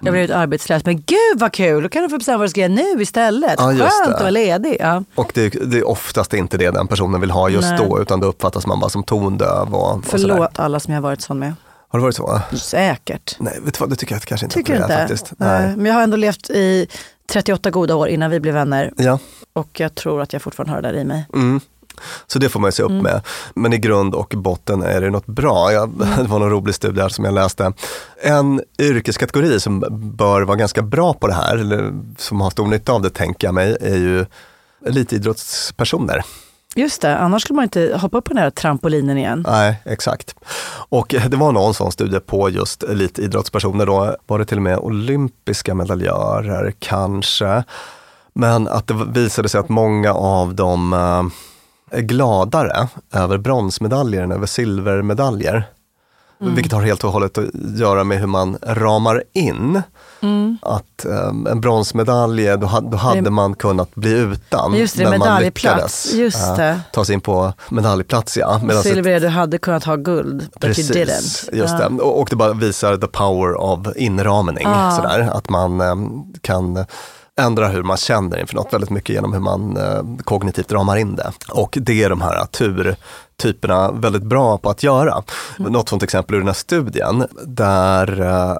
Jag 0.00 0.12
blev 0.12 0.32
arbetslös, 0.32 0.84
men 0.84 0.96
gud 0.96 1.38
vad 1.38 1.52
kul, 1.52 1.82
då 1.82 1.88
kan 1.88 2.02
du 2.02 2.08
få 2.08 2.18
bestämma 2.18 2.38
vad 2.38 2.46
du 2.46 2.50
ska 2.50 2.60
göra 2.60 2.72
nu 2.72 3.02
istället. 3.02 3.54
Ja, 3.58 3.64
Skönt 3.64 3.78
det. 3.78 4.14
att 4.14 4.20
vara 4.20 4.30
ledig. 4.30 4.76
Ja. 4.80 5.04
Och 5.14 5.30
det, 5.34 5.48
det 5.48 5.78
är 5.78 5.88
oftast 5.88 6.34
inte 6.34 6.56
det 6.58 6.70
den 6.70 6.86
personen 6.86 7.20
vill 7.20 7.30
ha 7.30 7.48
just 7.48 7.68
Nej. 7.68 7.78
då, 7.88 8.00
utan 8.02 8.20
då 8.20 8.26
uppfattas 8.26 8.66
man 8.66 8.80
bara 8.80 8.90
som 8.90 9.02
tondöv. 9.04 9.74
Och, 9.74 9.94
och. 9.94 10.04
Förlåt 10.04 10.58
alla 10.58 10.80
som 10.80 10.94
jag 10.94 11.00
har 11.00 11.02
varit 11.08 11.20
sån 11.20 11.38
med. 11.38 11.54
Har 11.88 11.98
det 11.98 12.02
varit 12.02 12.16
så? 12.16 12.40
Säkert. 12.56 13.36
Nej, 13.38 13.58
vet 13.64 13.74
du 13.74 13.78
vad, 13.80 13.90
det 13.90 13.96
tycker 13.96 14.14
jag 14.14 14.22
kanske 14.22 14.46
inte 14.46 14.54
Tycker 14.54 14.80
att 14.80 14.88
det 14.88 14.94
är 14.94 15.02
inte? 15.02 15.14
faktiskt. 15.16 15.32
Nej. 15.38 15.66
Nej. 15.66 15.76
Men 15.76 15.86
jag 15.86 15.94
har 15.94 16.02
ändå 16.02 16.16
levt 16.16 16.50
i 16.50 16.86
38 17.32 17.70
goda 17.70 17.94
år 17.96 18.08
innan 18.08 18.30
vi 18.30 18.40
blev 18.40 18.54
vänner. 18.54 18.92
Ja. 18.96 19.18
Och 19.52 19.80
jag 19.80 19.94
tror 19.94 20.22
att 20.22 20.32
jag 20.32 20.42
fortfarande 20.42 20.72
har 20.74 20.82
det 20.82 20.88
där 20.92 20.98
i 21.00 21.04
mig. 21.04 21.26
Mm. 21.34 21.60
Så 22.26 22.38
det 22.38 22.48
får 22.48 22.60
man 22.60 22.68
ju 22.68 22.72
se 22.72 22.82
upp 22.82 22.90
Mm. 22.90 23.02
med. 23.02 23.20
Men 23.54 23.72
i 23.72 23.78
grund 23.78 24.14
och 24.14 24.34
botten 24.36 24.82
är 24.82 25.00
det 25.00 25.10
något 25.10 25.26
bra. 25.26 25.72
Jag, 25.72 25.90
Det 26.18 26.28
var 26.28 26.38
någon 26.38 26.50
rolig 26.50 26.74
studie 26.74 27.00
här 27.00 27.08
som 27.08 27.24
jag 27.24 27.34
läste. 27.34 27.72
En 28.22 28.62
yrkeskategori 28.78 29.60
som 29.60 29.80
bör 30.16 30.42
vara 30.42 30.56
ganska 30.56 30.82
bra 30.82 31.14
på 31.14 31.26
det 31.26 31.34
här, 31.34 31.56
eller 31.56 31.92
som 32.18 32.40
har 32.40 32.50
stor 32.50 32.66
nytta 32.66 32.92
av 32.92 33.02
det 33.02 33.10
tänker 33.10 33.46
jag 33.46 33.54
mig, 33.54 33.76
är 33.80 33.96
ju 33.96 34.26
elitidrottspersoner. 34.86 36.22
Just 36.74 37.02
det, 37.02 37.18
annars 37.18 37.42
skulle 37.42 37.54
man 37.56 37.62
inte 37.62 37.98
hoppa 38.00 38.18
upp 38.18 38.24
på 38.24 38.32
den 38.34 38.42
här 38.42 38.50
trampolinen 38.50 39.18
igen. 39.18 39.44
Nej, 39.48 39.82
exakt. 39.84 40.34
Och 40.88 41.14
det 41.28 41.36
var 41.36 41.52
någon 41.52 41.74
sån 41.74 41.92
studie 41.92 42.20
på 42.20 42.50
just 42.50 42.82
elitidrottspersoner 42.82 43.86
då. 43.86 44.16
Var 44.26 44.38
det 44.38 44.44
till 44.44 44.56
och 44.56 44.62
med 44.62 44.78
olympiska 44.78 45.74
medaljörer 45.74 46.72
kanske? 46.78 47.64
Men 48.32 48.68
att 48.68 48.86
det 48.86 48.94
visade 48.94 49.48
sig 49.48 49.60
att 49.60 49.68
många 49.68 50.12
av 50.12 50.54
dem 50.54 50.92
eh, 50.92 51.22
är 51.90 52.00
gladare 52.00 52.88
över 53.12 53.38
bronsmedaljer 53.38 54.22
än 54.22 54.32
över 54.32 54.46
silvermedaljer. 54.46 55.64
Mm. 56.40 56.54
Vilket 56.54 56.72
har 56.72 56.82
helt 56.82 57.04
och 57.04 57.12
hållet 57.12 57.38
att 57.38 57.44
göra 57.78 58.04
med 58.04 58.18
hur 58.20 58.26
man 58.26 58.58
ramar 58.62 59.22
in. 59.32 59.82
Mm. 60.20 60.58
Att 60.62 61.04
eh, 61.04 61.28
en 61.50 61.60
bronsmedalj, 61.60 62.46
då, 62.46 62.66
ha- 62.66 62.80
då 62.80 62.96
hade 62.96 63.20
Det- 63.20 63.30
man 63.30 63.54
kunnat 63.54 63.94
bli 63.94 64.10
utan. 64.12 64.74
Just 64.74 64.96
det, 64.96 65.10
men 65.10 65.18
man 65.18 65.42
lyckades, 65.42 66.12
Just 66.14 66.48
eh, 66.48 66.56
det. 66.56 66.80
ta 66.92 67.04
sig 67.04 67.14
in 67.14 67.20
på 67.20 67.52
medaljplats. 67.70 68.36
Ja. 68.36 68.60
Ett- 68.70 68.82
Silver 68.82 69.10
är 69.10 69.20
du 69.20 69.28
hade 69.28 69.58
kunnat 69.58 69.84
ha 69.84 69.96
guld, 69.96 70.38
but 70.52 70.60
Precis, 70.60 70.90
you 70.96 71.04
didn't. 71.04 71.54
just 71.54 71.74
Ja. 71.80 71.88
det. 71.88 72.02
Och, 72.02 72.20
och 72.20 72.26
det 72.30 72.36
bara 72.36 72.52
visar 72.52 72.96
the 72.96 73.06
power 73.06 73.54
of 73.60 73.96
inramning. 73.96 74.66
Ah. 74.66 74.96
Sådär. 74.96 75.30
Att 75.32 75.48
man 75.48 75.80
eh, 75.80 75.96
kan 76.40 76.84
ändra 77.38 77.68
hur 77.68 77.82
man 77.82 77.96
känner 77.96 78.40
inför 78.40 78.54
något 78.54 78.72
väldigt 78.72 78.90
mycket 78.90 79.14
genom 79.14 79.32
hur 79.32 79.40
man 79.40 79.76
eh, 79.76 80.02
kognitivt 80.24 80.72
ramar 80.72 80.96
in 80.96 81.16
det. 81.16 81.32
Och 81.50 81.78
det 81.80 82.02
är 82.02 82.10
de 82.10 82.20
här 82.20 82.46
turtyperna 82.46 83.92
väldigt 83.92 84.22
bra 84.22 84.58
på 84.58 84.70
att 84.70 84.82
göra. 84.82 85.22
Mm. 85.58 85.72
Något 85.72 85.88
sånt 85.88 86.02
exempel 86.02 86.34
ur 86.34 86.38
den 86.38 86.48
här 86.48 86.54
studien 86.54 87.26
där 87.44 88.20
eh, 88.20 88.56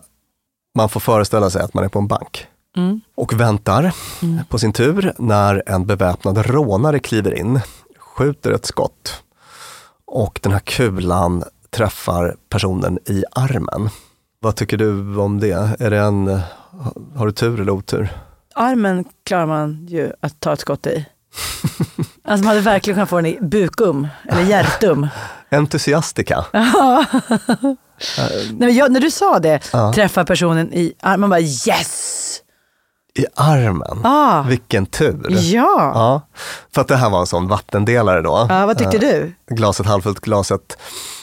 man 0.76 0.88
får 0.88 1.00
föreställa 1.00 1.50
sig 1.50 1.62
att 1.62 1.74
man 1.74 1.84
är 1.84 1.88
på 1.88 1.98
en 1.98 2.06
bank 2.06 2.46
Mm. 2.76 3.00
och 3.14 3.40
väntar 3.40 3.94
på 4.48 4.58
sin 4.58 4.72
tur 4.72 5.12
när 5.18 5.62
en 5.66 5.86
beväpnad 5.86 6.46
rånare 6.46 6.98
kliver 6.98 7.34
in, 7.38 7.60
skjuter 7.98 8.52
ett 8.52 8.66
skott 8.66 9.22
och 10.06 10.40
den 10.42 10.52
här 10.52 10.60
kulan 10.60 11.44
träffar 11.70 12.36
personen 12.48 12.98
i 13.06 13.24
armen. 13.32 13.90
Vad 14.40 14.56
tycker 14.56 14.76
du 14.76 15.16
om 15.16 15.40
det? 15.40 15.80
Är 15.80 15.90
det 15.90 15.98
en, 15.98 16.40
har 17.16 17.26
du 17.26 17.32
tur 17.32 17.60
eller 17.60 17.72
otur? 17.72 18.08
Armen 18.58 19.04
klarar 19.26 19.46
man 19.46 19.86
ju 19.88 20.12
att 20.20 20.40
ta 20.40 20.52
ett 20.52 20.60
skott 20.60 20.86
i. 20.86 21.06
Alltså 22.24 22.44
man 22.44 22.46
hade 22.46 22.60
verkligen 22.60 22.94
kunnat 22.96 23.08
få 23.08 23.16
den 23.16 23.26
i 23.26 23.38
bukum, 23.40 24.08
eller 24.28 24.42
hjärtum. 24.42 25.06
Entusiastika. 25.50 26.44
Nej, 28.52 28.76
jag, 28.76 28.92
när 28.92 29.00
du 29.00 29.10
sa 29.10 29.38
det, 29.38 29.60
Ja. 29.72 29.92
träffa 29.92 30.24
personen 30.24 30.72
i 30.72 30.94
armen, 31.00 31.20
man 31.20 31.30
bara 31.30 31.40
yes! 31.40 32.40
I 33.14 33.26
armen? 33.34 34.00
Ah. 34.06 34.42
Vilken 34.42 34.86
tur. 34.86 35.26
Ja. 35.30 35.92
ja. 35.94 36.22
För 36.74 36.80
att 36.80 36.88
det 36.88 36.96
här 36.96 37.10
var 37.10 37.20
en 37.20 37.26
sån 37.26 37.48
vattendelare 37.48 38.22
då. 38.22 38.46
Ja, 38.50 38.66
vad 38.66 38.78
tyckte 38.78 38.96
Eh, 38.96 39.00
du? 39.00 39.32
Glaset 39.54 39.86
halvfullt, 39.86 40.20
glaset 40.20 40.78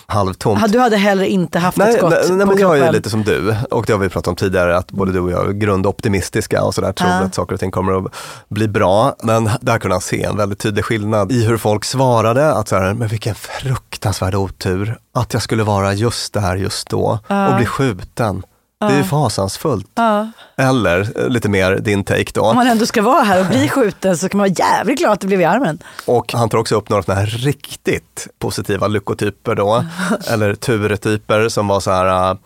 halvtomt. 0.08 0.64
Ah, 0.64 0.68
Du 0.68 0.80
hade 0.80 0.97
hellre 0.97 1.28
inte 1.30 1.60
haft 1.60 1.78
ett 1.78 1.84
Nej, 1.86 1.97
skott 1.97 2.10
nej, 2.12 2.32
nej 2.38 2.45
på 2.45 2.51
men 2.51 2.58
jag 2.62 2.74
är 2.76 2.78
kroppen. 2.78 2.93
lite 2.93 3.10
som 3.10 3.24
du 3.24 3.56
och 3.72 3.84
det 3.86 3.93
har 3.93 3.99
vi 3.99 4.10
pratat 4.10 4.28
om 4.28 4.36
tidigare 4.36 4.78
att 4.78 4.91
både 4.91 5.12
du 5.12 5.20
och 5.20 5.32
jag 5.32 5.47
är 5.49 5.53
grundoptimistiska 5.53 6.64
och 6.64 6.74
sådär 6.76 6.91
tror 6.91 7.10
Ja. 7.10 7.16
att 7.16 7.36
saker 7.36 7.53
och 7.53 7.60
ting 7.60 7.72
kommer 7.72 8.06
att 8.06 8.14
bli 8.49 8.68
bra. 8.68 9.16
Men 9.24 9.49
där 9.62 9.80
kunde 9.80 9.95
han 9.95 10.01
se 10.01 10.24
en 10.24 10.38
väldigt 10.38 10.60
tydlig 10.60 10.86
skillnad 10.86 11.32
i 11.32 11.45
hur 11.45 11.58
folk 11.58 11.86
svarade 11.86 12.53
att 12.53 12.68
så 12.68 12.76
här, 12.76 12.93
men 12.93 13.08
vilken 13.08 13.36
fruktansvärd 13.36 14.36
otur 14.36 14.97
att 15.14 15.34
jag 15.34 15.41
skulle 15.41 15.64
vara 15.64 15.93
just 15.93 16.34
där 16.34 16.56
just 16.56 16.89
då 16.89 17.20
Ja. 17.28 17.47
och 17.49 17.56
bli 17.56 17.66
skjuten. 17.66 18.43
Det 18.88 18.94
är 18.94 18.98
ju 18.98 19.04
fasansfullt. 19.04 19.90
Ja. 19.96 20.28
Eller 20.58 21.20
eh, 21.20 21.30
lite 21.30 21.50
mer 21.50 21.76
din 21.76 22.04
take 22.04 22.32
då. 22.34 22.42
Om 22.42 22.56
man 22.56 22.68
ändå 22.68 22.86
ska 22.86 23.02
vara 23.02 23.24
här 23.24 23.40
och 23.40 23.46
bli 23.46 23.70
skjuten 23.70 24.18
så 24.18 24.30
kan 24.30 24.38
man 24.38 24.50
vara 24.50 24.56
jävligt 24.70 24.98
glad 25.00 25.12
att 25.12 25.20
det 25.20 25.28
blev 25.28 25.42
i 25.42 25.46
armen. 25.46 25.80
Och 26.06 26.34
han 26.34 26.50
tar 26.50 26.58
också 26.58 26.76
upp 26.76 26.90
några 26.90 27.04
sådana 27.04 27.22
här 27.22 27.28
riktigt 27.28 28.28
positiva 28.40 28.88
lyckotyper 28.88 29.56
då, 29.56 29.86
eller 30.30 30.56
turtyper 30.56 31.50
som 31.50 31.68
var 31.68 31.80
så 31.80 31.92
här, 31.92 32.32
äh, 32.32 32.38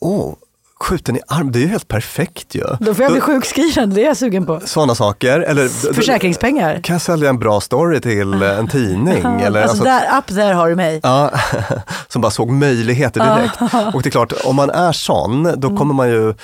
åh, 0.00 0.34
skjuten 0.80 1.16
i 1.16 1.20
arm, 1.28 1.52
det 1.52 1.58
är 1.58 1.60
ju 1.60 1.66
helt 1.66 1.88
perfekt 1.88 2.54
ju. 2.54 2.64
Då 2.80 2.94
får 2.94 3.02
jag 3.02 3.12
bli 3.12 3.20
sjukskriven, 3.20 3.94
det 3.94 4.02
är 4.02 4.06
jag 4.06 4.16
sugen 4.16 4.46
på. 4.46 4.60
Sådana 4.64 4.94
saker. 4.94 5.40
Eller, 5.40 5.92
Försäkringspengar. 5.92 6.80
Kan 6.82 6.94
jag 6.94 7.02
sälja 7.02 7.28
en 7.28 7.38
bra 7.38 7.60
story 7.60 8.00
till 8.00 8.42
eh, 8.42 8.58
en 8.58 8.68
tidning? 8.68 9.40
Eller, 9.40 9.62
alltså, 9.62 9.84
där, 9.84 10.18
upp 10.18 10.24
där 10.28 10.52
har 10.52 10.68
du 10.68 10.76
mig. 10.76 11.00
Ja, 11.02 11.30
som 12.08 12.22
bara 12.22 12.30
såg 12.30 12.50
möjligheter 12.50 13.20
direkt. 13.36 13.74
Och 13.94 14.02
det 14.02 14.08
är 14.08 14.10
klart, 14.10 14.32
om 14.44 14.56
man 14.56 14.70
är 14.70 14.92
sån, 14.92 15.42
då 15.56 15.66
Mm. 15.68 15.78
kommer 15.78 15.94
man 15.94 16.08
ju, 16.08 16.34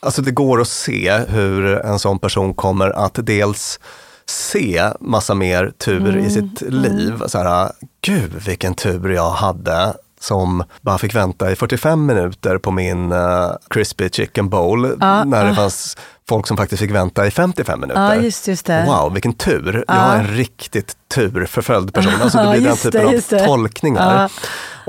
alltså 0.00 0.22
det 0.22 0.30
går 0.30 0.60
att 0.60 0.68
se 0.68 1.12
hur 1.28 1.66
en 1.86 1.98
sån 1.98 2.18
person 2.18 2.54
kommer 2.54 2.90
att 2.90 3.18
dels 3.22 3.80
se 4.26 4.84
massa 5.00 5.34
mer 5.34 5.72
tur 5.78 6.08
Mm. 6.08 6.24
i 6.24 6.30
sitt 6.30 6.60
liv. 6.60 7.22
Så 7.26 7.38
här, 7.38 7.72
gud 8.04 8.32
vilken 8.46 8.74
tur 8.74 9.10
jag 9.10 9.30
hade 9.30 9.94
som 10.24 10.64
bara 10.80 10.98
fick 10.98 11.14
vänta 11.14 11.50
i 11.52 11.56
45 11.56 12.06
minuter 12.06 12.58
på 12.58 12.70
min 12.70 13.12
uh, 13.12 13.50
crispy 13.70 14.08
chicken 14.10 14.48
bowl 14.48 14.96
Ja, 15.00 15.24
när 15.24 15.42
det 15.44 15.48
ja. 15.50 15.54
fanns 15.54 15.96
folk 16.28 16.46
som 16.46 16.56
faktiskt 16.56 16.80
fick 16.82 16.90
vänta 16.90 17.26
i 17.26 17.30
55 17.30 17.80
minuter. 17.80 18.02
Ja, 18.02 18.14
just, 18.16 18.48
just 18.48 18.66
det. 18.66 18.84
Wow, 18.86 19.12
vilken 19.12 19.32
tur. 19.32 19.84
Jag 19.88 19.96
Ja. 19.96 20.00
är 20.02 20.18
en 20.18 20.26
riktigt 20.26 20.96
turförföljd 21.14 21.94
person. 21.94 22.12
Alltså 22.22 22.38
det 22.38 22.50
blir 22.50 22.60
den 22.68 22.76
typen 22.76 23.22
det, 23.30 23.42
av 23.42 23.46
tolkningar. 23.46 24.22
Ja. 24.22 24.28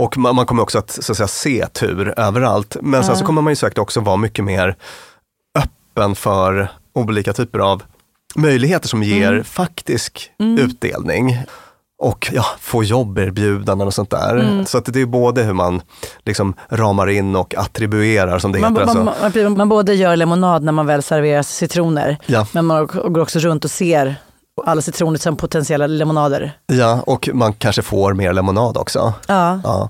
Och 0.04 0.18
man, 0.18 0.36
man 0.36 0.46
kommer 0.46 0.64
också 0.64 0.78
att, 0.80 0.92
så 0.92 1.12
att 1.12 1.18
säga, 1.18 1.28
se 1.28 1.68
tur 1.68 2.14
överallt. 2.20 2.78
Men 2.82 3.04
sen 3.04 3.18
så 3.18 3.26
kommer 3.26 3.42
man 3.42 3.52
ju 3.52 3.56
säkert 3.56 3.78
också 3.78 4.00
vara 4.00 4.18
mycket 4.18 4.46
mer 4.46 4.76
öppen 5.60 6.16
för 6.16 6.72
olika 6.96 7.34
typer 7.34 7.60
av 7.60 7.84
möjligheter 8.36 8.88
som 8.88 9.04
ger 9.04 9.32
Mm. 9.32 9.44
faktisk 9.44 10.32
utdelning. 10.40 11.38
Och 11.98 12.30
ja, 12.34 12.46
få 12.60 12.84
jobberbjudanden 12.84 13.88
och 13.88 13.94
sånt 13.94 14.10
där. 14.10 14.36
Mm. 14.38 14.66
Så 14.66 14.78
att 14.78 14.86
det 14.86 15.02
är 15.02 15.06
både 15.06 15.44
hur 15.44 15.54
man 15.54 15.82
liksom 16.26 16.54
ramar 16.70 17.08
in 17.10 17.36
och 17.36 17.56
attribuerar 17.58 18.40
som 18.40 18.52
det 18.52 18.60
Man, 18.60 18.74
heter. 18.78 18.86
man, 18.96 19.08
alltså. 19.08 19.40
man, 19.44 19.58
man 19.58 19.70
både 19.70 19.94
gör 19.96 20.16
lemonad 20.16 20.64
när 20.64 20.72
man 20.72 20.86
väl 20.86 21.04
serverar 21.04 21.44
citroner, 21.44 22.18
Ja. 22.26 22.48
men 22.52 22.66
man 22.66 22.86
går 22.88 23.20
också 23.20 23.40
runt 23.40 23.66
och 23.66 23.72
ser 23.72 24.16
alla 24.66 24.82
citroner 24.82 25.18
som 25.20 25.36
potentiella 25.38 25.88
lemonader. 25.88 26.58
Ja, 26.68 27.02
och 27.06 27.30
man 27.34 27.54
kanske 27.54 27.82
får 27.82 28.14
mer 28.14 28.34
lemonad 28.34 28.78
också. 28.78 29.14
Ja. 29.28 29.60
Ja. 29.64 29.90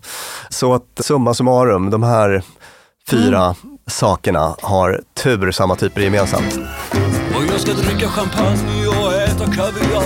Så 0.49 0.73
att 0.73 0.83
summa 0.99 1.33
summarum, 1.33 1.89
de 1.89 2.03
här 2.03 2.43
fyra 3.09 3.43
Mm. 3.43 3.55
sakerna 3.87 4.55
har 4.61 5.01
tur 5.23 5.51
samma 5.51 5.75
typer 5.75 6.01
gemensamt. 6.01 6.55
Och 7.35 7.43
jag 7.51 7.59
ska 7.59 7.73
dricka 7.73 8.07
champagne 8.07 8.87
och 8.87 9.13
äta 9.13 9.45
kaviar 9.45 10.03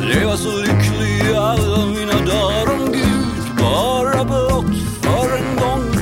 Leva 0.00 0.36
så 0.36 0.48
lycklig 0.58 0.93
i 1.30 1.34
alla 1.36 1.86
mina 1.86 2.12
dagar 2.26 2.72
om 2.72 2.92
Gud 2.92 3.56
bara 3.58 4.24
blott 4.24 4.76
för 5.02 5.36
en 5.36 5.56
gång 5.56 5.92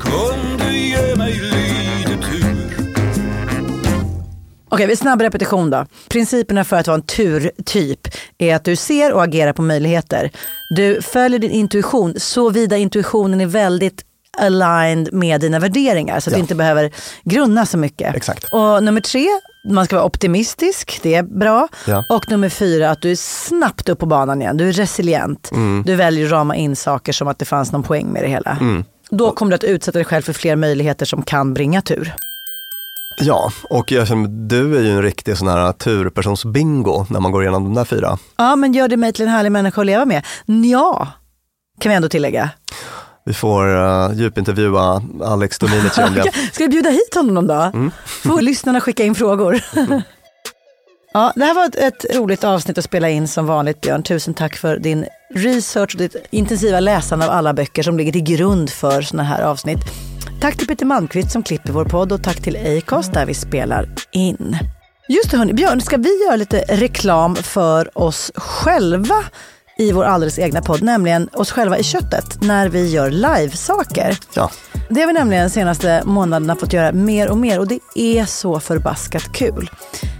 kunde 0.00 0.76
ge 0.78 1.16
mig 1.16 1.32
lite 1.32 2.26
tur 2.26 2.56
Okej, 4.68 4.86
vi 4.86 4.96
snabb 4.96 5.20
repetition 5.20 5.70
då. 5.70 5.86
Principerna 6.08 6.64
för 6.64 6.76
att 6.76 6.86
vara 6.86 6.94
en 6.94 7.02
turtyp 7.02 8.08
är 8.38 8.54
att 8.56 8.64
du 8.64 8.76
ser 8.76 9.12
och 9.12 9.22
agerar 9.24 9.52
på 9.52 9.62
möjligheter. 9.62 10.30
Du 10.76 11.02
följer 11.02 11.38
din 11.38 11.50
intuition 11.50 12.14
såvida 12.16 12.76
intuitionen 12.76 13.40
är 13.40 13.46
väldigt 13.46 14.04
aligned 14.38 15.12
med 15.12 15.40
dina 15.40 15.58
värderingar 15.58 16.20
så 16.20 16.30
att 16.30 16.32
Ja. 16.32 16.36
du 16.36 16.40
inte 16.40 16.54
behöver 16.54 16.90
grunna 17.24 17.66
så 17.66 17.78
mycket. 17.78 18.14
Exakt. 18.16 18.44
Och 18.52 18.82
nummer 18.84 19.00
tre, 19.00 19.26
man 19.70 19.84
ska 19.84 19.96
vara 19.96 20.06
optimistisk, 20.06 21.00
det 21.02 21.14
är 21.14 21.22
bra. 21.22 21.68
Ja. 21.86 22.04
Och 22.10 22.30
nummer 22.30 22.48
fyra, 22.48 22.90
att 22.90 23.02
du 23.02 23.10
är 23.10 23.16
snabbt 23.16 23.88
upp 23.88 23.98
på 23.98 24.06
banan 24.06 24.42
igen, 24.42 24.56
du 24.56 24.68
är 24.68 24.72
resilient. 24.72 25.50
Mm. 25.52 25.82
Du 25.86 25.94
väljer 25.94 26.26
att 26.26 26.32
rama 26.32 26.56
in 26.56 26.76
saker 26.76 27.12
som 27.12 27.28
att 27.28 27.38
det 27.38 27.44
fanns 27.44 27.72
någon 27.72 27.82
poäng 27.82 28.06
med 28.06 28.22
det 28.22 28.28
hela. 28.28 28.58
Då 29.10 29.32
kommer 29.32 29.50
du 29.50 29.54
att 29.54 29.64
utsätta 29.64 29.98
dig 29.98 30.04
själv 30.04 30.22
för 30.22 30.32
fler 30.32 30.56
möjligheter 30.56 31.06
som 31.06 31.22
kan 31.22 31.54
bringa 31.54 31.82
tur. 31.82 32.14
Ja, 33.20 33.52
och 33.70 33.92
jag 33.92 34.08
känner, 34.08 34.28
du 34.28 34.76
är 34.78 34.82
ju 34.82 34.90
en 34.90 35.02
riktig 35.02 35.36
sån 35.36 35.48
här 35.48 35.72
turpersonsbingo 35.72 37.06
när 37.10 37.20
man 37.20 37.32
går 37.32 37.42
igenom 37.42 37.64
de 37.64 37.74
där 37.74 37.84
fyra. 37.84 38.18
Ja, 38.36 38.56
men 38.56 38.72
gör 38.72 38.88
det 38.88 38.96
mig 38.96 39.12
till 39.12 39.22
en 39.22 39.30
härlig 39.30 39.52
människa 39.52 39.80
att 39.80 39.86
leva 39.86 40.04
med? 40.04 40.26
Ja, 40.64 41.08
kan 41.80 41.90
vi 41.90 41.96
ändå 41.96 42.08
tillägga. 42.08 42.50
Vi 43.24 43.34
får 43.34 43.66
uh, 43.66 44.12
djupintervjua 44.14 45.02
Alex 45.24 45.58
Dominici 45.58 46.02
om 46.02 46.14
det. 46.14 46.32
Ska 46.52 46.64
vi 46.64 46.68
bjuda 46.68 46.90
hit 46.90 47.14
honom 47.14 47.46
dag? 47.46 47.74
Mm. 47.74 47.90
Får 48.06 48.40
lyssnarna 48.40 48.80
skicka 48.80 49.04
in 49.04 49.14
frågor? 49.14 49.60
ja, 51.12 51.32
det 51.36 51.44
här 51.44 51.54
var 51.54 51.66
ett, 51.66 51.74
ett 51.74 52.16
roligt 52.16 52.44
avsnitt 52.44 52.78
att 52.78 52.84
spela 52.84 53.10
in 53.10 53.28
som 53.28 53.46
vanligt 53.46 53.80
Björn. 53.80 54.02
Tusen 54.02 54.34
tack 54.34 54.56
för 54.56 54.76
din 54.76 55.06
research 55.34 55.94
och 55.94 55.98
ditt 55.98 56.16
intensiva 56.30 56.80
läsande 56.80 57.26
av 57.26 57.30
alla 57.30 57.54
böcker 57.54 57.82
som 57.82 57.98
ligger 57.98 58.12
till 58.12 58.22
grund 58.36 58.70
för 58.70 59.02
sådana 59.02 59.28
här 59.28 59.42
avsnitt. 59.42 59.80
Tack 60.40 60.56
till 60.56 60.66
Peter 60.66 60.86
Malmqvist 60.86 61.30
som 61.30 61.42
klipper 61.42 61.72
vår 61.72 61.84
podd 61.84 62.12
och 62.12 62.22
tack 62.22 62.42
till 62.42 62.78
Acast 62.78 63.12
där 63.12 63.26
vi 63.26 63.34
spelar 63.34 63.88
in. 64.12 64.58
Just 65.08 65.30
det 65.30 65.36
hörni, 65.36 65.52
Björn, 65.52 65.80
ska 65.80 65.96
vi 65.96 66.24
göra 66.24 66.36
lite 66.36 66.64
reklam 66.68 67.34
för 67.34 67.98
oss 67.98 68.32
själva 68.34 69.24
i 69.82 69.92
vår 69.92 70.04
alldeles 70.04 70.38
egna 70.38 70.62
podd, 70.62 70.82
nämligen 70.82 71.28
oss 71.32 71.52
själva 71.52 71.78
i 71.78 71.82
köttet, 71.82 72.42
när 72.42 72.68
vi 72.68 72.90
gör 72.90 73.10
livesaker. 73.10 74.18
Ja. 74.34 74.50
Det 74.90 75.00
har 75.00 75.06
vi 75.06 75.12
nämligen 75.12 75.44
de 75.44 75.50
senaste 75.50 76.02
månaderna 76.04 76.56
fått 76.56 76.72
göra 76.72 76.92
mer 76.92 77.28
och 77.28 77.38
mer 77.38 77.58
och 77.58 77.68
det 77.68 77.80
är 77.94 78.24
så 78.24 78.60
förbaskat 78.60 79.32
kul. 79.32 79.70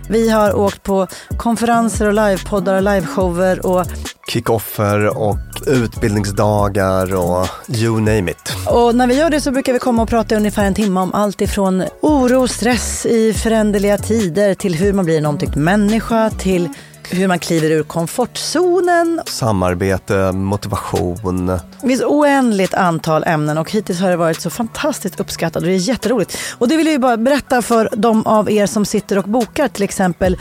Vi 0.08 0.30
har 0.30 0.54
åkt 0.56 0.82
på 0.82 1.06
konferenser 1.36 2.06
och 2.06 2.12
livepoddar 2.12 2.74
och 2.74 2.82
liveshower 2.82 3.66
och, 3.66 3.86
Kickoffer 4.28 5.18
och 5.18 5.38
utbildningsdagar 5.66 7.14
och 7.14 7.46
you 7.68 8.00
name 8.00 8.30
it. 8.30 8.52
och 8.66 8.94
när 8.94 9.06
vi 9.06 9.14
gör 9.14 9.30
det 9.30 9.40
så 9.40 9.50
brukar 9.50 9.72
vi 9.72 9.78
komma 9.78 10.02
och 10.02 10.08
prata 10.08 10.34
i 10.34 10.38
ungefär 10.38 10.64
en 10.64 10.74
timme 10.74 11.00
om 11.00 11.14
allt 11.14 11.40
ifrån 11.40 11.84
oro 12.02 12.42
och 12.42 12.50
stress 12.50 13.06
i 13.06 13.32
föränderliga 13.34 13.98
tider 13.98 14.54
till 14.54 14.74
hur 14.74 14.92
man 14.92 15.04
blir 15.04 15.18
en 15.18 15.26
omtyckt 15.26 15.54
människa 15.54 16.30
till 16.30 16.68
hur 17.12 17.28
man 17.28 17.38
kliver 17.38 17.70
ur 17.70 17.82
komfortzonen. 17.82 19.20
Samarbete, 19.26 20.32
motivation. 20.32 21.46
Det 21.80 21.88
finns 21.88 22.02
oändligt 22.02 22.74
antal 22.74 23.24
ämnen 23.24 23.58
och 23.58 23.70
hittills 23.70 24.00
har 24.00 24.10
det 24.10 24.16
varit 24.16 24.40
så 24.40 24.50
fantastiskt 24.50 25.20
uppskattat 25.20 25.56
och 25.56 25.68
det 25.68 25.74
är 25.74 25.76
jätteroligt. 25.76 26.38
Och 26.58 26.68
det 26.68 26.76
vill 26.76 26.86
jag 26.86 26.92
ju 26.92 26.98
bara 26.98 27.16
berätta 27.16 27.62
för 27.62 27.88
de 27.96 28.26
av 28.26 28.50
er 28.50 28.66
som 28.66 28.84
sitter 28.84 29.18
och 29.18 29.24
bokar 29.24 29.68
till 29.68 29.82
exempel 29.82 30.36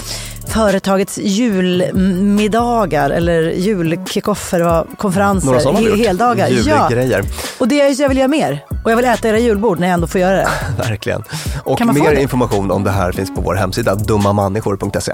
företagets 0.48 1.18
julmiddagar 1.18 3.10
eller 3.10 3.42
julkickoffer 3.52 4.68
och 4.68 4.98
konferenser, 4.98 5.46
Några 5.48 5.60
sådana 5.60 5.80
he- 5.80 5.96
heldagar. 6.06 6.48
Ja. 6.50 6.88
Julgrejer. 6.90 7.24
Och 7.58 7.68
det 7.68 7.82
är 7.82 8.02
jag 8.02 8.10
vill 8.10 8.18
göra 8.18 8.28
mer. 8.28 8.66
Och 8.86 8.92
jag 8.92 8.96
vill 8.96 9.06
äta 9.06 9.28
era 9.30 9.40
julbord 9.40 9.80
när 9.80 9.88
jag 9.88 9.94
ändå 9.94 10.08
får 10.08 10.22
göra 10.22 10.36
det. 10.38 10.48
Verkligen. 10.90 11.24
Och 11.64 11.86
mer 11.86 12.12
information 12.14 12.72
om 12.72 12.84
det 12.84 12.92
här 12.92 13.12
finns 13.12 13.36
på 13.36 13.42
vår 13.42 13.56
hemsida 13.56 13.96
dummamänniskor.se. 13.96 15.14